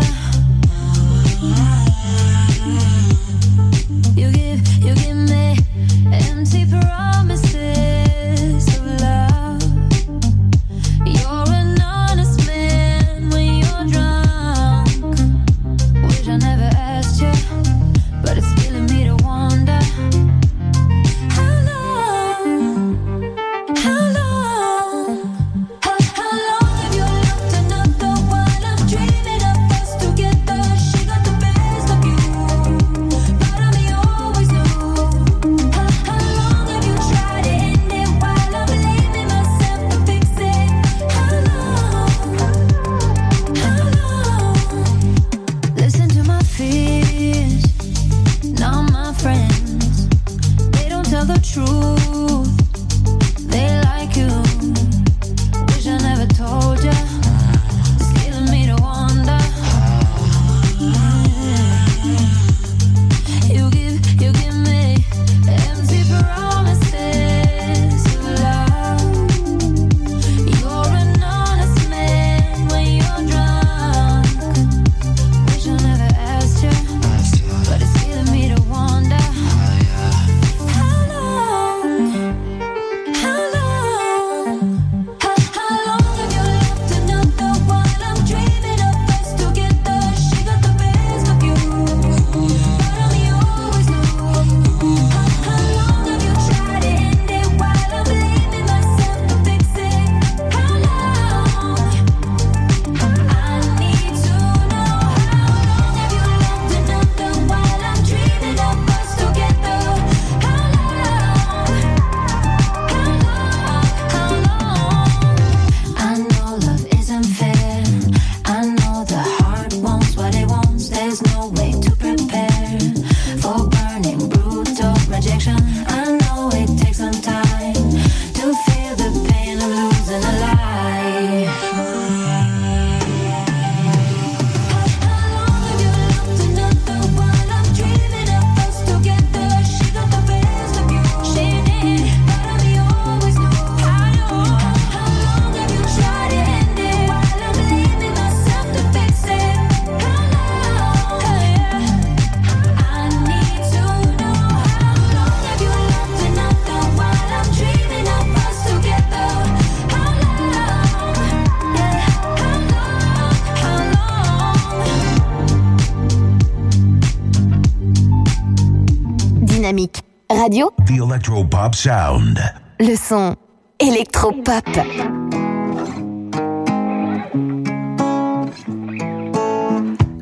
Dynamique 169.74 170.02
Radio, 170.30 170.70
The 170.86 171.00
Electropop 171.00 171.74
Sound. 171.74 172.38
le 172.78 172.94
son 172.94 173.34
électropop. 173.80 174.62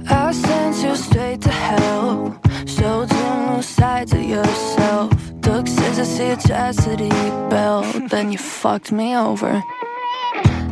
I 0.09 0.33
sent 0.33 0.83
you 0.83 0.97
straight 0.97 1.43
to 1.43 1.51
hell. 1.51 2.41
Showed 2.65 3.11
you 3.11 3.63
sides 3.63 4.15
of 4.15 4.23
yourself. 4.23 5.11
Took 5.43 5.67
scissors 5.69 6.17
to 6.17 6.27
your 6.29 6.37
chastity 6.37 7.11
belt. 7.51 7.85
Then 8.09 8.33
you 8.33 8.39
fucked 8.39 8.91
me 8.91 9.15
over. 9.15 9.63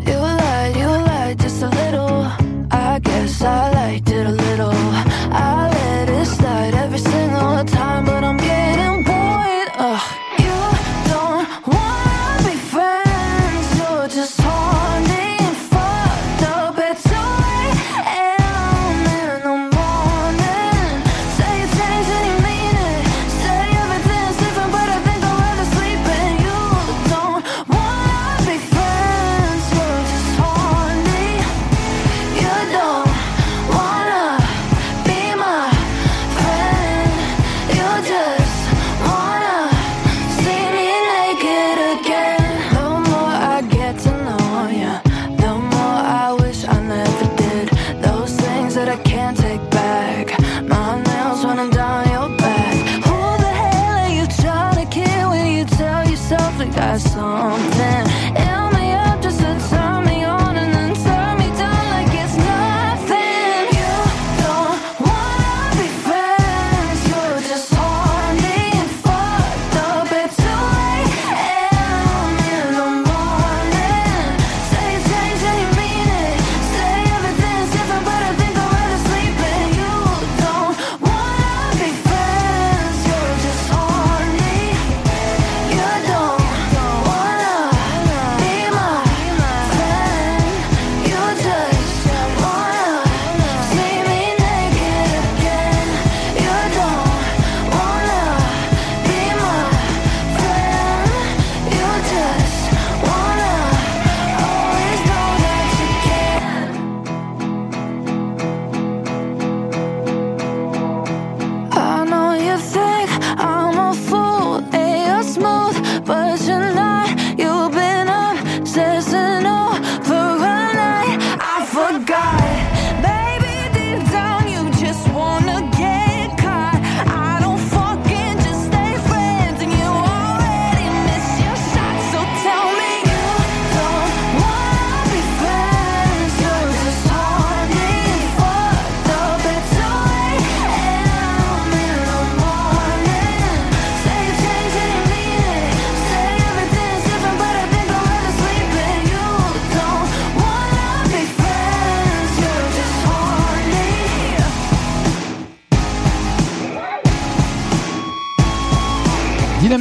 You 0.07 0.16
lied, 0.16 0.77
you 0.77 0.86
lied 0.86 1.39
just 1.39 1.62
a 1.62 1.69
little. 1.69 2.27
I 2.70 2.98
guess 3.02 3.43
I 3.43 3.70
liked 3.73 4.10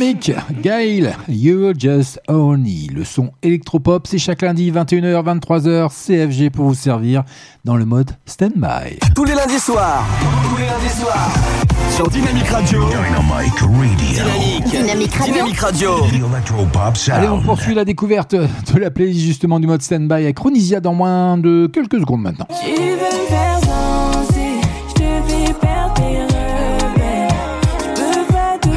Dynamique, 0.10 0.32
Gail, 0.64 1.16
You're 1.28 1.74
Just 1.78 2.20
Only. 2.28 2.88
Le 2.88 3.04
son 3.04 3.30
électropop, 3.44 4.08
c'est 4.08 4.18
chaque 4.18 4.42
lundi 4.42 4.72
21h, 4.72 5.24
23h, 5.24 5.90
CFG 5.90 6.50
pour 6.50 6.66
vous 6.66 6.74
servir 6.74 7.24
dans 7.64 7.76
le 7.76 7.86
mode 7.86 8.10
stand-by. 8.26 8.98
Tous 9.14 9.24
les 9.24 9.36
lundis 9.36 9.60
soirs. 9.60 10.04
Tous 10.50 10.58
les 10.58 10.66
lundis 10.66 11.00
soirs. 11.00 11.32
Sur 11.96 12.08
Dynamique 12.10 12.48
Radio. 12.48 12.86
Dynamic 12.90 13.54
Radio. 13.60 14.70
Dynamique 14.72 15.14
Radio. 15.14 15.32
Dynamique 15.32 15.60
Radio. 15.60 17.14
Allez, 17.14 17.28
on 17.28 17.42
poursuit 17.42 17.76
la 17.76 17.86
découverte 17.86 18.34
de 18.34 18.80
la 18.80 18.90
playlist 18.90 19.24
justement 19.24 19.60
du 19.60 19.68
mode 19.68 19.84
stand-by 19.84 20.14
avec 20.14 20.38
Chronisia 20.38 20.80
dans 20.80 20.96
moins 20.96 21.38
de 21.38 21.70
quelques 21.72 22.00
secondes 22.00 22.22
maintenant. 22.22 22.48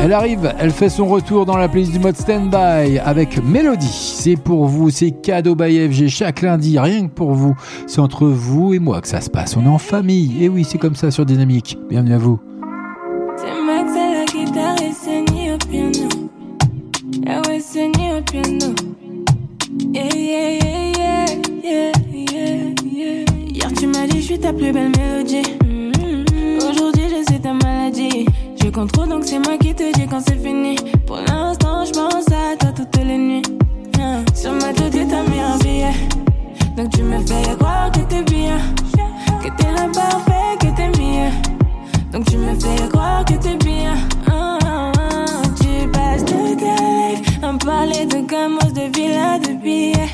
Elle 0.04 0.12
arrive, 0.12 0.52
elle 0.58 0.72
fait 0.72 0.88
son 0.88 1.06
retour 1.06 1.46
dans 1.46 1.56
la 1.56 1.68
playlist 1.68 1.92
du 1.92 2.00
mode 2.00 2.16
stand-by 2.16 2.98
avec 2.98 3.40
Mélodie. 3.40 3.86
C'est 3.86 4.34
pour 4.34 4.66
vous, 4.66 4.90
c'est 4.90 5.12
cadeau 5.12 5.54
by 5.54 5.88
FG 5.88 6.08
chaque 6.08 6.42
lundi, 6.42 6.76
rien 6.76 7.06
que 7.06 7.12
pour 7.12 7.34
vous. 7.34 7.54
C'est 7.86 8.00
entre 8.00 8.26
vous 8.26 8.74
et 8.74 8.80
moi 8.80 9.00
que 9.00 9.06
ça 9.06 9.20
se 9.20 9.30
passe. 9.30 9.56
On 9.56 9.64
est 9.64 9.68
en 9.68 9.78
famille. 9.78 10.42
Et 10.42 10.48
oui, 10.48 10.64
c'est 10.64 10.78
comme 10.78 10.96
ça 10.96 11.12
sur 11.12 11.24
Dynamique. 11.24 11.78
Bienvenue 11.88 12.14
à 12.14 12.18
vous. 12.18 12.40
Hier, 23.54 23.72
tu 23.78 23.86
m'as 23.86 24.06
dit, 24.08 24.20
je 24.20 24.26
suis 24.26 24.38
ta 24.40 24.52
plus 24.52 24.72
belle 24.72 24.90
mélodie. 24.98 25.42
Mm-hmm. 25.42 25.91
Donc 28.72 29.24
c'est 29.24 29.38
moi 29.38 29.58
qui 29.58 29.74
te 29.74 29.92
dis 29.92 30.06
quand 30.08 30.20
c'est 30.26 30.42
fini. 30.42 30.76
Pour 31.06 31.18
l'instant, 31.18 31.84
je 31.84 31.92
pense 31.92 32.26
à 32.28 32.56
toi 32.58 32.72
toutes 32.74 33.04
les 33.04 33.18
nuits. 33.18 33.42
Sur 34.34 34.52
ma 34.52 34.72
tête, 34.72 34.96
t'as 35.08 35.22
mis 35.30 35.40
un 35.40 35.58
billet. 35.58 35.92
Donc 36.76 36.90
tu 36.90 37.02
me 37.02 37.18
fais 37.18 37.54
croire 37.58 37.90
que 37.90 38.00
t'es 38.00 38.22
bien. 38.22 38.58
Que 39.42 39.48
t'es 39.56 39.70
l'imparfait, 39.72 40.56
que 40.60 40.74
t'es 40.74 40.88
mieux. 40.98 41.30
Donc 42.12 42.24
tu 42.30 42.38
me 42.38 42.54
fais 42.58 42.88
croire 42.88 43.24
que 43.24 43.34
t'es 43.34 43.56
bien. 43.56 43.94
Ah, 44.30 44.58
ah, 44.64 44.92
ah. 44.98 45.42
Tu 45.60 45.88
passes 45.88 46.24
toute 46.24 46.58
ta 46.58 46.74
life 46.74 47.38
à 47.42 47.52
parler 47.64 48.06
de 48.06 48.20
gamos, 48.26 48.72
de 48.72 48.90
villas, 48.96 49.38
de 49.40 49.52
billets. 49.52 50.10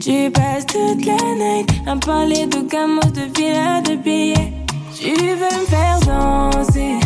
Tu 0.00 0.30
passes 0.30 0.66
toute 0.66 1.04
la 1.06 1.14
night 1.14 1.70
à 1.86 1.96
parler 1.96 2.46
de 2.46 2.60
gamos, 2.60 3.10
de 3.12 3.22
villas, 3.34 3.82
de 3.82 3.96
billets. 3.96 4.52
Tu 4.94 5.14
veux 5.14 5.60
me 5.60 5.66
faire 5.66 5.98
danser, 6.06 6.96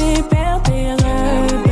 je 0.00 0.22
te 0.22 0.34
fais 0.34 1.69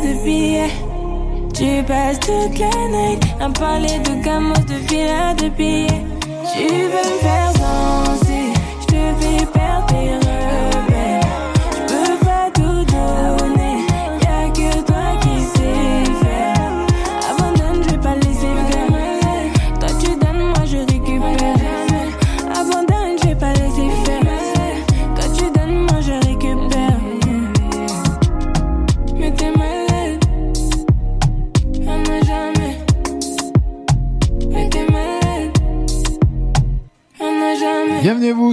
de 0.00 0.24
billets. 0.24 0.70
Tu 1.54 1.82
passes 1.84 2.20
toute 2.20 2.58
la 2.58 2.70
nuit 2.88 3.18
à 3.40 3.48
parler 3.50 3.98
de 3.98 4.22
gamos, 4.24 4.64
de 4.66 4.74
villas, 4.88 5.34
de 5.34 5.48
billets. 5.48 6.04
Tu 6.52 6.66
veux 6.92 7.06
me 7.10 7.18
faire 7.20 7.52
danser, 7.54 8.52
je 8.80 8.86
te 8.86 9.00
fais 9.20 9.46
perdre 9.46 9.86
tes. 9.86 10.69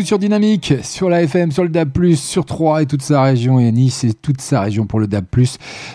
Sur 0.05 0.19
Dynamique, 0.19 0.73
sur 0.83 1.09
la 1.09 1.23
FM, 1.23 1.51
sur 1.51 1.63
le 1.63 1.69
DAB+, 1.69 2.13
sur 2.13 2.45
3 2.45 2.83
et 2.83 2.85
toute 2.85 3.01
sa 3.01 3.23
région, 3.23 3.59
et 3.59 3.71
Nice 3.71 4.03
et 4.03 4.13
toute 4.13 4.41
sa 4.41 4.61
région 4.61 4.85
pour 4.85 4.99
le 4.99 5.07
DAB+. 5.07 5.25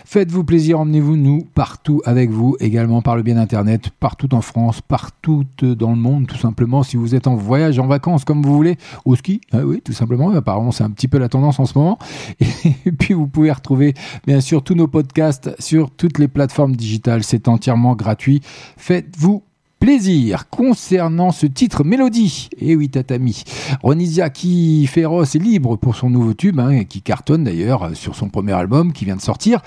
Faites-vous 0.04 0.44
plaisir, 0.44 0.80
emmenez-vous 0.80 1.16
nous 1.16 1.46
partout 1.54 2.00
avec 2.04 2.30
vous, 2.30 2.56
également 2.60 3.02
par 3.02 3.16
le 3.16 3.22
bien 3.22 3.34
d'Internet, 3.34 3.90
partout 4.00 4.34
en 4.34 4.40
France, 4.40 4.80
partout 4.80 5.44
euh, 5.62 5.74
dans 5.74 5.90
le 5.90 5.96
monde, 5.96 6.26
tout 6.26 6.36
simplement. 6.36 6.82
Si 6.82 6.96
vous 6.96 7.14
êtes 7.14 7.26
en 7.26 7.34
voyage, 7.34 7.78
en 7.78 7.86
vacances, 7.86 8.24
comme 8.24 8.42
vous 8.42 8.54
voulez, 8.54 8.76
au 9.04 9.14
ski, 9.14 9.40
ah 9.52 9.58
oui, 9.64 9.80
tout 9.82 9.92
simplement. 9.92 10.30
Apparemment, 10.30 10.72
c'est 10.72 10.84
un 10.84 10.90
petit 10.90 11.08
peu 11.08 11.18
la 11.18 11.28
tendance 11.28 11.60
en 11.60 11.66
ce 11.66 11.78
moment. 11.78 11.98
Et 12.86 12.92
puis, 12.92 13.14
vous 13.14 13.26
pouvez 13.26 13.52
retrouver, 13.52 13.94
bien 14.26 14.40
sûr, 14.40 14.62
tous 14.62 14.74
nos 14.74 14.88
podcasts 14.88 15.54
sur 15.60 15.90
toutes 15.90 16.18
les 16.18 16.28
plateformes 16.28 16.76
digitales. 16.76 17.22
C'est 17.24 17.48
entièrement 17.48 17.94
gratuit. 17.94 18.40
Faites-vous 18.76 19.42
plaisir 19.82 20.48
concernant 20.48 21.32
ce 21.32 21.44
titre 21.44 21.82
Mélodie. 21.82 22.48
Et 22.56 22.76
oui, 22.76 22.88
Tatami. 22.88 23.42
Ronisia 23.82 24.30
qui 24.30 24.86
féroce 24.86 25.34
et 25.34 25.40
libre 25.40 25.74
pour 25.74 25.96
son 25.96 26.08
nouveau 26.08 26.34
tube, 26.34 26.60
hein, 26.60 26.84
qui 26.84 27.02
cartonne 27.02 27.42
d'ailleurs 27.42 27.82
euh, 27.82 27.94
sur 27.94 28.14
son 28.14 28.28
premier 28.28 28.52
album 28.52 28.92
qui 28.92 29.04
vient 29.04 29.16
de 29.16 29.20
sortir. 29.20 29.60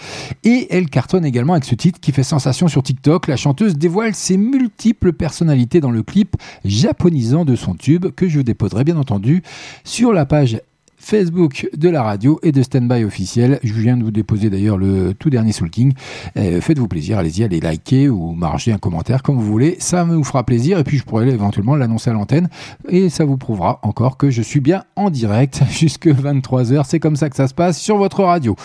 Et 0.46 0.68
elle 0.70 0.90
cartonne 0.90 1.26
également 1.26 1.52
avec 1.52 1.66
ce 1.66 1.76
titre 1.76 2.00
qui 2.00 2.14
fait 2.14 2.24
sensation 2.24 2.70
sur 2.70 2.82
TikTok. 2.82 3.28
La 3.28 3.36
chanteuse 3.36 3.76
dévoile 3.76 4.16
ses 4.16 4.38
multiples 4.38 5.12
personnalités 5.12 5.82
dans 5.82 5.92
le 5.92 6.02
clip 6.02 6.38
japonisant 6.64 7.44
de 7.44 7.58
son 7.58 7.76
tube 7.76 8.06
que 8.16 8.30
je 8.30 8.40
déposerai 8.40 8.86
bien 8.86 8.96
entendu 8.96 9.44
sur 9.84 10.14
la 10.14 10.26
page 10.26 10.62
Facebook 11.06 11.70
de 11.78 11.88
la 11.88 12.02
radio 12.02 12.40
et 12.42 12.52
de 12.52 12.64
Standby 12.64 13.04
officiel. 13.04 13.60
Je 13.62 13.74
viens 13.74 13.96
de 13.96 14.04
vous 14.04 14.10
déposer 14.10 14.50
d'ailleurs 14.50 14.80
le 14.80 15.14
tout 15.14 15.30
dernier 15.30 15.52
Soul 15.52 15.70
King. 15.70 15.94
Euh, 16.36 16.60
Faites-vous 16.60 16.88
plaisir, 16.88 17.20
allez-y, 17.20 17.44
allez 17.44 17.60
liker 17.60 18.10
ou 18.10 18.32
marger 18.32 18.72
un 18.72 18.80
commentaire 18.80 19.22
comme 19.22 19.36
vous 19.36 19.46
voulez. 19.46 19.76
Ça 19.78 20.04
me 20.04 20.24
fera 20.24 20.44
plaisir 20.44 20.80
et 20.80 20.84
puis 20.84 20.98
je 20.98 21.04
pourrai 21.04 21.30
éventuellement 21.30 21.76
l'annoncer 21.76 22.10
à 22.10 22.14
l'antenne 22.14 22.50
et 22.90 23.10
ça 23.10 23.24
vous 23.24 23.38
prouvera 23.38 23.80
encore 23.84 24.18
que 24.18 24.32
je 24.32 24.42
suis 24.42 24.62
bien 24.62 24.84
en 24.96 25.12
direct 25.12 25.62
jusque 25.70 26.08
23h. 26.08 26.82
C'est 26.88 27.00
comme 27.00 27.18
ça 27.18 27.30
que 27.30 27.36
ça 27.36 27.48
se 27.48 27.54
passe 27.54 27.80
sur 27.80 27.98
votre 27.98 28.24
radio. 28.24 28.56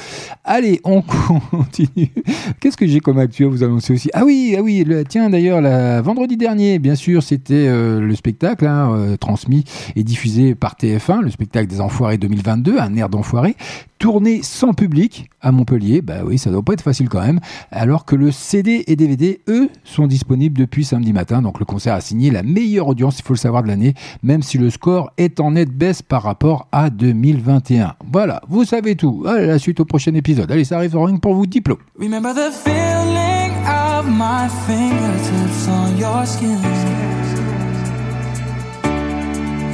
Allez, 0.42 0.80
on 0.84 1.02
continue. 1.50 2.10
Qu'est-ce 2.58 2.78
que 2.78 2.86
j'ai 2.86 3.00
comme 3.00 3.18
actu 3.18 3.44
à 3.44 3.48
vous 3.48 3.62
annoncer 3.62 3.92
aussi? 3.92 4.08
Ah 4.14 4.24
oui, 4.24 4.54
ah 4.56 4.62
oui, 4.62 4.86
tiens 5.10 5.28
d'ailleurs, 5.28 5.60
vendredi 6.02 6.38
dernier, 6.38 6.78
bien 6.78 6.94
sûr, 6.94 7.22
c'était 7.22 7.66
euh, 7.68 8.00
le 8.00 8.14
spectacle 8.14 8.66
hein, 8.66 8.94
euh, 8.94 9.16
transmis 9.18 9.64
et 9.94 10.04
diffusé 10.04 10.54
par 10.54 10.76
TF1, 10.76 11.20
le 11.20 11.30
spectacle 11.30 11.66
des 11.66 11.82
Enfoirés 11.82 12.16
2022, 12.30 12.78
un 12.78 12.96
air 12.96 13.08
d'enfoiré, 13.08 13.56
tourné 13.98 14.40
sans 14.42 14.72
public 14.72 15.28
à 15.40 15.52
Montpellier. 15.52 16.02
Bah 16.02 16.18
oui, 16.24 16.38
ça 16.38 16.50
doit 16.50 16.62
pas 16.62 16.72
être 16.72 16.82
facile 16.82 17.08
quand 17.08 17.20
même. 17.20 17.40
Alors 17.70 18.04
que 18.04 18.16
le 18.16 18.30
CD 18.30 18.84
et 18.86 18.96
DVD, 18.96 19.40
eux, 19.48 19.68
sont 19.84 20.06
disponibles 20.06 20.58
depuis 20.58 20.84
samedi 20.84 21.12
matin. 21.12 21.42
Donc 21.42 21.58
le 21.58 21.64
concert 21.64 21.94
a 21.94 22.00
signé 22.00 22.30
la 22.30 22.42
meilleure 22.42 22.88
audience, 22.88 23.18
il 23.18 23.22
faut 23.22 23.34
le 23.34 23.38
savoir, 23.38 23.62
de 23.62 23.68
l'année, 23.68 23.94
même 24.22 24.42
si 24.42 24.58
le 24.58 24.70
score 24.70 25.12
est 25.18 25.40
en 25.40 25.52
nette 25.52 25.76
baisse 25.76 26.02
par 26.02 26.22
rapport 26.22 26.68
à 26.72 26.90
2021. 26.90 27.94
Voilà, 28.10 28.40
vous 28.48 28.64
savez 28.64 28.96
tout. 28.96 29.24
Allez, 29.26 29.46
la 29.46 29.58
suite 29.58 29.80
au 29.80 29.84
prochain 29.84 30.14
épisode. 30.14 30.50
Allez, 30.50 30.64
ça 30.64 30.76
arrive 30.76 30.96
rien 30.96 31.16
que 31.16 31.20
pour 31.20 31.34
vous, 31.34 31.46
diplôme. 31.46 31.78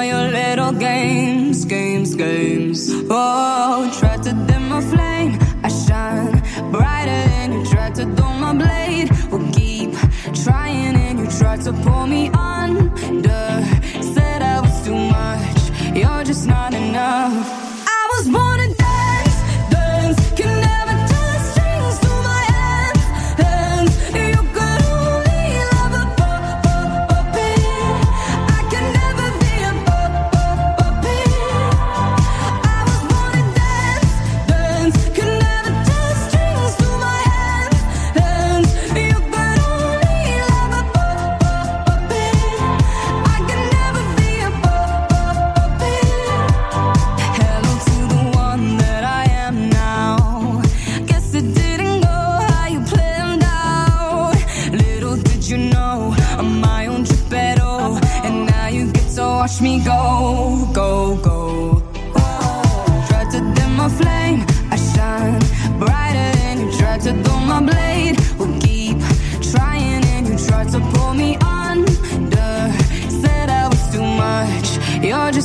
all 0.00 0.06
your 0.06 0.30
little 0.30 0.72
games, 0.72 1.66
games, 1.66 2.14
games. 2.14 2.90
Oh, 3.10 3.94
try 3.98 4.16
to 4.16 4.32
dim 4.46 4.68
my 4.70 4.80
flame, 4.80 5.38
I 5.62 5.68
shine 5.68 6.40
brighter 6.72 7.22
than 7.32 7.52
you 7.52 7.66
tried 7.66 7.94
to 7.96 8.06
dull 8.06 8.34
my 8.38 8.54
blade. 8.54 9.10
Will 9.30 9.46
keep 9.52 9.92
trying, 10.44 10.96
and 10.96 11.18
you 11.18 11.26
try 11.38 11.56
to 11.58 11.72
pull 11.84 12.06
me 12.06 12.30
under. 12.30 13.79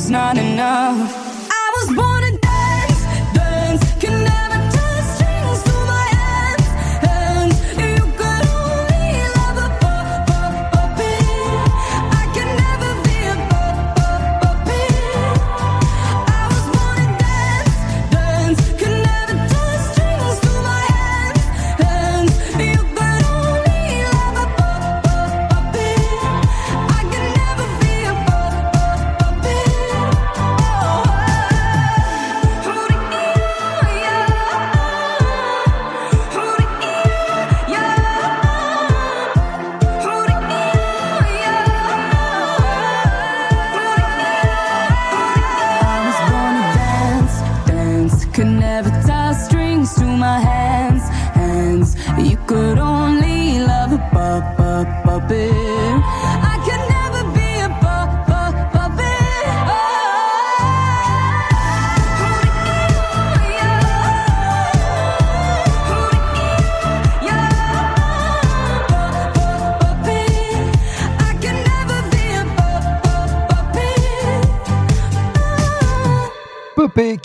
it's 0.06 0.12
not 0.12 0.38
enough. 0.38 1.05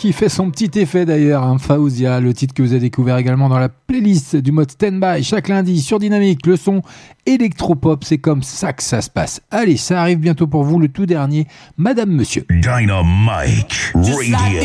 qui 0.02 0.14
fait 0.14 0.30
son 0.30 0.50
petit 0.50 0.80
effet 0.80 1.06
d'ailleurs, 1.06 1.44
hein, 1.44 1.60
Faouzia, 1.60 2.20
le 2.20 2.34
titre 2.34 2.56
que 2.56 2.64
vous 2.64 2.72
avez 2.72 2.80
découvert 2.80 3.18
également 3.18 3.50
dans 3.50 3.60
la 3.60 3.70
playlist 3.70 4.36
du 4.36 4.52
mode 4.52 4.72
Standby 4.72 5.22
chaque 5.22 5.48
lundi 5.48 5.80
sur 5.80 6.00
Dynamique, 6.00 6.48
le 6.48 6.58
son 6.58 6.82
électropop, 7.28 8.04
c'est 8.04 8.18
comme 8.18 8.42
ça 8.42 8.74
que 8.74 8.82
ça 8.82 9.04
se 9.04 9.12
passe. 9.12 9.42
Allez, 9.52 9.78
ça 9.78 10.02
arrive 10.02 10.18
bientôt 10.18 10.48
pour 10.48 10.64
vous, 10.64 10.80
le 10.80 10.88
tout 10.88 11.06
dernier, 11.06 11.46
Madame 11.78 12.10
Monsieur. 12.10 12.48
Dynamique 12.50 13.92
Radio. 13.94 14.62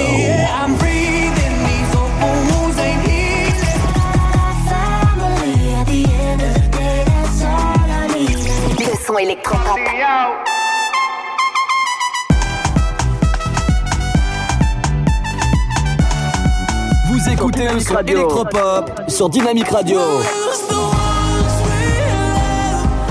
Écoutez 17.30 17.68
le 17.72 17.80
son 17.80 17.98
électropop 17.98 18.90
sur 19.08 19.28
Dynamique 19.28 19.68
Radio. 19.68 19.98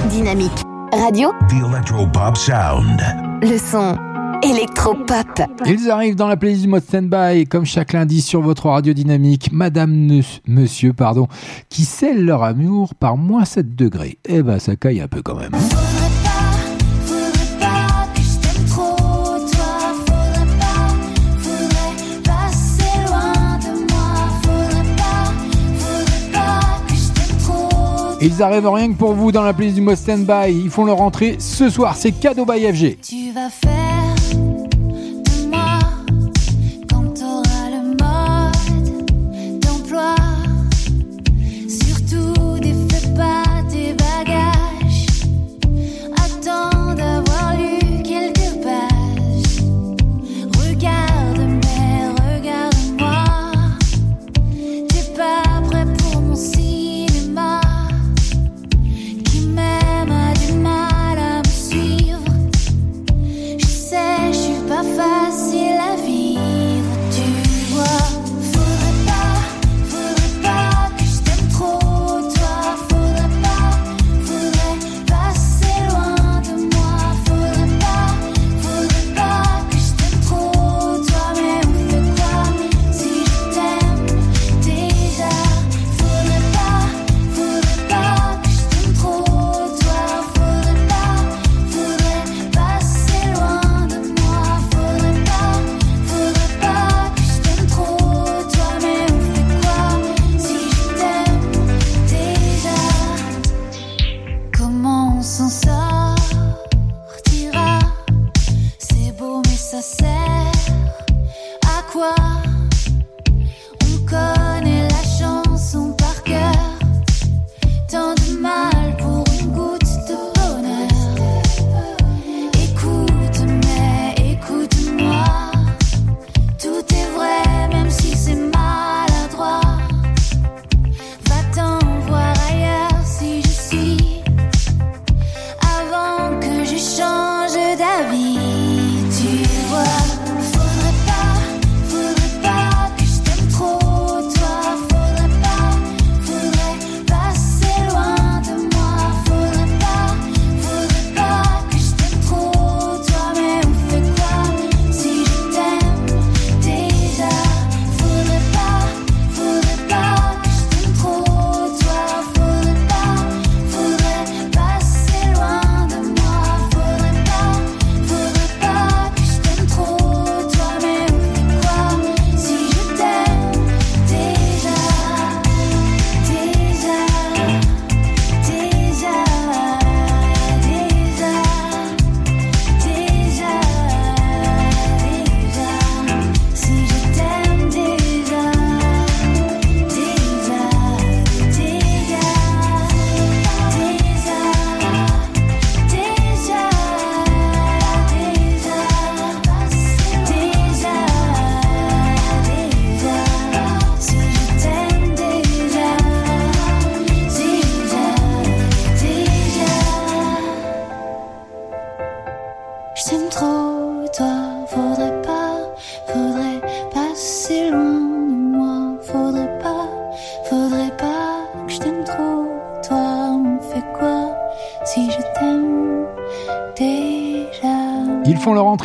Dynamique 0.10 0.52
Radio. 0.94 1.32
The 1.50 1.66
Electropop 1.70 2.38
Sound. 2.38 3.02
Le 3.42 3.58
son 3.58 3.98
Electropop. 4.42 5.42
Ils 5.66 5.90
arrivent 5.92 6.16
dans 6.16 6.28
la 6.28 6.38
playlist 6.38 6.68
mode 6.68 6.84
standby, 6.84 7.46
comme 7.46 7.66
chaque 7.66 7.94
lundi 7.94 8.22
sur 8.22 8.42
votre 8.42 8.70
radio 8.70 8.94
dynamique. 8.94 9.50
Madame, 9.52 10.22
monsieur, 10.48 10.94
pardon, 10.94 11.28
qui 11.70 11.84
scelle 11.84 12.24
leur 12.24 12.44
amour 12.44 12.96
par 12.96 13.18
moins 13.18 13.44
7 13.44 13.76
degrés. 13.76 14.18
Eh 14.26 14.44
ben, 14.44 14.60
ça 14.60 14.76
caille 14.76 15.02
un 15.02 15.08
peu 15.08 15.22
quand 15.22 15.36
même. 15.36 15.52
Ils 28.26 28.42
arrivent 28.42 28.68
rien 28.68 28.92
que 28.92 28.98
pour 28.98 29.14
vous 29.14 29.32
dans 29.32 29.44
la 29.44 29.54
playlist 29.54 29.76
du 29.76 29.82
mot 29.84 29.96
Standby. 29.96 30.50
Ils 30.50 30.72
font 30.72 30.84
leur 30.84 31.00
entrée 31.00 31.36
ce 31.38 31.70
soir. 31.70 31.96
C'est 31.96 32.12
cadeau 32.12 32.44
by 32.44 32.60
FG. 32.74 32.98
Tu 33.00 33.32
vas 33.32 33.52
faire 33.52 34.65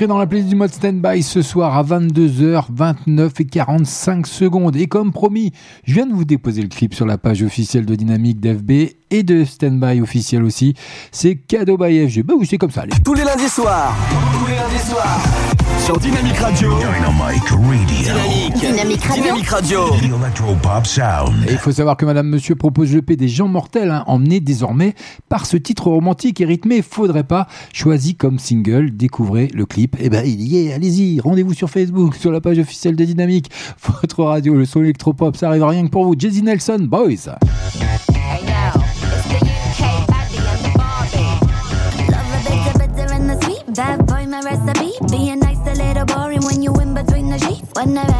dans 0.07 0.19
la 0.19 0.27
playlist 0.27 0.49
du 0.49 0.57
mode 0.57 0.73
stand-by 0.73 1.23
ce 1.23 1.43
soir 1.43 1.77
à 1.77 1.83
22h29 1.83 3.31
et 3.41 3.45
45 3.45 4.27
secondes. 4.27 4.77
Et 4.77 4.87
comme 4.87 5.13
promis, 5.13 5.53
je 5.85 5.95
viens 5.95 6.07
de 6.07 6.13
vous 6.13 6.25
déposer 6.25 6.63
le 6.63 6.69
clip 6.69 6.95
sur 6.95 7.07
la 7.07 7.19
page 7.19 7.43
officielle 7.43 7.87
de 7.87 7.95
Dynamique 7.95 8.41
d'FB 8.41 8.95
et 9.11 9.23
de 9.23 9.45
Standby 9.45 10.01
officiel 10.01 10.43
aussi. 10.45 10.75
C'est 11.13 11.37
cadeau 11.37 11.77
by 11.77 12.09
FG. 12.09 12.23
Bah 12.23 12.35
oui, 12.37 12.47
c'est 12.49 12.59
comme 12.59 12.71
ça. 12.71 12.83
allez. 12.83 12.93
Tous 13.05 13.15
les 13.15 13.25
lundis 13.25 13.49
soirs. 13.49 13.95
Tous 14.33 14.47
les 14.47 14.57
lundis 14.57 14.89
soirs. 14.89 15.21
Sur 15.85 15.99
Dynamique 15.99 16.37
Radio. 16.37 16.71
Dynamic 16.79 17.49
Radio. 17.49 18.51
Dynamique 18.61 19.03
Radio. 19.05 19.23
Dynamique 19.23 19.49
Radio. 19.49 19.89
The 19.89 20.05
Electropop 20.05 20.87
Sound. 20.87 21.49
Et 21.49 21.53
il 21.53 21.59
faut 21.59 21.73
savoir 21.73 21.97
que 21.97 22.05
Madame 22.05 22.29
Monsieur 22.29 22.55
propose 22.55 22.93
le 22.95 23.03
P 23.03 23.17
des 23.17 23.29
gens 23.29 23.49
mortels, 23.49 23.91
hein, 23.91 24.05
emmené 24.07 24.41
désormais 24.41 24.95
par 25.29 25.47
ce 25.47 25.57
titre 25.57 25.89
romantique 25.89 26.41
et 26.41 26.45
rythmé. 26.45 26.83
Faudrait 26.83 27.25
pas 27.25 27.47
choisi 27.73 28.15
comme 28.15 28.39
single. 28.39 28.91
Découvrez 28.97 29.49
le 29.55 29.65
clip. 29.67 29.97
Et 29.99 30.11
ben 30.11 30.23
il 30.25 30.43
y 30.43 30.67
est. 30.67 30.73
Allez-y. 30.73 31.21
Rendez-vous 31.21 31.55
sur 31.55 31.71
Facebook, 31.71 32.15
sur 32.15 32.31
la 32.31 32.41
page 32.41 32.59
officielle 32.59 32.97
de 32.97 33.05
Dynamique. 33.05 33.51
Votre 34.03 34.25
radio, 34.25 34.55
le 34.55 34.67
son 34.67 34.83
électropop, 34.83 35.37
ça 35.37 35.49
arrive 35.49 35.65
rien 35.65 35.85
que 35.85 35.91
pour 35.91 36.05
vous. 36.05 36.15
Jazzy 36.17 36.43
Nelson, 36.43 36.79
boys. 36.81 37.37
When 47.81 47.97
I 47.97 48.20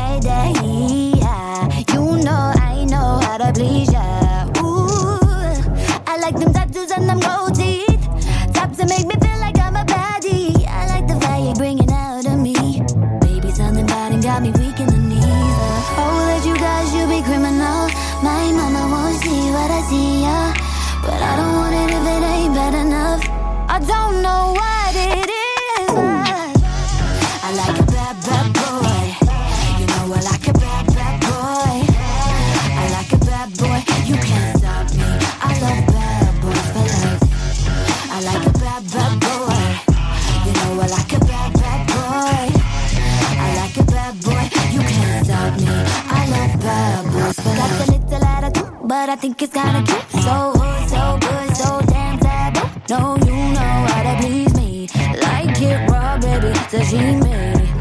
I 49.11 49.17
think 49.17 49.43
it's 49.43 49.53
kinda 49.53 49.83
cute. 49.83 50.23
So 50.23 50.53
hood, 50.55 50.89
so 50.89 51.19
good, 51.19 51.57
so 51.57 51.81
damn 51.91 52.17
taboo. 52.21 52.63
No, 52.91 53.19
you 53.27 53.35
know 53.57 53.77
how 53.91 54.03
to 54.07 54.15
please 54.23 54.55
me. 54.55 54.87
Like 55.19 55.61
it 55.61 55.91
raw, 55.91 56.17
baby, 56.17 56.53
sashimi. 56.71 57.35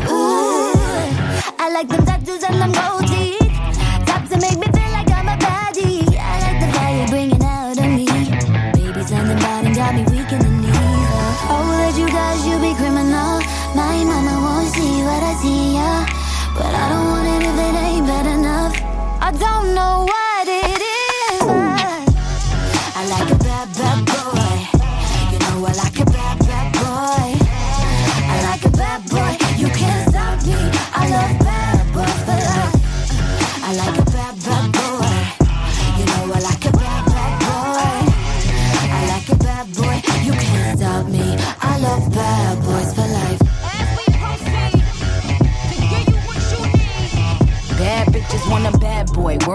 Ooh, 0.10 0.74
I 1.64 1.70
like 1.70 1.88
them 1.88 2.04
tattoos 2.04 2.42
and 2.42 2.60
them 2.60 2.72
gold 2.72 3.06
teeth. 3.06 3.46
Top 4.10 4.26
to 4.30 4.38
make 4.42 4.58
me 4.58 4.68
feel 4.74 4.92
like 4.98 5.12
I'm 5.12 5.30
a 5.30 5.38
baddie. 5.46 6.02
I 6.18 6.34
like 6.46 6.60
the 6.66 6.70
fire 6.74 7.08
bringing 7.14 7.44
out 7.44 7.78
of 7.78 7.90
me. 7.98 8.08
Baby, 8.74 9.02
something 9.06 9.38
bad 9.38 9.66
and 9.68 9.76
got 9.76 9.94
me 9.94 10.02
weak 10.10 10.32
in 10.34 10.40
the 10.42 10.50
knees. 10.50 11.38
Oh, 11.54 11.70
that 11.78 11.94
you 11.94 12.08
guys, 12.10 12.42
you 12.48 12.58
be 12.58 12.74
criminal. 12.74 13.38
My 13.78 14.04
mama 14.04 14.34
won't 14.46 14.70
see 14.74 15.04
what 15.06 15.22
I 15.22 15.34
see, 15.44 15.76
yeah. 15.78 16.10
But 16.58 16.74
I 16.74 16.90
don't 16.90 17.08
want 17.14 17.28
it 17.28 17.42
if 17.50 17.58
it 17.68 17.76
ain't 17.86 18.08
bad 18.08 18.26
enough. 18.26 18.74
I 19.22 19.30
don't 19.32 19.76
know 19.76 20.06
what 20.10 20.19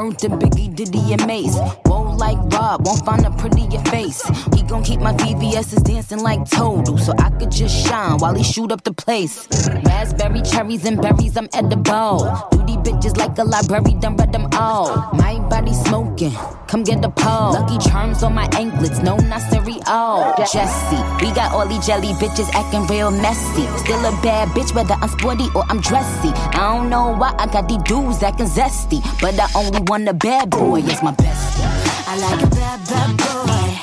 Word 0.05 0.19
to 0.19 0.29
Biggie, 0.29 0.75
Diddy, 0.75 1.15
and 1.15 1.27
Mace. 1.27 1.84
Like 2.25 2.41
Rob, 2.55 2.87
won't 2.87 3.05
find 3.05 3.27
a 3.27 3.31
prettier 3.33 3.83
face. 3.93 4.23
He 4.55 4.63
gon' 4.63 4.83
keep 4.83 4.99
my 4.99 5.13
VVS's 5.13 5.83
dancing 5.83 6.21
like 6.21 6.49
Total, 6.49 6.97
so 6.97 7.13
I 7.19 7.29
could 7.29 7.51
just 7.51 7.87
shine 7.87 8.17
while 8.17 8.35
he 8.35 8.43
shoot 8.43 8.73
up 8.73 8.83
the 8.83 8.95
place. 8.95 9.47
Raspberry, 9.85 10.41
cherries, 10.41 10.87
and 10.87 11.03
berries, 11.03 11.37
I'm 11.37 11.51
edible. 11.53 12.49
Duty 12.51 12.77
bitches 12.79 13.19
like 13.19 13.37
a 13.37 13.45
library, 13.45 13.93
done 14.01 14.17
read 14.17 14.33
them 14.33 14.49
all. 14.55 14.87
My 15.13 15.39
body 15.51 15.75
smoking, 15.75 16.33
come 16.67 16.83
get 16.83 17.03
the 17.03 17.11
pole. 17.11 17.53
Lucky 17.53 17.77
charms 17.91 18.23
on 18.23 18.35
my 18.35 18.49
anklets, 18.57 19.01
no, 19.01 19.17
not 19.17 19.43
cereal. 19.51 20.33
Jesse, 20.51 21.03
we 21.21 21.31
got 21.35 21.53
all 21.53 21.69
these 21.69 21.85
jelly 21.87 22.15
bitches 22.15 22.49
acting 22.55 22.87
real 22.87 23.11
messy. 23.11 23.67
Still 23.85 24.01
a 24.01 24.13
bad 24.23 24.49
bitch, 24.57 24.75
whether 24.75 24.95
I'm 24.95 25.11
sporty 25.11 25.49
or 25.55 25.65
I'm 25.69 25.83
dressy. 25.83 26.31
I 26.57 26.73
don't 26.73 26.89
know 26.89 27.13
why 27.13 27.35
I 27.39 27.47
got 27.49 27.69
these 27.69 27.83
dudes 27.83 28.23
acting 28.23 28.47
zesty, 28.47 29.03
but 29.21 29.39
I 29.39 29.47
only 29.55 29.81
want 29.89 30.09
a 30.09 30.15
bad 30.15 30.49
boy, 30.49 30.81
it's 30.81 31.03
my 31.03 31.13
best. 31.13 31.74
I 32.15 32.17
like 32.17 32.43
a 32.43 32.47
bad, 32.47 32.79
bad 32.87 33.11
boy. 33.19 33.75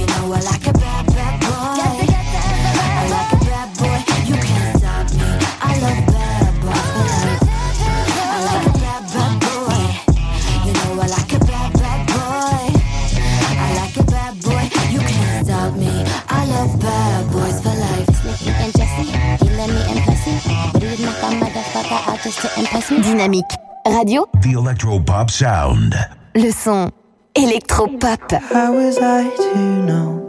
You 0.00 0.06
know 0.10 0.34
I 0.34 0.40
like 0.42 0.66
a 0.66 0.72
bad, 0.72 1.06
bad 1.06 1.38
boy. 1.38 1.78
I 1.78 3.06
like 3.14 3.30
a 3.30 3.38
bad 3.46 3.68
boy. 3.78 3.98
You 4.26 4.34
can't 4.42 4.74
stop 4.74 5.06
me. 5.14 5.30
I 5.62 5.78
love 5.78 6.02
bad 6.10 6.50
boys. 6.66 7.46
I 8.26 8.42
like 8.50 8.66
a 8.66 8.74
bad, 8.74 9.02
bad 9.14 9.34
boy. 9.38 9.86
You 10.66 10.72
know 10.74 10.98
I 10.98 11.06
like 11.14 11.30
a 11.30 11.38
bad, 11.46 11.70
bad 11.78 12.00
boy. 12.10 12.74
I 13.54 13.70
like 13.78 13.96
a 13.96 14.02
bad 14.02 14.34
boy. 14.42 14.66
You 14.90 14.98
can't 15.06 15.46
stop 15.46 15.70
me. 15.78 15.94
I 16.26 16.42
love 16.50 16.74
bad 16.80 17.30
boys 17.30 17.62
for 17.62 17.70
life. 17.70 18.10
And 18.50 18.72
Jesse, 18.74 19.14
he 19.14 19.48
let 19.54 19.70
me 19.70 19.80
impress 19.94 20.24
him. 20.26 20.42
But 20.72 20.82
he 20.82 21.04
knock 21.04 21.22
a 21.22 21.30
motherfucker 21.38 22.08
out 22.10 22.18
just 22.24 22.40
to 22.40 22.50
impress 22.58 22.90
me. 22.90 23.00
Dynamique 23.00 23.54
Radio, 23.86 24.26
The 24.42 24.54
Electropop 24.58 25.30
Sound. 25.30 25.94
le 26.34 26.50
son 26.52 26.90
électropop. 27.34 28.32
How 28.52 28.72
was 28.74 28.98
I 28.98 29.28
to 29.30 29.58
know? 29.86 30.20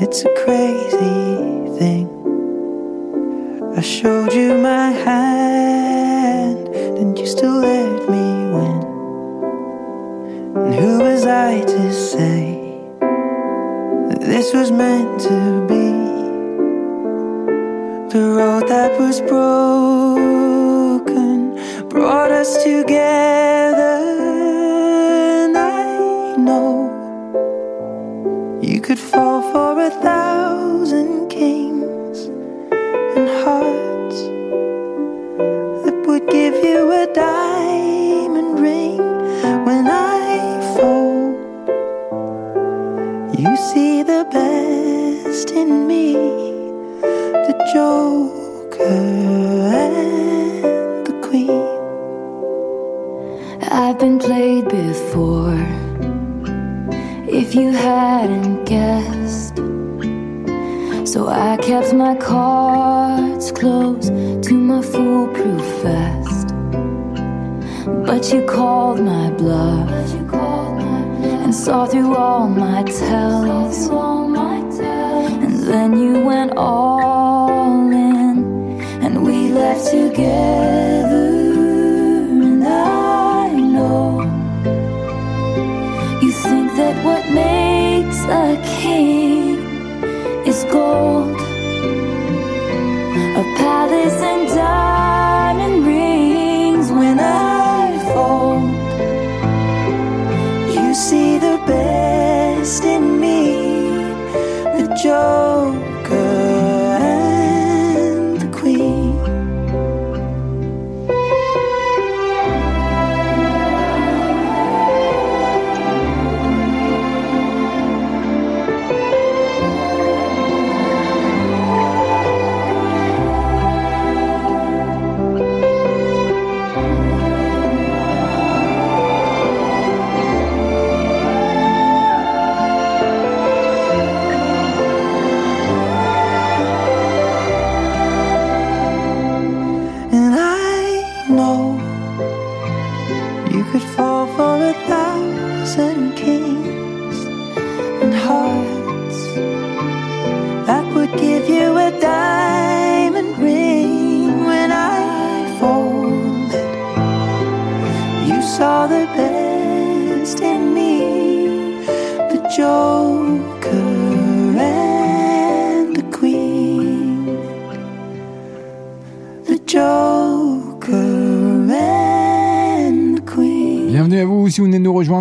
It's 0.00 0.24
a 0.24 0.28
crazy 0.44 1.78
thing. 1.78 2.08
I 3.76 3.80
showed 3.80 4.32
you 4.32 4.54
my 4.54 4.90
hand, 4.90 6.68
and 6.68 7.18
you 7.18 7.26
still 7.26 7.60
let 7.60 8.08
me 8.08 8.50
win. 8.54 8.82
And 10.56 10.74
who 10.74 10.98
was 11.00 11.26
I 11.26 11.60
to 11.60 11.92
say 11.92 12.80
that 14.08 14.20
this 14.20 14.52
was 14.54 14.70
meant 14.70 15.20
to 15.22 15.66
be? 15.66 15.92
The 18.12 18.24
road 18.30 18.68
that 18.68 18.98
was 18.98 19.20
broken 19.20 20.28
brought 21.88 22.30
us 22.30 22.62
together. 22.62 24.35
Could 28.86 29.00
fall 29.00 29.42
for 29.50 29.80
a 29.80 29.90
thousand 29.90 31.28
kings 31.28 31.65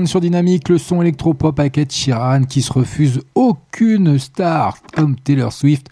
sur 0.06 0.20
Dynamique, 0.20 0.70
le 0.70 0.78
son 0.78 1.02
électropop 1.02 1.60
avec 1.60 1.78
Ed 1.78 1.92
Sheeran 1.92 2.44
qui 2.44 2.62
se 2.62 2.72
refuse 2.72 3.22
aucune 3.34 4.20
star 4.20 4.78
comme 4.94 5.16
Taylor 5.16 5.52
Swift 5.52 5.88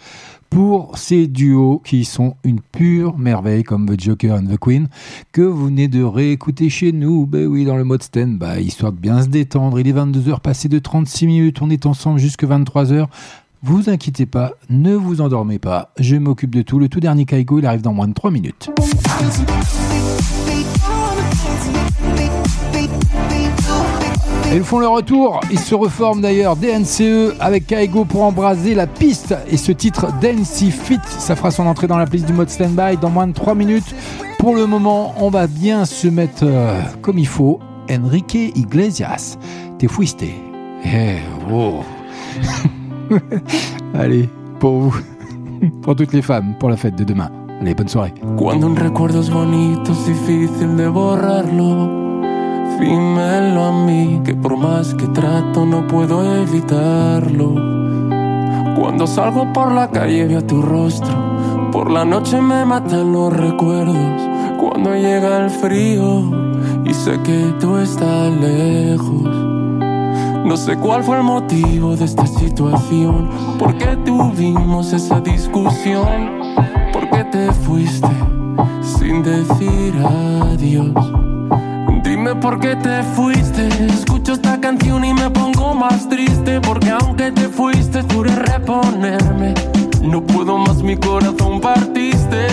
pour 0.49 0.98
ces 0.98 1.27
duos 1.27 1.81
qui 1.84 2.06
sont 2.06 2.35
une 2.44 2.60
pure 2.60 3.18
merveille 3.18 3.64
comme 3.64 3.88
The 3.88 3.99
Joker 3.99 4.35
and 4.35 4.45
the 4.45 4.57
Queen 4.60 4.88
que 5.31 5.41
vous 5.41 5.65
venez 5.65 5.88
de 5.88 6.03
réécouter 6.03 6.69
chez 6.69 6.91
nous, 6.91 7.26
ben 7.26 7.48
oui 7.48 7.65
dans 7.65 7.76
le 7.76 7.84
mode 7.84 8.03
stand-by, 8.03 8.64
histoire 8.64 8.91
de 8.91 8.99
bien 8.99 9.22
se 9.22 9.27
détendre. 9.27 9.80
Il 9.80 9.88
est 9.88 9.94
22h 9.94 10.41
passé 10.41 10.69
de 10.69 10.80
36 10.80 11.26
minutes, 11.26 11.61
on 11.61 11.69
est 11.69 11.85
ensemble 11.85 12.19
jusque 12.19 12.44
23h. 12.44 13.07
Vous 13.64 13.90
inquiétez 13.90 14.26
pas, 14.26 14.52
ne 14.69 14.94
vous 14.94 15.22
endormez 15.22 15.60
pas, 15.60 15.91
je 15.98 16.18
m'occupe 16.18 16.53
de 16.53 16.61
tout. 16.61 16.80
Le 16.80 16.90
tout 16.90 16.99
dernier 16.99 17.26
Kaigo, 17.26 17.60
il 17.60 17.65
arrive 17.65 17.81
dans 17.81 17.94
moins 17.94 18.07
de 18.07 18.14
3 18.14 18.30
minutes. 18.30 18.69
Ils 24.53 24.63
font 24.63 24.80
le 24.80 24.88
retour, 24.88 25.39
ils 25.51 25.59
se 25.59 25.73
reforment 25.73 26.21
d'ailleurs 26.21 26.55
DNCE 26.55 27.35
avec 27.39 27.67
Kaigo 27.67 28.05
pour 28.05 28.23
embraser 28.23 28.75
la 28.75 28.88
piste 28.88 29.35
et 29.49 29.57
ce 29.57 29.71
titre 29.71 30.07
Dancy 30.21 30.69
Fit, 30.71 30.99
ça 31.05 31.35
fera 31.35 31.49
son 31.49 31.65
entrée 31.65 31.88
dans 31.88 31.97
la 31.97 32.05
piste 32.05 32.25
du 32.25 32.34
mode 32.34 32.49
standby 32.49 32.97
dans 33.01 33.09
moins 33.09 33.27
de 33.27 33.34
3 33.34 33.55
minutes. 33.55 33.95
Pour 34.38 34.55
le 34.55 34.65
moment, 34.65 35.15
on 35.17 35.30
va 35.30 35.47
bien 35.47 35.85
se 35.85 36.07
mettre 36.07 36.43
euh, 36.43 36.81
comme 37.01 37.17
il 37.17 37.27
faut. 37.27 37.59
Enrique 37.89 38.35
Iglesias, 38.35 39.38
te 39.80 39.88
fuiste. 39.88 40.23
Eh, 40.23 41.17
oh. 41.51 41.81
Allez, 43.93 44.30
pour 44.59 44.80
vous, 44.80 44.95
pour 45.81 45.95
toutes 45.95 46.13
les 46.13 46.21
femmes, 46.21 46.55
pour 46.59 46.69
la 46.69 46.77
fête 46.77 46.95
de 46.95 47.03
demain. 47.03 47.30
Allez, 47.61 47.73
bonne 47.73 47.88
soirée. 47.88 48.13
Dímelo 52.80 53.66
a 53.66 53.72
mí, 53.86 54.22
que 54.24 54.34
por 54.36 54.58
más 54.58 54.94
que 54.94 55.08
trato 55.08 55.66
no 55.66 55.88
puedo 55.88 56.24
evitarlo. 56.41 57.54
Cuando 58.76 59.08
salgo 59.08 59.52
por 59.54 59.72
la 59.72 59.90
calle 59.90 60.26
veo 60.26 60.44
tu 60.44 60.62
rostro, 60.62 61.14
por 61.72 61.91
la 61.91 62.06
noche 62.06 62.41
me 62.41 62.66
matan 62.66 63.12
los 63.14 63.32
recuerdos. 63.32 64.22
Cuando 64.60 64.95
llega 64.95 65.44
el 65.44 65.50
frío 65.50 66.24
y 66.86 66.94
sé 66.94 67.20
que 67.22 67.54
tú 67.60 67.78
estás 67.78 68.32
lejos. 68.32 69.24
No 70.45 70.58
sé 70.58 70.76
cuál 70.78 71.04
fue 71.04 71.18
el 71.18 71.24
motivo 71.24 71.95
de 71.95 72.04
esta 72.04 72.28
situación, 72.28 73.30
por 73.58 73.78
qué 73.78 73.95
tuvimos 74.06 74.91
esa 74.91 75.22
discusión, 75.22 76.54
por 76.91 77.10
qué 77.10 77.24
te 77.26 77.52
fuiste 77.54 78.10
sin 78.82 79.24
decir 79.24 79.94
adiós. 80.06 81.32
Dime 82.24 82.36
por 82.36 82.58
qué 82.58 82.74
te 82.78 83.04
fuiste. 83.04 83.68
Escucho 83.88 84.32
esta 84.32 84.58
canción 84.58 85.04
y 85.04 85.14
me 85.14 85.30
pongo 85.30 85.76
más 85.76 86.08
triste. 86.08 86.62
Porque 86.62 86.90
aunque 86.90 87.34
te 87.34 87.50
fuiste, 87.50 88.02
juré 88.04 88.34
reponerme. 88.34 89.54
No 90.02 90.26
puedo 90.26 90.58
más, 90.58 90.82
mi 90.82 90.95
corazón 90.95 91.60
partiste. 91.60 92.48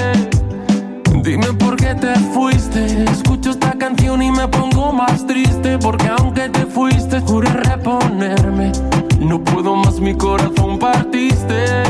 Dime 1.22 1.52
por 1.52 1.76
qué 1.76 1.94
te 1.94 2.16
fuiste. 2.34 3.04
Escucho 3.04 3.50
esta 3.50 3.70
canción 3.78 4.20
y 4.22 4.32
me 4.32 4.48
pongo 4.48 4.92
más 4.92 5.24
triste. 5.24 5.78
Porque 5.78 6.08
aunque 6.18 6.48
te 6.48 6.66
fuiste, 6.66 7.20
juré 7.20 7.52
reponerme. 7.52 8.72
No 9.20 9.38
puedo 9.38 9.76
más, 9.76 10.00
mi 10.00 10.16
corazón 10.16 10.80
partiste. 10.80 11.84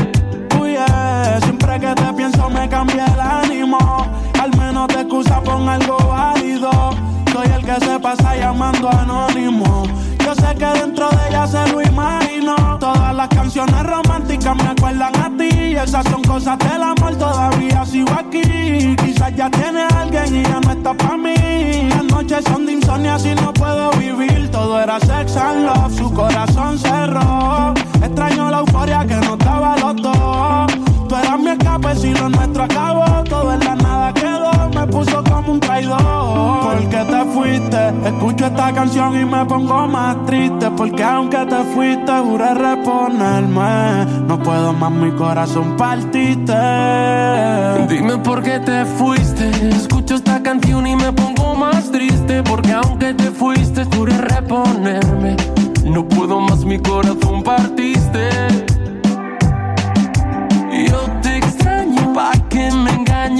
Uy, 0.61 0.73
yeah, 0.73 1.39
siempre 1.41 1.79
que 1.79 1.95
te 1.95 2.13
pienso 2.13 2.47
me 2.47 2.69
cambia 2.69 3.05
el 3.07 3.19
ánimo. 3.19 4.05
Al 4.39 4.55
menos 4.55 4.85
te 4.85 5.01
excusa 5.01 5.41
con 5.43 5.67
algo 5.67 5.97
válido. 5.97 6.40
Que 7.71 7.85
se 7.85 7.99
pasa 8.01 8.35
llamando 8.35 8.89
anónimo. 8.89 9.83
Yo 10.19 10.35
sé 10.35 10.53
que 10.55 10.65
dentro 10.65 11.09
de 11.09 11.29
ella 11.29 11.47
se 11.47 11.65
lo 11.71 11.81
imagino. 11.81 12.77
Todas 12.77 13.15
las 13.15 13.29
canciones 13.29 13.83
románticas 13.83 14.57
me 14.57 14.71
acuerdan 14.71 15.15
a 15.15 15.29
ti. 15.37 15.77
Esas 15.77 16.05
son 16.07 16.21
cosas 16.23 16.59
del 16.59 16.83
amor, 16.83 17.15
todavía 17.15 17.85
sigo 17.85 18.11
aquí. 18.11 18.93
Quizás 18.97 19.33
ya 19.37 19.49
tiene 19.49 19.87
alguien 19.95 20.35
y 20.35 20.43
ya 20.43 20.59
no 20.59 20.69
está 20.69 20.93
pa' 20.93 21.15
mí. 21.15 21.87
Las 21.87 22.03
noches 22.03 22.43
son 22.43 22.65
de 22.65 22.73
insomnio, 22.73 23.13
así 23.13 23.33
no 23.35 23.53
puedo 23.53 23.91
vivir. 23.91 24.51
Todo 24.51 24.77
era 24.77 24.99
sex 24.99 25.37
and 25.37 25.65
love, 25.67 25.95
su 25.95 26.13
corazón 26.13 26.77
cerró. 26.77 27.73
Extraño 28.03 28.51
la 28.51 28.59
euforia 28.59 29.05
que 29.07 29.15
nos 29.15 29.37
daba 29.37 29.77
los 29.77 29.95
dos. 29.95 30.90
Tú 31.11 31.17
mi 31.39 31.49
escape, 31.49 31.93
si 31.97 32.13
lo 32.13 32.29
nuestro 32.29 32.63
acabó. 32.63 33.03
Todo 33.25 33.51
en 33.51 33.59
la 33.59 33.75
nada 33.75 34.13
quedó, 34.13 34.69
me 34.73 34.87
puso 34.87 35.21
como 35.25 35.51
un 35.51 35.59
traidor. 35.59 35.99
Porque 36.63 37.03
te 37.03 37.25
fuiste, 37.33 37.93
escucho 38.05 38.45
esta 38.45 38.71
canción 38.71 39.19
y 39.19 39.25
me 39.25 39.43
pongo 39.43 39.87
más 39.87 40.25
triste. 40.25 40.71
Porque 40.71 41.03
aunque 41.03 41.39
te 41.39 41.63
fuiste, 41.75 42.13
juré 42.13 42.53
reponerme. 42.53 44.05
No 44.25 44.39
puedo 44.41 44.71
más, 44.71 44.91
mi 44.91 45.11
corazón 45.11 45.75
partiste. 45.75 46.53
Dime 47.89 48.17
por 48.19 48.41
qué 48.41 48.59
te 48.59 48.85
fuiste. 48.85 49.49
Escucho 49.67 50.15
esta 50.15 50.41
canción 50.41 50.87
y 50.87 50.95
me 50.95 51.11
pongo 51.11 51.55
más 51.55 51.91
triste. 51.91 52.41
Porque 52.41 52.71
aunque 52.71 53.13
te 53.15 53.31
fuiste, 53.31 53.83
juré 53.83 54.17
reponerme. 54.17 55.35
No 55.83 56.07
puedo 56.07 56.39
más, 56.39 56.63
mi 56.63 56.79
corazón 56.79 57.43
partiste. 57.43 58.60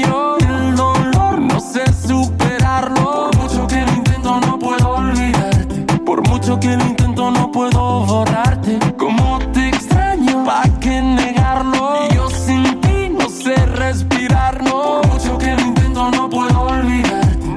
El 0.04 0.76
dolor 0.76 1.40
no 1.40 1.60
sé 1.60 1.82
superarlo. 1.94 3.30
Por 3.32 3.38
mucho 3.38 3.68
que 3.68 3.86
lo 3.86 3.94
intento, 3.94 4.40
no 4.42 4.58
puedo 4.60 4.90
olvidarte. 4.96 5.82
Por 6.06 6.28
mucho 6.28 6.60
que 6.60 6.76
lo 6.76 6.86
intento, 6.86 7.32
no 7.32 7.52
puedo 7.52 8.06
borrarte. 8.06 8.80
Como 8.98 9.40
te 9.54 9.70
extraño, 9.70 10.44
pa' 10.44 10.64
que 10.80 11.02
negarlo. 11.02 12.10
Yo 12.14 12.30
sin 12.30 12.80
ti 12.82 13.10
no 13.10 13.30
sé 13.30 13.56
respirarlo. 13.66 15.02
Por 15.02 15.08
mucho 15.08 15.38
que 15.38 15.54
lo 15.56 15.62
intento, 15.62 16.12
no 16.12 16.30
puedo 16.30 16.62
olvidarte. 16.62 17.48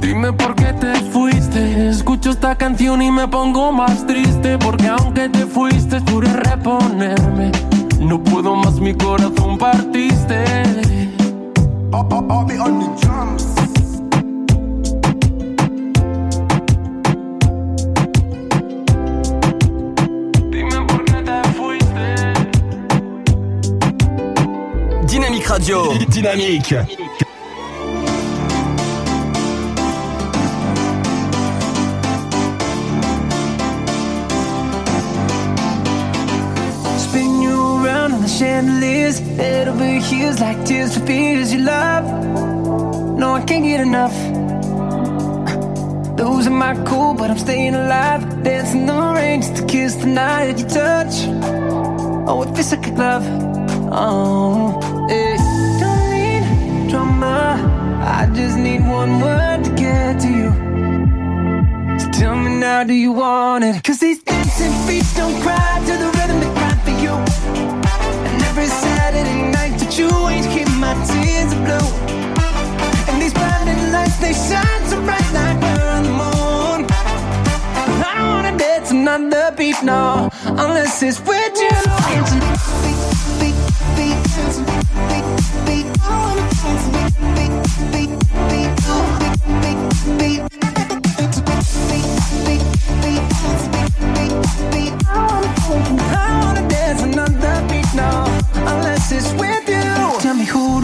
Dime 0.00 0.32
por 0.32 0.54
qué 0.54 0.72
te 0.74 0.94
fuiste. 1.10 1.88
Escucho 1.88 2.30
esta 2.30 2.56
canción 2.56 3.00
y 3.02 3.10
me 3.10 3.26
pongo 3.28 3.72
más 3.72 4.06
triste. 4.06 4.58
Porque 4.58 4.88
aunque 4.88 5.28
te 5.28 5.46
fuiste, 5.46 6.00
juré 6.00 6.32
reponerme. 6.32 7.50
No 8.04 8.22
puedo 8.22 8.54
más, 8.54 8.80
mi 8.80 8.92
corazón 8.94 9.56
partiste. 9.56 10.44
Oh, 11.90 12.06
oh, 12.10 12.26
oh, 12.28 12.44
me 12.44 12.58
on 12.58 12.78
the 12.78 12.86
drums. 13.00 13.54
Dime 20.50 20.86
por 20.86 21.04
qué 21.06 21.22
te 21.22 21.42
fuiste. 21.54 22.06
Dynamique 25.06 25.48
Radio. 25.48 25.88
Dynamique. 26.08 27.23
Chandeliers, 38.44 39.18
head 39.40 39.68
over 39.68 39.86
heels 40.08 40.38
like 40.38 40.58
tears 40.66 40.92
for 40.94 41.06
fears 41.06 41.50
you 41.54 41.60
love. 41.60 42.04
No, 43.20 43.28
I 43.40 43.42
can't 43.48 43.64
get 43.64 43.80
enough. 43.80 44.16
Losing 46.18 46.58
my 46.66 46.74
cool, 46.88 47.14
but 47.14 47.30
I'm 47.30 47.38
staying 47.38 47.74
alive. 47.74 48.20
Dancing 48.42 48.84
the 48.84 48.98
rain 49.16 49.40
just 49.40 49.56
to 49.56 49.64
kiss 49.72 49.94
the 50.02 50.10
night 50.22 50.44
that 50.48 50.58
you 50.62 50.68
touch. 50.82 51.14
Oh, 52.28 52.42
it 52.42 52.50
feels 52.54 52.70
like 52.72 52.86
a 52.86 52.94
glove. 52.98 53.26
Oh, 54.00 55.08
hey. 55.08 55.36
Don't 55.80 56.04
need 56.14 56.90
drama. 56.90 57.38
I 58.18 58.20
just 58.38 58.56
need 58.66 58.82
one 59.00 59.12
word 59.24 59.58
to 59.66 59.70
get 59.84 60.20
to 60.24 60.28
you. 60.40 60.50
So 62.00 62.06
tell 62.18 62.36
me 62.44 62.50
now, 62.66 62.84
do 62.84 62.94
you 63.04 63.12
want 63.12 63.64
it? 63.64 63.82
Cause 63.82 64.00
these 64.00 64.22
dancing 64.22 64.74
feet 64.86 65.06
don't 65.16 65.36
cry 65.44 65.72
to 65.88 65.94
the 66.02 66.08
rhythm 66.16 66.38
they 66.42 66.52
cry 66.58 66.74
for 66.86 66.96
you. 67.04 67.43
Every 68.56 68.68
Saturday 68.68 69.50
night 69.50 69.76
that 69.80 69.98
you 69.98 70.08
ain't 70.28 70.46
keep 70.54 70.70
my 70.78 70.94
tears 71.10 71.52
are 71.52 71.64
blue. 71.66 71.90
And 73.10 73.20
these 73.20 73.34
blinding 73.34 73.90
lights, 73.90 74.18
they 74.18 74.32
shine 74.32 74.86
so 74.86 75.02
bright 75.02 75.28
like 75.34 75.58
we're 75.60 75.90
on 75.90 76.04
the 76.04 76.10
moon. 76.10 76.86
I 76.88 78.14
don't 78.16 78.28
wanna 78.28 78.56
dance 78.56 78.92
another 78.92 79.52
beat, 79.56 79.82
no, 79.82 80.30
unless 80.44 81.02
it's 81.02 81.18
with 81.18 81.56
you. 81.58 81.70
I 86.96 87.03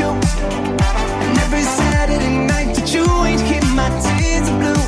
you. 0.00 0.10
And 1.26 1.36
every 1.44 1.66
Saturday 1.80 2.36
night 2.52 2.70
that 2.76 2.88
you 2.94 3.04
ain't 3.28 3.42
keep 3.48 3.64
my 3.80 3.90
tears 4.04 4.48
are 4.52 4.58
blue. 4.62 4.84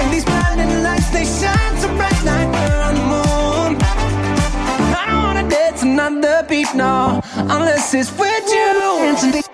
And 0.00 0.08
these 0.12 0.24
blinding 0.24 0.82
lights, 0.86 1.08
they 1.16 1.24
shine 1.24 1.74
so 1.82 1.88
bright 1.98 2.20
like 2.30 2.48
we're 2.56 2.82
on 2.88 2.94
the 3.00 3.06
moon. 3.14 3.70
I 5.00 5.04
don't 5.08 5.22
wanna 5.26 5.48
dance 5.48 5.82
another 5.82 6.44
beat, 6.48 6.72
no, 6.74 7.20
unless 7.56 7.94
it's 7.94 8.12
with 8.20 8.46
you. 8.56 9.45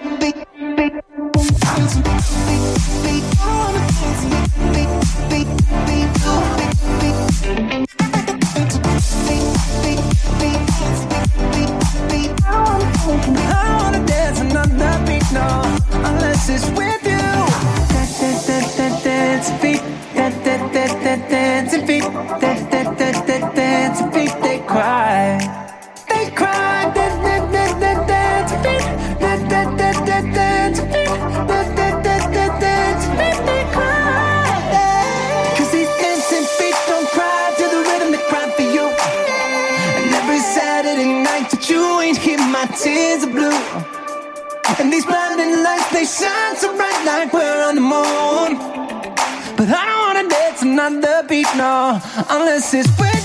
Unless 52.33 52.73
it's 52.73 52.89
with 52.99 53.22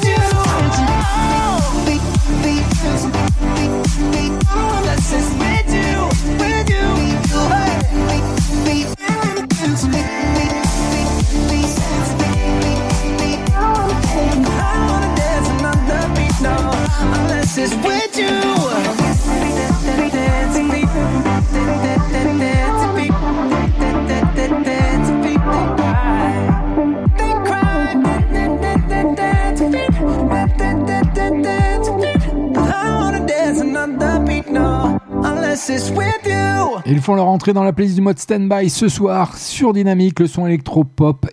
Ils 36.85 37.02
font 37.02 37.15
leur 37.15 37.27
entrée 37.27 37.52
dans 37.52 37.64
la 37.64 37.73
playlist 37.73 37.95
du 37.95 38.02
mode 38.02 38.18
stand-by 38.18 38.69
ce 38.69 38.88
soir 38.88 39.35
sur 39.35 39.73
Dynamique, 39.73 40.19
le 40.22 40.27
son 40.27 40.48
électro-pop. 40.48 41.26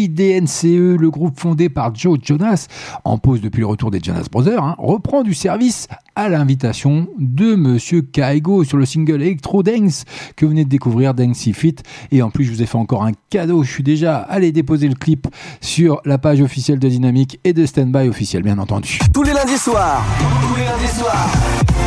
Oui, 0.00 0.08
DNCE, 0.08 0.96
le 0.98 1.10
groupe 1.10 1.38
fondé 1.38 1.68
par 1.68 1.94
Joe 1.94 2.18
Jonas, 2.22 2.68
en 3.04 3.18
pause 3.18 3.40
depuis 3.40 3.60
le 3.60 3.66
retour 3.66 3.90
des 3.90 4.00
Jonas 4.02 4.26
Brothers, 4.30 4.62
hein, 4.62 4.74
reprend 4.78 5.22
du 5.22 5.34
service 5.34 5.88
à 6.16 6.28
l'invitation 6.28 7.06
de 7.18 7.54
Monsieur 7.54 8.02
Kaigo 8.02 8.64
sur 8.64 8.76
le 8.76 8.86
single 8.86 9.22
Electro 9.22 9.62
Dance 9.62 10.04
que 10.36 10.44
vous 10.44 10.50
venez 10.50 10.64
de 10.64 10.68
découvrir, 10.70 11.14
Dancy 11.14 11.52
Fit. 11.52 11.76
Et 12.12 12.22
en 12.22 12.30
plus, 12.30 12.44
je 12.44 12.50
vous 12.50 12.62
ai 12.62 12.66
fait 12.66 12.78
encore 12.78 13.04
un 13.04 13.12
cadeau. 13.30 13.62
Je 13.62 13.70
suis 13.70 13.82
déjà 13.82 14.16
allé 14.18 14.52
déposer 14.52 14.88
le 14.88 14.94
clip 14.94 15.26
sur 15.60 16.00
la 16.04 16.18
page 16.18 16.40
officielle 16.40 16.78
de 16.78 16.88
Dynamique 16.88 17.38
et 17.44 17.52
de 17.52 17.64
Standby 17.66 18.08
officiel, 18.08 18.42
bien 18.42 18.58
entendu. 18.58 18.98
Tous 19.12 19.22
les 19.22 19.32
lundis 19.32 19.58
soirs. 19.58 20.02
Tous 20.42 20.56
les 20.56 20.64
lundis 20.64 20.98
soirs. 20.98 21.28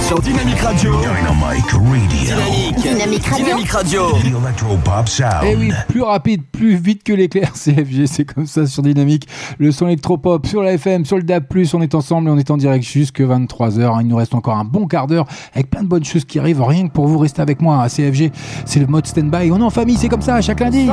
Sur 0.07 0.19
Dynamique 0.19 0.59
Radio. 0.59 0.91
Dynamic 0.99 1.65
Radio. 1.71 1.79
Dynamique. 2.09 2.75
Dynamique 2.81 3.25
Radio. 3.25 3.45
Dynamique 3.45 3.69
Radio. 3.71 4.01
The 4.21 4.25
Electropop 4.25 5.07
Sound. 5.07 5.43
Et 5.43 5.51
Eh 5.51 5.55
oui, 5.55 5.71
plus 5.87 6.01
rapide, 6.01 6.41
plus 6.51 6.75
vite 6.75 7.03
que 7.03 7.13
l'éclair, 7.13 7.53
CFG, 7.55 8.02
c'est 8.07 8.25
comme 8.25 8.45
ça 8.45 8.65
sur 8.67 8.83
Dynamique. 8.83 9.27
Le 9.57 9.71
son 9.71 9.87
électropop 9.87 10.45
sur 10.45 10.61
la 10.61 10.73
FM, 10.73 11.05
sur 11.05 11.17
le 11.17 11.23
DAB+, 11.23 11.45
on 11.73 11.81
est 11.81 11.95
ensemble 11.95 12.29
et 12.29 12.31
on 12.31 12.37
est 12.37 12.51
en 12.51 12.57
direct 12.57 12.85
jusque 12.85 13.21
23h. 13.21 14.01
Il 14.01 14.07
nous 14.07 14.15
reste 14.15 14.35
encore 14.35 14.57
un 14.57 14.65
bon 14.65 14.87
quart 14.87 15.07
d'heure 15.07 15.25
avec 15.53 15.69
plein 15.69 15.83
de 15.83 15.87
bonnes 15.87 16.03
choses 16.03 16.25
qui 16.25 16.39
arrivent. 16.39 16.61
Rien 16.61 16.87
que 16.87 16.93
pour 16.93 17.07
vous 17.07 17.17
rester 17.17 17.41
avec 17.41 17.61
moi 17.61 17.81
à 17.81 17.89
CFG, 17.89 18.31
c'est 18.65 18.79
le 18.79 18.87
mode 18.87 19.07
stand-by. 19.07 19.51
On 19.51 19.59
est 19.59 19.63
en 19.63 19.69
famille, 19.69 19.97
c'est 19.97 20.09
comme 20.09 20.21
ça, 20.21 20.41
chaque 20.41 20.59
lundi. 20.59 20.87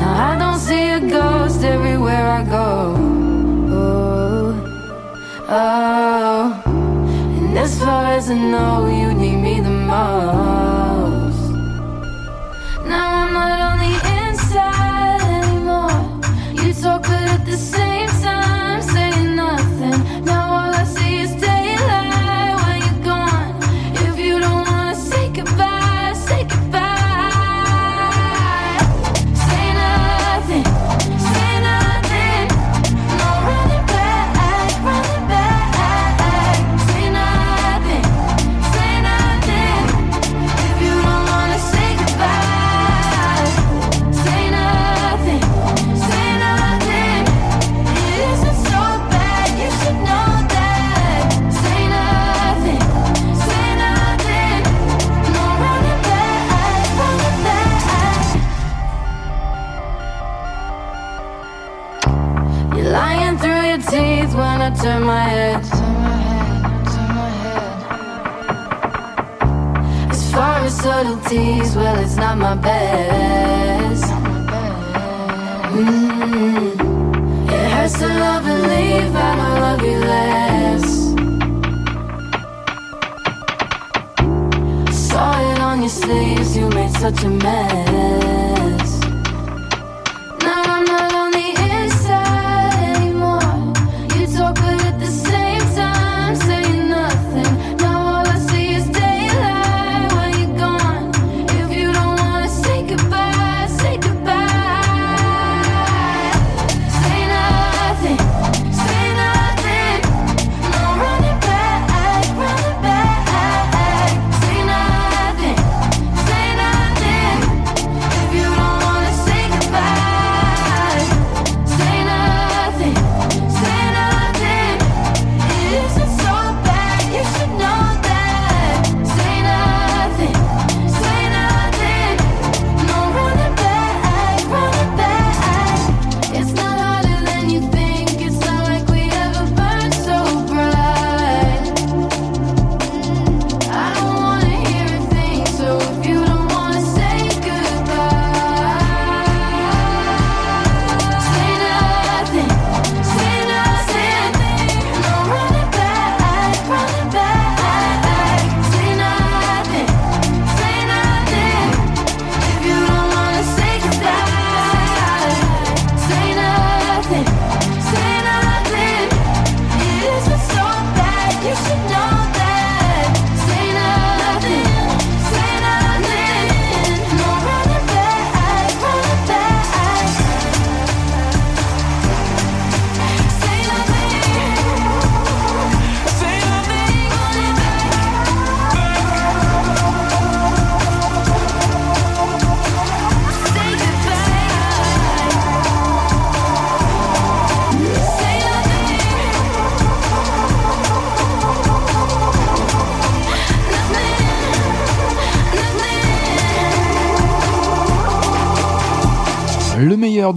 Now 0.00 0.12
I 0.30 0.38
don't 0.38 0.58
see 0.58 0.86
a 0.98 1.00
ghost 1.00 1.62
everywhere 1.62 2.26
I 2.38 2.42
go. 2.58 2.96
Oh, 3.82 4.46
oh. 5.48 6.62
And 7.38 7.58
as 7.58 7.78
far 7.78 8.04
as 8.16 8.30
I 8.30 8.34
know, 8.34 8.88
you 9.00 9.12
need 9.12 9.36
me 9.46 9.60
the 9.60 9.76
most. 9.92 11.44
Now 12.90 13.06
I'm 13.20 13.32
not 13.38 13.59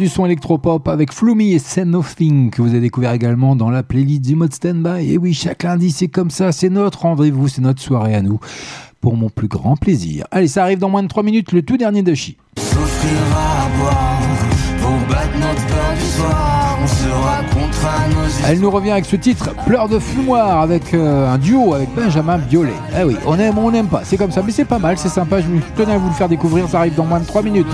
du 0.03 0.09
son 0.09 0.25
électropop 0.25 0.89
avec 0.89 1.13
Flumi 1.13 1.53
et 1.53 1.59
Say 1.59 1.85
Nothing 1.85 2.49
que 2.49 2.61
vous 2.61 2.71
avez 2.71 2.81
découvert 2.81 3.13
également 3.13 3.55
dans 3.55 3.69
la 3.69 3.83
playlist 3.83 4.21
du 4.21 4.35
mode 4.35 4.53
standby. 4.53 5.13
Et 5.13 5.17
oui, 5.17 5.33
chaque 5.33 5.63
lundi, 5.63 5.91
c'est 5.91 6.09
comme 6.09 6.29
ça, 6.29 6.51
c'est 6.51 6.67
notre 6.67 7.03
rendez-vous, 7.03 7.47
c'est 7.47 7.61
notre 7.61 7.81
soirée 7.81 8.13
à 8.13 8.21
nous. 8.21 8.37
Pour 8.99 9.15
mon 9.15 9.29
plus 9.29 9.47
grand 9.47 9.77
plaisir. 9.77 10.25
Allez, 10.29 10.49
ça 10.49 10.63
arrive 10.63 10.79
dans 10.79 10.89
moins 10.89 11.03
de 11.03 11.07
3 11.07 11.23
minutes, 11.23 11.53
le 11.53 11.61
tout 11.61 11.77
dernier 11.77 12.03
de 12.03 12.13
Chi. 12.13 12.35
Elle 18.45 18.59
nous 18.59 18.71
revient 18.71 18.91
avec 18.91 19.05
ce 19.05 19.15
titre, 19.15 19.51
Pleurs 19.65 19.87
de 19.87 19.99
fumoir, 19.99 20.59
avec 20.59 20.93
euh, 20.93 21.33
un 21.33 21.37
duo 21.37 21.73
avec 21.73 21.95
Benjamin 21.95 22.39
Biolay. 22.39 22.73
Eh 22.99 23.03
oui, 23.05 23.15
on 23.25 23.39
aime 23.39 23.57
ou 23.57 23.61
on 23.61 23.71
n'aime 23.71 23.87
pas, 23.87 24.01
c'est 24.03 24.17
comme 24.17 24.31
ça, 24.31 24.41
mais 24.45 24.51
c'est 24.51 24.65
pas 24.65 24.79
mal, 24.79 24.97
c'est 24.97 25.07
sympa, 25.07 25.39
je 25.39 25.47
tenais 25.77 25.93
à 25.93 25.97
vous 25.97 26.09
le 26.09 26.13
faire 26.13 26.27
découvrir, 26.27 26.67
ça 26.67 26.79
arrive 26.79 26.95
dans 26.95 27.05
moins 27.05 27.21
de 27.21 27.25
3 27.25 27.41
minutes. 27.41 27.67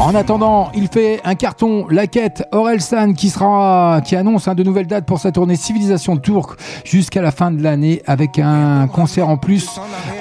En 0.00 0.14
attendant, 0.14 0.70
il 0.74 0.86
fait 0.86 1.20
un 1.24 1.34
carton, 1.34 1.86
la 1.90 2.06
quête 2.06 2.44
Orelsan 2.52 3.14
qui 3.14 3.30
sera, 3.30 4.00
qui 4.04 4.14
annonce 4.14 4.46
hein, 4.46 4.54
de 4.54 4.62
nouvelles 4.62 4.86
dates 4.86 5.04
pour 5.04 5.18
sa 5.18 5.32
tournée 5.32 5.56
Civilisation 5.56 6.16
Tour 6.16 6.54
jusqu'à 6.84 7.20
la 7.20 7.32
fin 7.32 7.50
de 7.50 7.60
l'année 7.62 8.02
avec 8.06 8.38
un 8.38 8.86
concert 8.86 9.28
en 9.28 9.36
plus 9.36 9.68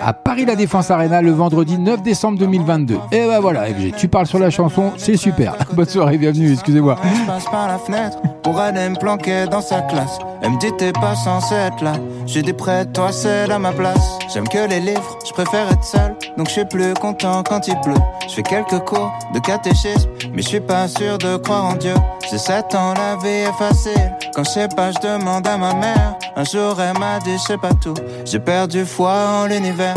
à 0.07 0.13
Paris 0.13 0.45
La 0.45 0.55
Défense 0.55 0.89
Arena 0.89 1.21
le 1.21 1.31
vendredi 1.31 1.77
9 1.77 2.01
décembre 2.01 2.39
2022. 2.39 2.97
Et 3.11 3.27
ben 3.27 3.41
voilà, 3.41 3.65
FG, 3.65 3.93
tu 3.97 4.07
parles 4.07 4.25
sur 4.25 4.39
la 4.39 4.49
chanson, 4.49 4.93
c'est 4.95 5.17
super. 5.17 5.57
Bonne 5.73 5.85
soirée, 5.85 6.17
bienvenue, 6.17 6.53
excusez-moi. 6.53 6.95
Je 7.03 7.25
passe 7.25 7.43
par 7.43 7.67
la 7.67 7.77
fenêtre 7.77 8.17
pour 8.41 8.57
aller 8.57 8.87
me 8.87 8.95
planquer 8.95 9.47
dans 9.51 9.59
sa 9.59 9.81
classe. 9.81 10.17
Elle 10.41 10.51
me 10.51 10.59
dit 10.59 10.71
t'es 10.77 10.93
pas 10.93 11.13
censé 11.13 11.55
être 11.55 11.83
là. 11.83 11.91
J'ai 12.25 12.41
des 12.41 12.53
prêts, 12.53 12.85
toi 12.85 13.11
seul 13.11 13.51
à 13.51 13.59
ma 13.59 13.73
place. 13.73 14.17
J'aime 14.33 14.47
que 14.47 14.69
les 14.69 14.79
livres, 14.79 15.19
je 15.27 15.33
préfère 15.33 15.69
être 15.69 15.83
seul. 15.83 16.15
Donc 16.37 16.47
je 16.47 16.53
suis 16.53 16.65
plus 16.65 16.93
content 16.93 17.43
quand 17.43 17.67
il 17.67 17.77
pleut. 17.81 17.93
Je 18.29 18.33
fais 18.33 18.43
quelques 18.43 18.79
cours 18.85 19.11
de 19.33 19.39
catéchisme, 19.39 20.09
mais 20.33 20.41
je 20.41 20.47
suis 20.47 20.61
pas 20.61 20.87
sûr 20.87 21.17
de 21.17 21.35
croire 21.35 21.65
en 21.65 21.75
Dieu. 21.75 21.95
J'ai 22.31 22.37
7 22.37 22.75
ans, 22.75 22.93
la 22.93 23.17
vie 23.17 23.49
est 23.49 23.57
facile. 23.59 24.13
Quand 24.33 24.45
je 24.45 24.51
sais 24.51 24.67
pas, 24.69 24.91
je 24.91 24.99
demande 24.99 25.45
à 25.45 25.57
ma 25.57 25.73
mère. 25.73 26.16
Un 26.39 26.43
jour 26.43 26.79
elle 26.79 26.99
m'a 26.99 27.17
dit 27.17 27.39
sais 27.39 27.57
pas 27.57 27.73
tout. 27.73 27.95
J'ai 28.23 28.37
perdu 28.37 28.85
foi 28.85 29.11
en 29.11 29.47
l'univers. 29.47 29.95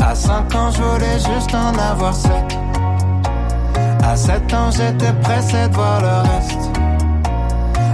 À 0.00 0.12
5 0.12 0.54
ans, 0.56 0.70
je 0.72 0.82
voulais 0.82 1.18
juste 1.20 1.54
en 1.54 1.72
avoir 1.78 2.12
7. 2.12 2.32
À 4.02 4.16
7 4.16 4.54
ans, 4.54 4.70
j'étais 4.72 5.12
pressé 5.22 5.68
de 5.68 5.74
voir 5.74 6.00
le 6.00 6.30
reste. 6.30 6.80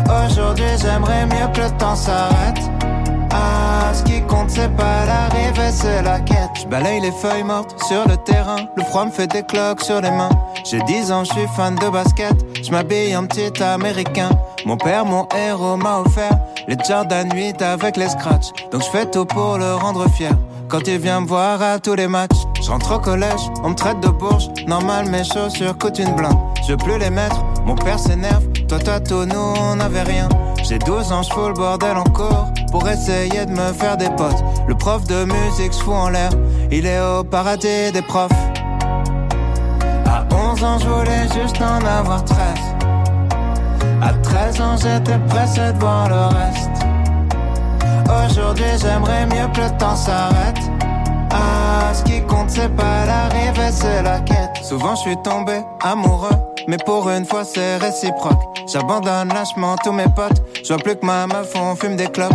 Aujourd'hui, 0.06 0.64
j'aimerais 0.80 1.26
mieux 1.26 1.52
que 1.52 1.60
le 1.60 1.70
temps 1.76 1.94
s'arrête. 1.94 2.62
Ah, 3.34 3.92
ce 3.92 4.02
qui 4.04 4.22
compte, 4.22 4.48
c'est 4.48 4.74
pas 4.74 5.04
l'arrivée, 5.04 5.70
c'est 5.70 6.00
la 6.00 6.20
quête. 6.20 6.52
Je 6.62 6.66
balaye 6.66 7.00
les 7.00 7.12
feuilles 7.12 7.44
mortes 7.44 7.78
sur 7.86 8.08
le 8.08 8.16
terrain. 8.16 8.56
Le 8.78 8.82
froid 8.84 9.04
me 9.04 9.10
fait 9.10 9.26
des 9.26 9.42
cloques 9.42 9.82
sur 9.82 10.00
les 10.00 10.10
mains. 10.10 10.30
J'ai 10.64 10.80
10 10.80 11.12
ans, 11.12 11.24
je 11.24 11.32
suis 11.32 11.46
fan 11.54 11.74
de 11.74 11.90
basket. 11.90 12.34
Je 12.64 12.70
m'habille 12.70 13.14
en 13.14 13.26
petit 13.26 13.62
américain. 13.62 14.30
Mon 14.64 14.76
père, 14.76 15.04
mon 15.04 15.26
héros, 15.36 15.76
m'a 15.76 15.98
offert 15.98 16.38
les 16.68 16.76
Jordan 16.86 17.28
8 17.34 17.60
avec 17.62 17.96
les 17.96 18.08
scratchs. 18.08 18.50
Donc 18.70 18.82
je 18.82 18.90
fais 18.90 19.06
tout 19.06 19.24
pour 19.24 19.58
le 19.58 19.74
rendre 19.74 20.08
fier. 20.10 20.32
Quand 20.68 20.86
il 20.86 20.98
vient 20.98 21.20
me 21.20 21.26
voir 21.26 21.60
à 21.60 21.78
tous 21.78 21.94
les 21.94 22.06
matchs, 22.06 22.38
je 22.62 22.70
rentre 22.70 22.94
au 22.94 22.98
collège, 22.98 23.40
on 23.62 23.70
me 23.70 23.74
traite 23.74 24.00
de 24.00 24.08
bourge. 24.08 24.48
Normal, 24.66 25.08
mes 25.10 25.24
chaussures 25.24 25.76
coûtent 25.76 25.98
une 25.98 26.14
blinde. 26.14 26.38
Je 26.64 26.72
veux 26.72 26.76
plus 26.76 26.98
les 26.98 27.10
mettre, 27.10 27.44
mon 27.66 27.74
père 27.74 27.98
s'énerve. 27.98 28.44
Toi, 28.68 28.78
toi, 28.78 29.00
tout, 29.00 29.24
nous, 29.24 29.54
on 29.60 29.76
n'avait 29.76 30.02
rien. 30.02 30.28
J'ai 30.62 30.78
12 30.78 31.12
ans, 31.12 31.22
je 31.22 31.32
fous 31.32 31.48
le 31.48 31.54
bordel 31.54 31.96
en 31.96 32.04
cours 32.04 32.46
pour 32.70 32.88
essayer 32.88 33.44
de 33.44 33.50
me 33.50 33.72
faire 33.72 33.96
des 33.96 34.08
potes. 34.10 34.42
Le 34.68 34.74
prof 34.76 35.04
de 35.04 35.24
musique 35.24 35.72
se 35.72 35.82
fout 35.82 35.94
en 35.94 36.08
l'air, 36.08 36.30
il 36.70 36.86
est 36.86 37.00
au 37.00 37.24
paradis 37.24 37.90
des 37.92 38.02
profs. 38.02 38.30
À 40.06 40.24
11 40.32 40.64
ans, 40.64 40.78
je 40.78 40.86
voulais 40.86 41.28
juste 41.34 41.60
en 41.60 41.84
avoir 41.84 42.24
13. 42.24 42.71
À 44.02 44.12
13 44.14 44.60
ans, 44.60 44.76
j'étais 44.76 45.18
pressé 45.28 45.60
de 45.72 45.78
voir 45.78 46.08
le 46.08 46.36
reste. 46.36 46.70
Aujourd'hui, 48.26 48.64
j'aimerais 48.80 49.26
mieux 49.26 49.46
que 49.54 49.60
le 49.60 49.78
temps 49.78 49.94
s'arrête. 49.94 50.58
Ah, 51.30 51.94
ce 51.94 52.02
qui 52.02 52.20
compte, 52.22 52.50
c'est 52.50 52.74
pas 52.74 53.06
l'arrivée, 53.06 53.70
c'est 53.70 54.02
la 54.02 54.18
quête. 54.18 54.56
Souvent, 54.64 54.96
je 54.96 55.02
suis 55.02 55.16
tombé 55.22 55.60
amoureux, 55.82 56.34
mais 56.66 56.78
pour 56.84 57.08
une 57.10 57.24
fois, 57.24 57.44
c'est 57.44 57.76
réciproque. 57.76 58.42
J'abandonne 58.66 59.28
lâchement 59.28 59.76
tous 59.84 59.92
mes 59.92 60.08
potes. 60.16 60.42
Je 60.64 60.72
vois 60.72 60.82
plus 60.82 60.96
que 60.96 61.06
ma 61.06 61.28
meuf, 61.28 61.52
on 61.54 61.76
fume 61.76 61.94
des 61.94 62.08
clopes. 62.08 62.34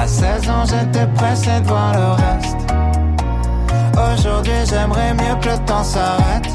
À 0.00 0.08
16 0.08 0.48
ans, 0.48 0.64
j'étais 0.64 1.06
pressé 1.08 1.50
de 1.60 1.66
voir 1.66 1.92
le 1.92 2.12
reste. 2.22 2.56
Aujourd'hui, 3.92 4.54
j'aimerais 4.64 5.12
mieux 5.12 5.38
que 5.42 5.50
le 5.50 5.58
temps 5.66 5.84
s'arrête. 5.84 6.48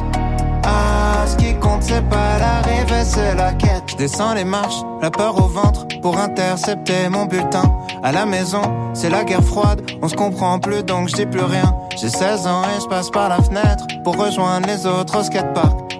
Ah, 0.63 1.27
ce 1.27 1.35
qui 1.35 1.53
compte, 1.59 1.83
c'est 1.83 2.01
pas 2.09 2.39
l'arrivée, 2.39 3.03
c'est 3.03 3.35
la 3.35 3.53
quête. 3.53 3.83
Je 3.85 3.97
descends 3.97 4.33
les 4.33 4.45
marches, 4.45 4.81
la 4.99 5.11
peur 5.11 5.37
au 5.37 5.47
ventre, 5.47 5.85
pour 6.01 6.17
intercepter 6.17 7.07
mon 7.07 7.25
bulletin. 7.25 7.71
À 8.01 8.11
la 8.11 8.25
maison, 8.25 8.63
c'est 8.95 9.11
la 9.11 9.23
guerre 9.23 9.43
froide, 9.43 9.83
on 10.01 10.07
se 10.07 10.15
comprend 10.15 10.57
plus 10.57 10.83
donc 10.83 11.09
je 11.09 11.15
dis 11.15 11.27
plus 11.27 11.43
rien. 11.43 11.71
J'ai 11.95 12.09
16 12.09 12.47
ans 12.47 12.63
et 12.63 12.81
je 12.81 12.87
passe 12.87 13.11
par 13.11 13.29
la 13.29 13.43
fenêtre 13.43 13.85
pour 14.03 14.17
rejoindre 14.17 14.65
les 14.67 14.87
autres 14.87 15.19
au 15.19 15.23
skatepark. 15.23 15.84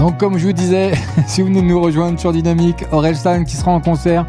Donc 0.00 0.16
comme 0.16 0.38
je 0.38 0.46
vous 0.46 0.52
disais, 0.54 0.92
si 1.26 1.42
vous 1.42 1.48
venez 1.48 1.60
de 1.60 1.66
nous 1.66 1.78
rejoindre 1.80 2.18
sur 2.18 2.32
Dynamique, 2.32 2.86
Orelsan 2.90 3.44
qui 3.44 3.54
sera 3.54 3.70
en 3.72 3.80
concert 3.80 4.24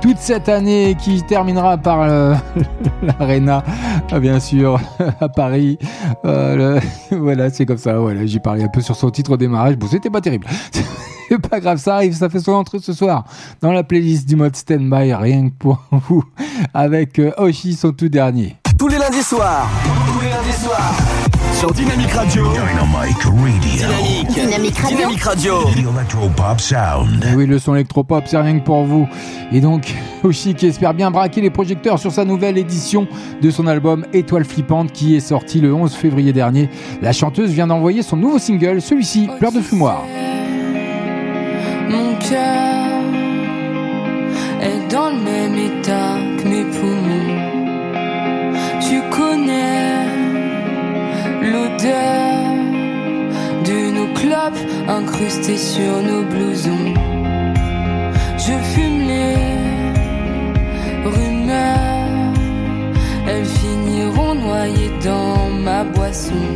toute 0.00 0.18
cette 0.18 0.48
année 0.48 0.90
et 0.90 0.94
qui 0.94 1.20
terminera 1.24 1.76
par 1.78 2.00
euh, 2.02 2.34
l'Arena, 3.02 3.64
ah, 4.12 4.20
bien 4.20 4.38
sûr, 4.38 4.80
à 5.20 5.28
Paris. 5.28 5.78
Euh, 6.24 6.78
le- 7.10 7.16
voilà, 7.18 7.50
c'est 7.50 7.66
comme 7.66 7.76
ça. 7.76 7.98
Voilà, 7.98 8.24
j'ai 8.24 8.38
parlé 8.38 8.62
un 8.62 8.68
peu 8.68 8.80
sur 8.80 8.94
son 8.94 9.10
titre 9.10 9.32
au 9.32 9.36
démarrage. 9.36 9.76
Bon, 9.76 9.88
c'était 9.90 10.10
pas 10.10 10.20
terrible. 10.20 10.46
C'est 11.28 11.40
pas 11.40 11.58
grave, 11.58 11.78
ça 11.78 11.96
arrive, 11.96 12.14
ça 12.14 12.28
fait 12.28 12.38
son 12.38 12.52
entrée 12.52 12.78
ce 12.78 12.92
soir 12.92 13.24
dans 13.60 13.72
la 13.72 13.82
playlist 13.82 14.28
du 14.28 14.36
mode 14.36 14.54
Standby, 14.54 15.12
rien 15.12 15.48
que 15.48 15.54
pour 15.58 15.82
vous, 15.90 16.22
avec 16.72 17.18
euh, 17.18 17.32
Oshi, 17.38 17.74
son 17.74 17.90
tout 17.90 18.08
dernier. 18.08 18.54
Tous 18.78 18.86
les 18.86 18.96
lundis 18.98 19.24
soirs. 19.24 19.68
Tous 20.06 20.20
les 20.20 20.30
lundis 20.30 20.52
soirs. 20.56 20.92
Sur 21.58 21.72
Dynamic 21.72 22.10
Radio. 22.12 22.44
Dynamic 22.52 23.22
Radio. 23.22 23.58
Dynamique. 23.60 24.28
Dynamique 24.28 24.78
Radio. 24.78 24.96
Dynamic 24.96 25.22
Radio. 25.22 25.52
The 25.70 25.78
Electropop 25.78 26.60
Sound. 26.60 27.24
Et 27.24 27.34
oui, 27.34 27.46
le 27.46 27.58
son 27.58 27.74
électropop, 27.74 28.24
c'est 28.26 28.36
rien 28.36 28.58
que 28.58 28.64
pour 28.64 28.84
vous. 28.84 29.08
Et 29.52 29.62
donc, 29.62 29.94
Oshi 30.22 30.54
qui 30.54 30.66
espère 30.66 30.92
bien 30.92 31.10
braquer 31.10 31.40
les 31.40 31.48
projecteurs 31.48 31.98
sur 31.98 32.12
sa 32.12 32.26
nouvelle 32.26 32.58
édition 32.58 33.08
de 33.40 33.50
son 33.50 33.66
album 33.66 34.04
Étoile 34.12 34.44
flippante 34.44 34.92
qui 34.92 35.16
est 35.16 35.20
sorti 35.20 35.62
le 35.62 35.72
11 35.72 35.94
février 35.94 36.34
dernier. 36.34 36.68
La 37.00 37.14
chanteuse 37.14 37.52
vient 37.52 37.68
d'envoyer 37.68 38.02
son 38.02 38.18
nouveau 38.18 38.38
single, 38.38 38.82
celui-ci, 38.82 39.30
Pleurs 39.38 39.52
de 39.52 39.60
fumoir. 39.60 40.02
Mon 41.88 42.16
cœur 42.18 43.00
est 44.60 44.92
dans 44.92 45.08
le 45.08 45.22
même 45.24 45.54
état 45.54 46.16
que 46.36 46.48
mes 46.48 46.64
poumons. 46.64 47.15
De 53.64 53.90
nos 53.90 54.12
clopes 54.14 54.64
incrustées 54.88 55.58
sur 55.58 56.02
nos 56.02 56.22
blousons. 56.22 56.94
Je 58.38 58.52
fume 58.72 59.06
les 59.06 59.36
rumeurs, 61.04 62.32
elles 63.28 63.44
finiront 63.44 64.34
noyées 64.34 64.92
dans 65.04 65.50
ma 65.64 65.84
boisson. 65.84 66.46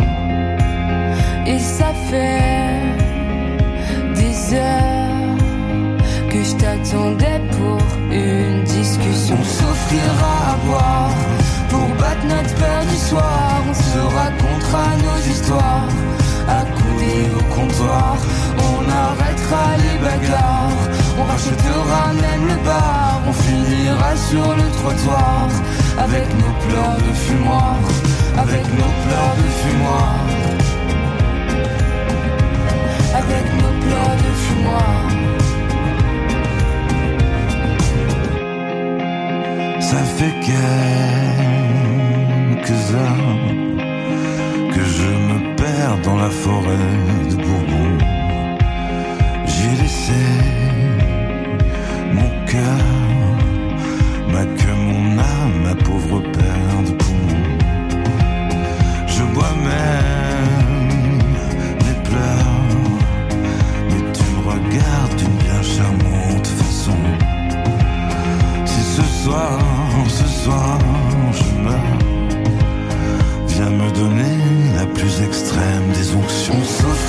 Et 1.47 1.59
ça 1.59 1.93
fait 2.09 2.71
des 4.15 4.55
heures 4.55 5.37
que 6.31 6.43
je 6.45 6.55
t'attendais 6.57 7.41
pour 7.51 7.81
une 8.13 8.63
discussion. 8.65 9.37
On 9.41 9.45
s'offrira 9.45 10.53
à 10.53 10.67
boire 10.67 11.40
notre 12.25 12.55
peur 12.55 12.83
du 12.91 12.97
soir. 12.97 13.63
On 13.69 13.75
se 13.75 13.99
racontera 13.99 14.87
nos 15.07 15.21
histoires 15.31 15.89
accoudés 16.49 17.27
au 17.39 17.45
comptoir. 17.55 18.17
On 18.59 18.81
arrêtera 19.07 19.67
les 19.85 19.99
bagarres, 20.05 20.83
on 21.19 21.25
rachètera 21.25 22.03
même 22.27 22.47
le 22.47 22.57
bar. 22.65 23.21
On 23.29 23.33
finira 23.33 24.17
sur 24.17 24.49
le 24.61 24.67
trottoir 24.79 25.49
avec 25.99 26.27
nos 26.41 26.55
pleurs 26.65 26.99
de 27.07 27.13
fumoir, 27.25 27.77
avec 28.39 28.65
nos 28.81 28.93
pleurs 29.05 29.35
de 29.41 29.49
fumoir 29.61 30.15
avec 33.15 33.45
nos 33.61 33.75
pleurs 33.85 34.17
de 34.25 34.33
fumoir. 34.45 35.01
Ça 39.81 40.01
fait 40.17 40.35
que 44.75 44.85
je 44.85 45.11
me 45.29 45.57
perds 45.57 45.99
dans 46.05 46.17
la 46.17 46.31
forêt 46.31 46.89
de 47.31 47.37
Bourbon. 47.37 47.99
J'ai 49.47 49.83
laissé 49.83 50.23
mon 52.15 52.31
cœur, 52.47 52.87
ma 54.33 54.45
queue, 54.45 54.75
mon 54.77 55.19
âme, 55.19 55.63
ma 55.65 55.75
pauvre 55.75 56.21
paire 56.21 56.83
de 56.87 56.93
poumons. 56.93 57.59
Je 59.07 59.23
bois 59.35 59.55
même 59.71 61.19
mes 61.85 61.99
pleurs, 62.09 62.69
mais 63.89 64.03
tu 64.13 64.25
me 64.33 64.41
regardes 64.49 65.17
d'une 65.17 65.39
bien 65.45 65.63
charmante 65.63 66.47
façon. 66.47 67.01
Si 68.65 68.81
ce 68.81 69.03
soir, 69.25 69.59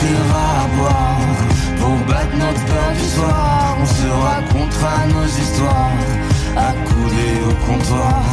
On 0.02 0.04
s'offrira 0.04 0.64
à 0.64 0.68
boire 0.78 1.20
pour 1.80 1.96
battre 2.08 2.36
notre 2.36 2.66
peur 2.66 2.92
du 2.94 3.08
soir. 3.16 3.78
On 3.80 3.86
se 3.86 4.08
racontera 4.08 5.06
nos 5.14 5.28
histoires 5.28 5.92
accoudés 6.58 7.38
au 7.48 7.54
comptoir. 7.66 8.24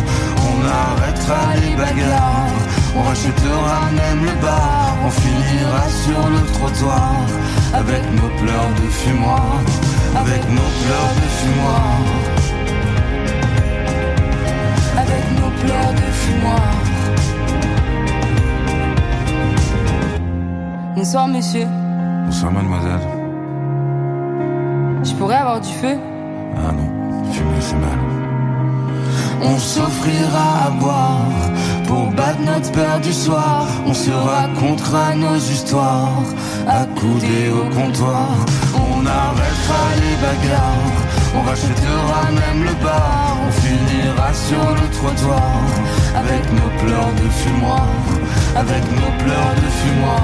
On 0.48 0.64
arrêtera 0.64 1.56
les 1.60 1.76
bagarres, 1.76 2.58
on 2.96 3.02
rachètera 3.02 3.90
même 3.92 4.24
le 4.24 4.32
bar. 4.40 4.96
On 5.04 5.10
finira 5.10 5.84
sur 6.04 6.28
le 6.30 6.40
trottoir 6.52 7.26
avec 7.74 8.02
nos 8.12 8.30
pleurs 8.40 8.70
de 8.80 8.88
fumoir, 8.88 9.60
avec 10.16 10.42
nos 10.48 10.70
pleurs 10.80 11.14
de 11.20 11.28
fumoir. 11.38 11.98
Avec 14.96 15.24
nos 15.38 15.50
pleurs 15.60 15.92
de 15.92 16.12
fumoir. 16.12 16.77
Bonsoir 20.98 21.28
monsieur, 21.28 21.64
Bonsoir 22.24 22.50
mademoiselle. 22.50 22.98
je 25.04 25.12
pourrais 25.12 25.36
avoir 25.36 25.60
du 25.60 25.72
feu? 25.74 25.96
Ah 26.56 26.72
non. 26.72 27.32
fumer, 27.32 27.60
c'est 27.60 27.76
mal. 27.76 28.00
On 29.40 29.56
s'offrira 29.58 30.66
à 30.66 30.70
boire 30.70 31.20
pour 31.86 32.10
battre 32.10 32.40
notre 32.44 32.72
peur 32.72 32.98
du 32.98 33.12
soir. 33.12 33.64
On 33.86 33.94
se 33.94 34.10
racontera 34.10 35.14
nos 35.14 35.36
histoires, 35.36 36.24
accoudés 36.66 37.48
au 37.48 37.72
comptoir. 37.72 38.30
On 38.74 39.06
arrêtera 39.06 39.84
les 40.02 40.16
bagarres, 40.20 40.98
on 41.36 41.42
rachètera 41.42 42.22
même 42.42 42.64
le 42.64 42.74
bar. 42.84 43.36
On 43.46 43.52
finira 43.52 44.34
sur 44.34 44.68
le 44.80 44.90
trottoir 44.98 45.62
avec 46.16 46.42
nos 46.58 46.70
pleurs 46.82 47.12
de 47.22 47.28
fumoir, 47.40 47.86
avec 48.56 48.82
nos 48.90 49.12
pleurs 49.22 49.54
de 49.62 49.68
fumoir, 49.80 50.22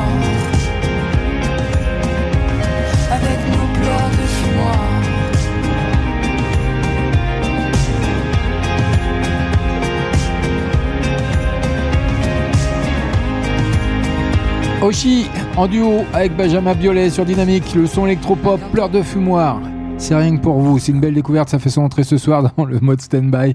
Oshi 14.84 15.30
en 15.56 15.66
duo 15.66 16.04
avec 16.12 16.36
Benjamin 16.36 16.74
Biolay 16.74 17.08
sur 17.08 17.24
Dynamique, 17.24 17.74
le 17.74 17.86
son 17.86 18.04
électropop, 18.04 18.60
pleurs 18.70 18.90
de 18.90 19.00
fumoir. 19.00 19.58
C'est 19.96 20.14
rien 20.14 20.36
que 20.36 20.42
pour 20.42 20.58
vous, 20.58 20.78
c'est 20.78 20.92
une 20.92 21.00
belle 21.00 21.14
découverte, 21.14 21.48
ça 21.48 21.58
fait 21.58 21.70
son 21.70 21.80
entrée 21.80 22.04
ce 22.04 22.18
soir 22.18 22.52
dans 22.54 22.66
le 22.66 22.78
mode 22.80 23.00
stand-by. 23.00 23.54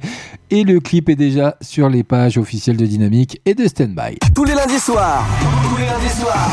Et 0.49 0.63
le 0.63 0.79
clip 0.79 1.07
est 1.07 1.15
déjà 1.15 1.55
sur 1.61 1.87
les 1.87 2.03
pages 2.03 2.39
officielles 2.39 2.77
de 2.77 2.85
Dynamique 2.87 3.39
et 3.45 3.53
de 3.53 3.67
Standby. 3.67 4.17
Tous 4.33 4.43
les 4.43 4.55
lundis 4.55 4.79
soirs. 4.79 5.23
Tous 5.69 5.77
les 5.77 5.85
lundis 5.85 6.19
soirs. 6.19 6.49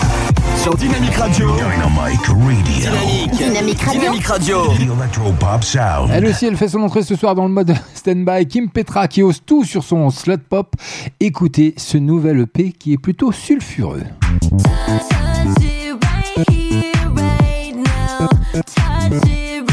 Sur 0.58 0.74
Dynamique 0.74 1.14
Radio. 1.14 1.48
Dynamic 1.54 2.26
Radio. 2.26 2.52
Dynamique. 2.64 3.30
Dynamique 3.38 3.80
Radio. 3.80 4.00
Dynamique 4.00 4.26
Radio. 4.26 4.56
The 4.66 4.80
Electropop 4.82 5.64
Sound. 5.64 6.10
Elle 6.12 6.26
aussi, 6.26 6.44
elle 6.44 6.56
fait 6.56 6.68
son 6.68 6.82
entrée 6.82 7.02
ce 7.02 7.14
soir 7.14 7.34
dans 7.34 7.44
le 7.44 7.52
mode 7.52 7.74
stand-by. 7.94 8.46
Kim 8.46 8.68
Petra 8.68 9.08
qui 9.08 9.22
ose 9.22 9.40
tout 9.46 9.64
sur 9.64 9.84
son 9.84 10.10
slot 10.10 10.38
pop. 10.50 10.74
Écoutez 11.20 11.72
ce 11.78 11.96
nouvel 11.96 12.40
EP 12.40 12.72
qui 12.72 12.92
est 12.92 12.98
plutôt 12.98 13.32
sulfureux. 13.32 14.02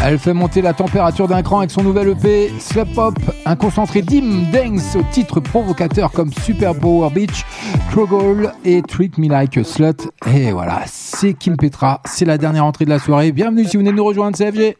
Elle 0.05 0.19
fait 0.19 0.33
monter 0.33 0.61
la 0.61 0.73
température 0.73 1.29
d'un 1.29 1.41
cran 1.41 1.59
avec 1.59 1.71
son 1.71 1.81
nouvel 1.81 2.09
EP 2.09 2.51
Slap 2.59 2.93
Pop, 2.93 3.15
un 3.45 3.55
concentré 3.55 4.01
Dim 4.01 4.51
Dance 4.51 4.97
au 4.97 5.03
titre 5.13 5.39
provocateur 5.39 6.11
comme 6.11 6.29
Super 6.33 6.75
Power 6.75 7.09
Beach, 7.09 7.45
Troggle 7.89 8.51
et 8.65 8.81
Treat 8.81 9.17
Me 9.17 9.29
Like 9.29 9.57
a 9.57 9.63
Slut. 9.63 10.09
Et 10.27 10.51
voilà, 10.51 10.81
c'est 10.87 11.33
Kim 11.33 11.55
Petra, 11.55 12.01
c'est 12.03 12.25
la 12.25 12.37
dernière 12.37 12.65
entrée 12.65 12.83
de 12.83 12.89
la 12.89 12.99
soirée. 12.99 13.31
Bienvenue 13.31 13.63
si 13.63 13.77
vous 13.77 13.79
venez 13.79 13.91
de 13.91 13.95
nous 13.95 14.03
rejoindre, 14.03 14.35
c'est 14.35 14.75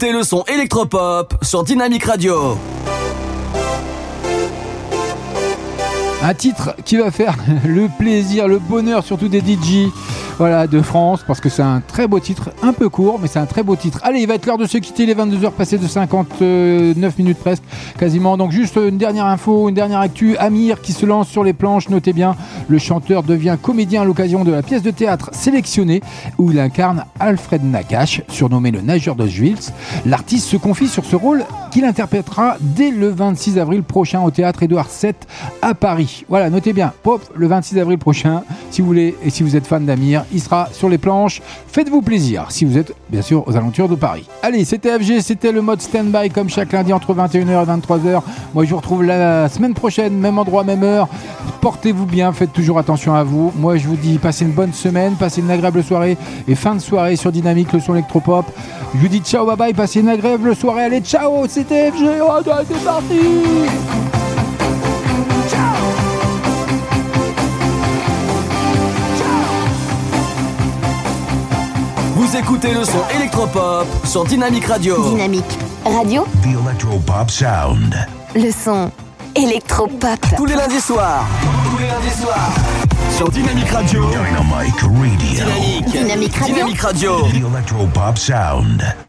écoutez 0.00 0.12
le 0.12 0.22
son 0.22 0.44
électropop 0.44 1.34
sur 1.42 1.64
Dynamique 1.64 2.04
Radio. 2.04 2.56
Un 6.22 6.34
titre 6.34 6.76
qui 6.84 6.96
va 6.96 7.10
faire 7.10 7.34
le 7.66 7.88
plaisir, 7.98 8.46
le 8.46 8.60
bonheur 8.60 9.02
surtout 9.02 9.26
des 9.26 9.40
DJ 9.40 9.90
voilà, 10.38 10.66
de 10.66 10.80
France 10.80 11.24
parce 11.26 11.40
que 11.40 11.48
c'est 11.48 11.62
un 11.62 11.80
très 11.80 12.06
beau 12.06 12.20
titre, 12.20 12.50
un 12.62 12.72
peu 12.72 12.88
court 12.88 13.18
mais 13.20 13.28
c'est 13.28 13.38
un 13.38 13.46
très 13.46 13.62
beau 13.62 13.76
titre. 13.76 14.00
Allez, 14.04 14.20
il 14.20 14.28
va 14.28 14.34
être 14.34 14.46
l'heure 14.46 14.58
de 14.58 14.66
se 14.66 14.78
quitter, 14.78 15.04
les 15.04 15.14
22h 15.14 15.50
passées 15.50 15.78
de 15.78 15.86
59 15.86 17.18
minutes 17.18 17.38
presque 17.38 17.62
quasiment. 17.98 18.36
Donc 18.36 18.52
juste 18.52 18.76
une 18.76 18.98
dernière 18.98 19.26
info, 19.26 19.68
une 19.68 19.74
dernière 19.74 20.00
actu. 20.00 20.36
Amir 20.36 20.80
qui 20.80 20.92
se 20.92 21.06
lance 21.06 21.28
sur 21.28 21.42
les 21.42 21.52
planches, 21.52 21.88
notez 21.88 22.12
bien, 22.12 22.36
le 22.68 22.78
chanteur 22.78 23.22
devient 23.22 23.56
comédien 23.60 24.02
à 24.02 24.04
l'occasion 24.04 24.44
de 24.44 24.52
la 24.52 24.62
pièce 24.62 24.82
de 24.82 24.90
théâtre 24.90 25.30
sélectionnée 25.32 26.02
où 26.38 26.52
il 26.52 26.60
incarne 26.60 27.04
Alfred 27.18 27.64
Nakache, 27.64 28.22
surnommé 28.28 28.70
le 28.70 28.80
nageur 28.80 29.16
d'Auschwitz. 29.16 29.72
L'artiste 30.06 30.46
se 30.46 30.56
confie 30.56 30.88
sur 30.88 31.04
ce 31.04 31.16
rôle 31.16 31.44
qu'il 31.70 31.84
interprétera 31.84 32.56
dès 32.60 32.90
le 32.90 33.08
26 33.08 33.58
avril 33.58 33.82
prochain 33.82 34.20
au 34.20 34.30
théâtre 34.30 34.62
Édouard 34.62 34.88
VII 34.88 35.12
à 35.62 35.74
Paris. 35.74 36.24
Voilà, 36.28 36.48
notez 36.50 36.72
bien, 36.72 36.92
pop, 37.02 37.22
le 37.34 37.46
26 37.46 37.78
avril 37.78 37.98
prochain, 37.98 38.42
si 38.70 38.80
vous 38.80 38.86
voulez 38.86 39.16
et 39.24 39.30
si 39.30 39.42
vous 39.42 39.56
êtes 39.56 39.66
fan 39.66 39.84
d'Amir, 39.84 40.24
il 40.32 40.40
sera 40.40 40.68
sur 40.72 40.88
les 40.88 40.98
planches. 40.98 41.42
Faites-vous 41.68 42.02
plaisir 42.02 42.46
si 42.50 42.64
vous 42.64 42.78
êtes 42.78 42.92
bien 43.08 43.22
sûr 43.22 43.46
aux 43.46 43.56
alentours 43.56 43.88
de 43.88 43.94
Paris. 43.94 44.26
Allez, 44.42 44.64
c'était 44.64 44.98
FG, 44.98 45.20
c'était 45.20 45.52
le 45.52 45.62
mode 45.62 45.80
stand-by 45.80 46.30
comme 46.30 46.48
chaque 46.48 46.72
lundi 46.72 46.92
entre 46.92 47.14
21h 47.14 47.62
et 47.62 47.66
23h. 47.66 48.22
Moi, 48.54 48.64
je 48.64 48.70
vous 48.70 48.76
retrouve 48.76 49.04
la 49.04 49.48
semaine 49.48 49.74
prochaine, 49.74 50.14
même 50.14 50.38
endroit, 50.38 50.64
même 50.64 50.82
heure. 50.82 51.08
Portez-vous 51.60 52.06
bien, 52.06 52.32
faites 52.32 52.52
toujours 52.52 52.78
attention 52.78 53.14
à 53.14 53.24
vous. 53.24 53.52
Moi, 53.56 53.76
je 53.76 53.86
vous 53.88 53.96
dis, 53.96 54.18
passez 54.18 54.44
une 54.44 54.52
bonne 54.52 54.72
semaine, 54.72 55.14
passez 55.14 55.40
une 55.40 55.50
agréable 55.50 55.82
soirée 55.82 56.16
et 56.46 56.54
fin 56.54 56.74
de 56.74 56.80
soirée 56.80 57.16
sur 57.16 57.32
Dynamique, 57.32 57.72
le 57.72 57.80
son 57.80 57.94
électropop. 57.94 58.46
Je 58.94 59.00
vous 59.00 59.08
dis 59.08 59.20
ciao, 59.20 59.44
bye 59.44 59.56
bye, 59.56 59.74
passez 59.74 60.00
une 60.00 60.08
agréable 60.08 60.54
soirée. 60.54 60.84
Allez, 60.84 61.00
ciao, 61.00 61.46
c'était 61.48 61.90
FG. 61.90 62.20
Oh, 62.22 62.40
c'est 62.66 62.84
parti! 62.84 64.37
Vous 72.30 72.36
écoutez 72.36 72.74
le 72.74 72.84
son 72.84 73.02
électropop 73.16 73.86
sur 74.04 74.22
Dynamique 74.22 74.66
Radio. 74.66 75.02
Dynamique 75.02 75.58
Radio, 75.86 76.26
The 76.42 76.48
Electropop 76.62 77.30
Sound. 77.30 77.94
le 78.34 78.50
son 78.52 78.90
électropop. 79.34 80.20
Tous 80.36 80.44
les 80.44 80.54
lundis 80.54 80.78
soirs. 80.78 81.24
Tous 81.70 81.78
les 81.78 81.86
lundis 81.86 82.20
soirs. 82.20 82.52
Sur 83.16 83.30
Dynamique 83.30 83.70
Radio. 83.70 84.04
Dynamic 84.10 84.78
Radio. 84.78 85.16
Dynamique. 85.16 85.86
Dynamique 85.90 86.36
Radio. 86.36 86.54
Dynamique 86.54 86.80
Radio. 86.82 87.22
The 87.22 87.36
Electropop 87.36 88.18
Sound. 88.18 88.94